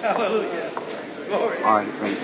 [0.00, 0.70] Hallelujah.
[1.26, 1.62] Glory.
[1.64, 2.18] All right, great.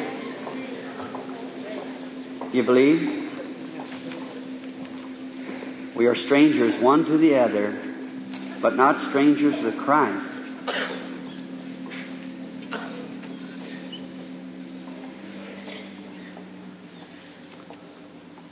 [2.54, 3.25] You believe?
[5.96, 10.32] We are strangers one to the other, but not strangers to Christ.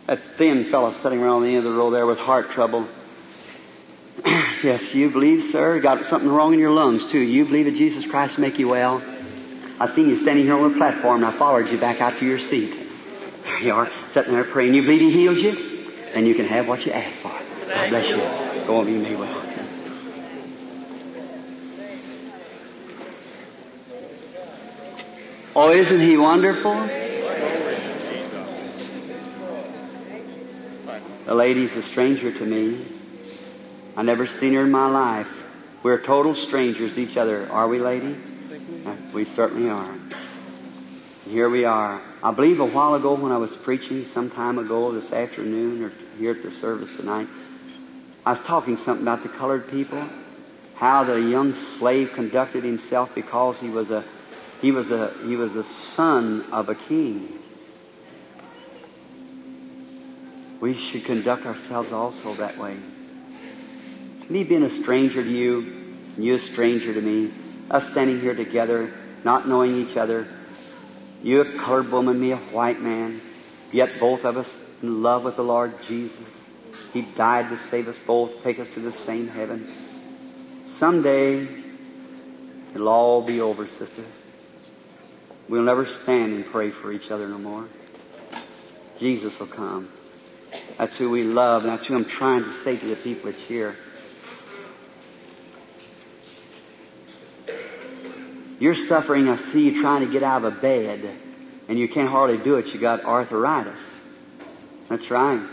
[0.06, 2.88] That thin fellow sitting around the end of the row there with heart trouble.
[4.24, 5.80] yes, you believe, sir?
[5.80, 7.18] Got something wrong in your lungs, too.
[7.18, 9.02] You believe that Jesus Christ make you well?
[9.80, 12.24] I seen you standing here on the platform and I followed you back out to
[12.24, 12.72] your seat.
[13.44, 14.72] There you are, sitting there praying.
[14.72, 15.73] You believe He heals you?
[16.14, 17.28] Then you can have what you ask for.
[17.28, 18.16] God bless you.
[18.66, 19.40] Go on, be made well.
[25.56, 26.74] Oh, isn't He wonderful?
[31.26, 33.00] The lady's a stranger to me.
[33.96, 35.26] I never seen her in my life.
[35.82, 38.16] We're total strangers to each other, are we, lady?
[38.86, 39.98] Uh, We certainly are.
[41.24, 42.02] Here we are.
[42.22, 45.92] I believe a while ago when I was preaching some time ago this afternoon or
[46.16, 47.28] here at the service tonight,
[48.24, 50.08] I was talking something about the colored people,
[50.74, 54.04] how the young slave conducted himself because he was a
[54.60, 55.64] he was a he was a
[55.94, 57.40] son of a king.
[60.60, 62.78] We should conduct ourselves also that way.
[64.30, 67.30] Me being a stranger to you, and you a stranger to me,
[67.70, 68.90] us standing here together,
[69.24, 70.26] not knowing each other,
[71.22, 73.20] you a colored woman, me a white man,
[73.72, 74.46] yet both of us
[74.84, 76.28] in love with the Lord Jesus.
[76.92, 80.76] He died to save us both, take us to the same heaven.
[80.78, 81.48] Someday,
[82.74, 84.06] it'll all be over, sister.
[85.48, 87.68] We'll never stand and pray for each other no more.
[89.00, 89.88] Jesus will come.
[90.78, 93.42] That's who we love, and that's who I'm trying to say to the people that's
[93.48, 93.76] here.
[98.60, 101.18] You're suffering, I see you trying to get out of a bed,
[101.68, 102.66] and you can't hardly do it.
[102.66, 103.80] You got arthritis.
[104.88, 105.46] That's right.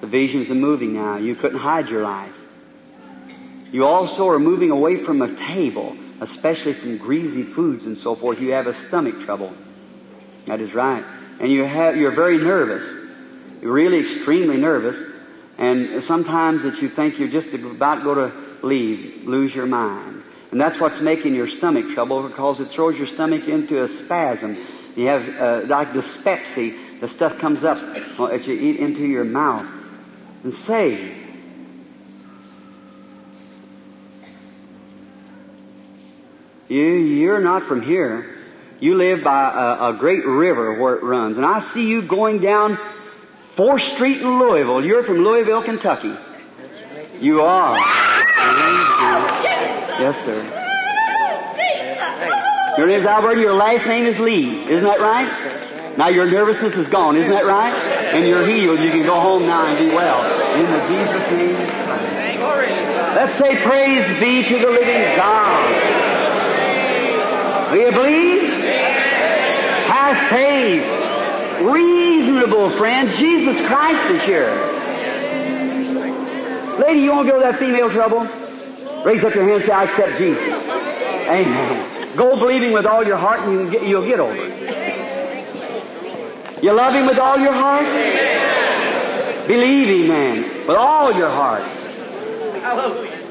[0.00, 1.16] The visions are moving now.
[1.16, 2.34] You couldn't hide your life.
[3.72, 8.38] You also are moving away from a table, especially from greasy foods and so forth.
[8.38, 9.54] You have a stomach trouble.
[10.46, 11.04] That is right.
[11.40, 12.84] And you have, you're very nervous.
[13.60, 14.96] You're really extremely nervous.
[15.58, 20.22] And sometimes that you think you're just about to go to leave, lose your mind.
[20.52, 24.56] And that's what's making your stomach trouble because it throws your stomach into a spasm.
[24.96, 29.66] You have, uh, like dyspepsy, the stuff comes up as you eat into your mouth.
[30.44, 31.26] And say,
[36.68, 38.34] You, you're not from here.
[38.80, 41.36] You live by a, a great river where it runs.
[41.36, 42.76] And I see you going down
[43.56, 44.84] 4th Street in Louisville.
[44.84, 46.12] You're from Louisville, Kentucky.
[47.20, 47.76] You are.
[50.00, 50.62] Yes, sir.
[52.76, 54.64] Your name's Albert, your last name is Lee.
[54.64, 55.65] Isn't that right?
[55.96, 57.72] Now your nervousness is gone, isn't that right?
[58.14, 58.80] And you're healed.
[58.80, 60.20] You can go home now and be well.
[60.54, 61.56] In the Jesus name.
[63.16, 66.06] Let's say praise be to the living God.
[67.72, 68.42] Do you believe?
[69.88, 70.84] Have faith.
[71.64, 73.16] Reasonable friends.
[73.16, 74.54] Jesus Christ is here.
[76.78, 78.28] Lady, you want to go to that female trouble?
[79.02, 80.42] Raise up your hand and say, I accept Jesus.
[81.26, 82.16] Amen.
[82.16, 84.85] Go believing with all your heart and you get, you'll get over it.
[86.66, 87.86] You love Him with all your heart?
[89.46, 91.62] Believe Him, man, with all your heart.
[92.60, 93.22] Hallelujah.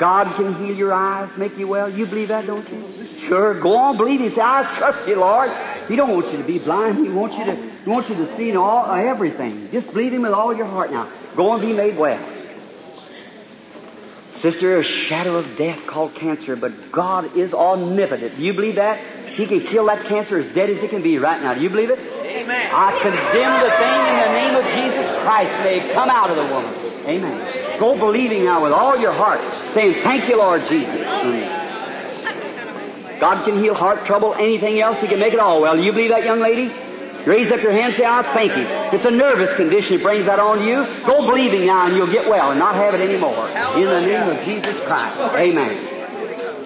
[0.00, 1.88] God can heal your eyes, make you well.
[1.88, 3.28] You believe that, don't you?
[3.28, 3.60] Sure.
[3.60, 4.30] Go on, believe Him.
[4.30, 5.48] Say, I trust you, Lord.
[5.86, 7.06] He don't want you to be blind.
[7.06, 7.54] He wants you to,
[7.84, 9.68] he wants you to see all, uh, everything.
[9.70, 11.08] Just believe Him with all your heart now.
[11.36, 12.18] Go and be made well.
[14.40, 18.36] Sister, a shadow of death called cancer, but God is omnipotent.
[18.36, 19.19] Do you believe that?
[19.34, 21.54] He can kill that cancer as dead as it can be right now.
[21.54, 21.98] Do you believe it?
[21.98, 22.70] Amen.
[22.72, 25.52] I condemn the thing in the name of Jesus Christ.
[25.64, 26.74] May it come out of the woman.
[27.06, 27.78] Amen.
[27.78, 29.40] Go believing now with all your heart,
[29.74, 30.94] saying, Thank you, Lord Jesus.
[30.94, 31.60] Mm.
[33.20, 35.76] God can heal heart trouble, anything else, He can make it all well.
[35.76, 36.72] Do you believe that, young lady?
[37.26, 38.64] Raise up your hand and say, I thank you.
[38.96, 41.04] It's a nervous condition it brings that on you.
[41.06, 43.46] Go believing now and you'll get well and not have it anymore.
[43.76, 45.20] In the name of Jesus Christ.
[45.36, 45.99] Amen.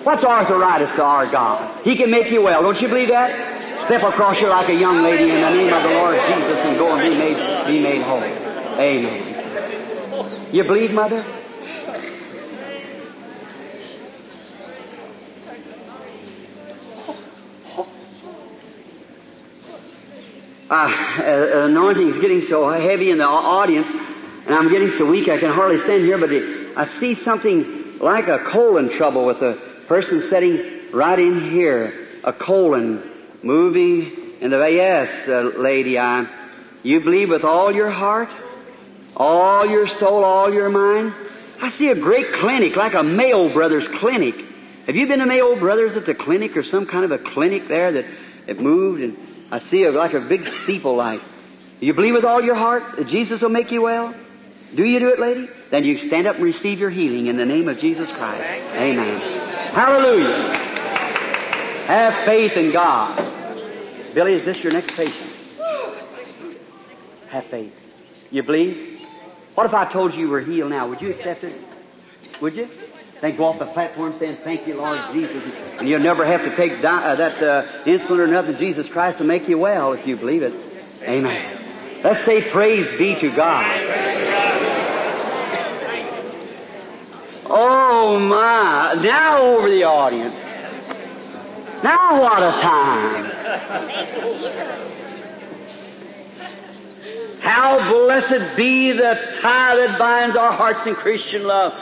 [0.05, 1.83] What's arthritis to our God?
[1.83, 2.63] He can make you well.
[2.63, 3.87] Don't you believe that?
[3.87, 6.77] Step across here like a young lady in the name of the Lord Jesus and
[6.77, 8.23] go and be made, be made whole.
[8.23, 10.51] Amen.
[10.53, 11.25] You believe, Mother?
[20.71, 25.29] uh, uh, anointing is getting so heavy in the audience, and I'm getting so weak
[25.29, 29.39] I can hardly stand here, but it, I see something like a colon trouble with
[29.39, 32.21] a person sitting right in here.
[32.25, 33.03] A colon
[33.43, 36.27] moving in the, yes, uh, lady, I,
[36.83, 38.29] you believe with all your heart,
[39.17, 41.15] all your soul, all your mind.
[41.61, 44.35] I see a great clinic, like a Mayo Brothers clinic.
[44.87, 47.69] Have you been to Mayo Brothers at the clinic or some kind of a clinic
[47.69, 48.05] there that,
[48.47, 49.17] that moved and
[49.51, 51.21] I see a, like a big steeple light.
[51.81, 54.15] You believe with all your heart that Jesus will make you well?
[54.75, 55.49] Do you do it, lady?
[55.71, 58.43] Then you stand up and receive your healing in the name of Jesus Christ.
[58.43, 59.44] Amen.
[59.75, 60.55] Hallelujah.
[61.89, 64.15] Have faith in God.
[64.15, 65.33] Billy, is this your next patient?
[67.31, 67.73] Have faith.
[68.31, 69.01] You believe?
[69.57, 70.89] What if I told you you were healed now?
[70.89, 71.61] Would you accept it?
[72.41, 72.69] Would you?
[73.21, 75.43] Then go off the platform saying, Thank you, Lord Jesus.
[75.79, 78.57] And you'll never have to take di- uh, that uh, insulin or nothing.
[78.59, 80.53] Jesus Christ will make you well if you believe it.
[81.03, 82.01] Amen.
[82.05, 84.74] Let's say, Praise be to God.
[87.47, 88.95] Oh my.
[88.95, 90.35] Now over the audience.
[91.83, 93.25] Now what a time.
[97.41, 101.73] How blessed be the tie that binds our hearts in Christian love.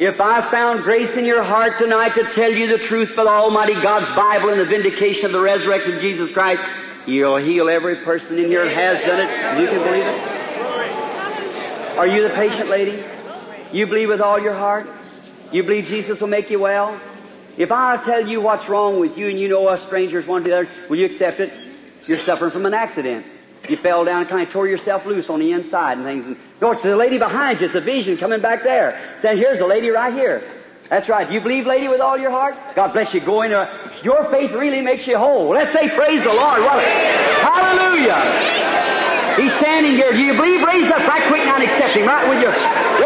[0.00, 3.74] If I found grace in your heart tonight to tell you the truth the Almighty
[3.80, 6.64] God's Bible and the vindication of the resurrection of Jesus Christ,
[7.06, 9.60] you'll heal every person in here has done it.
[9.60, 10.34] You can believe it.
[11.96, 13.04] Are you the patient lady?
[13.72, 14.88] You believe with all your heart?
[15.54, 17.00] You believe Jesus will make you well?
[17.56, 20.50] If I tell you what's wrong with you and you know us strangers one to
[20.50, 21.52] the other, will you accept it?
[22.08, 23.24] You're suffering from an accident.
[23.68, 26.36] You fell down and kind of tore yourself loose on the inside and things.
[26.60, 27.66] No, it's the lady behind you.
[27.68, 29.20] It's a vision coming back there.
[29.22, 30.42] Then here's the lady right here.
[30.90, 31.30] That's right.
[31.30, 32.56] You believe, lady, with all your heart?
[32.74, 33.24] God bless you.
[33.24, 33.52] Go in.
[33.52, 33.92] there.
[34.02, 35.50] your faith really makes you whole.
[35.50, 36.62] Let's say praise the Lord.
[36.62, 36.88] What a,
[37.46, 38.18] hallelujah.
[39.40, 40.12] He's standing here.
[40.12, 40.66] Do you believe?
[40.66, 42.08] Raise up right quick now and accept Him.
[42.08, 42.50] Right with your,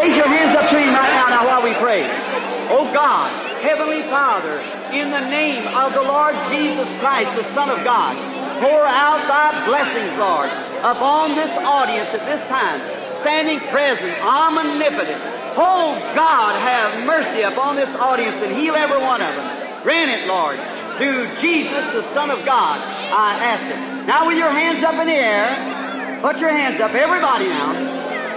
[0.01, 2.28] raise your hands up to Him right now, now while we pray.
[2.69, 4.61] Oh God, Heavenly Father,
[4.93, 8.13] in the name of the Lord Jesus Christ, the Son of God,
[8.61, 10.53] pour out thy blessings, Lord,
[10.85, 12.77] upon this audience at this time,
[13.25, 15.17] standing present, omnipotent.
[15.57, 19.81] Oh God, have mercy upon this audience and heal every one of them.
[19.81, 20.61] Grant it, Lord,
[21.01, 24.05] through Jesus, the Son of God, I ask it.
[24.05, 27.73] Now with your hands up in the air, put your hands up, everybody now.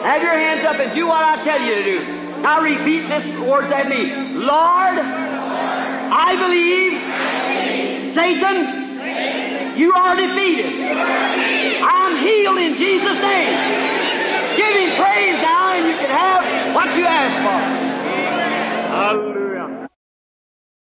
[0.08, 2.21] Have your hands up and do what I tell you to do.
[2.42, 4.02] Now repeat this words after me.
[4.34, 6.92] Lord, I believe
[8.14, 10.74] Satan, you are defeated.
[11.82, 14.56] I'm healed in Jesus' name.
[14.56, 17.36] Give him praise now and you can have what you ask
[19.32, 19.41] for.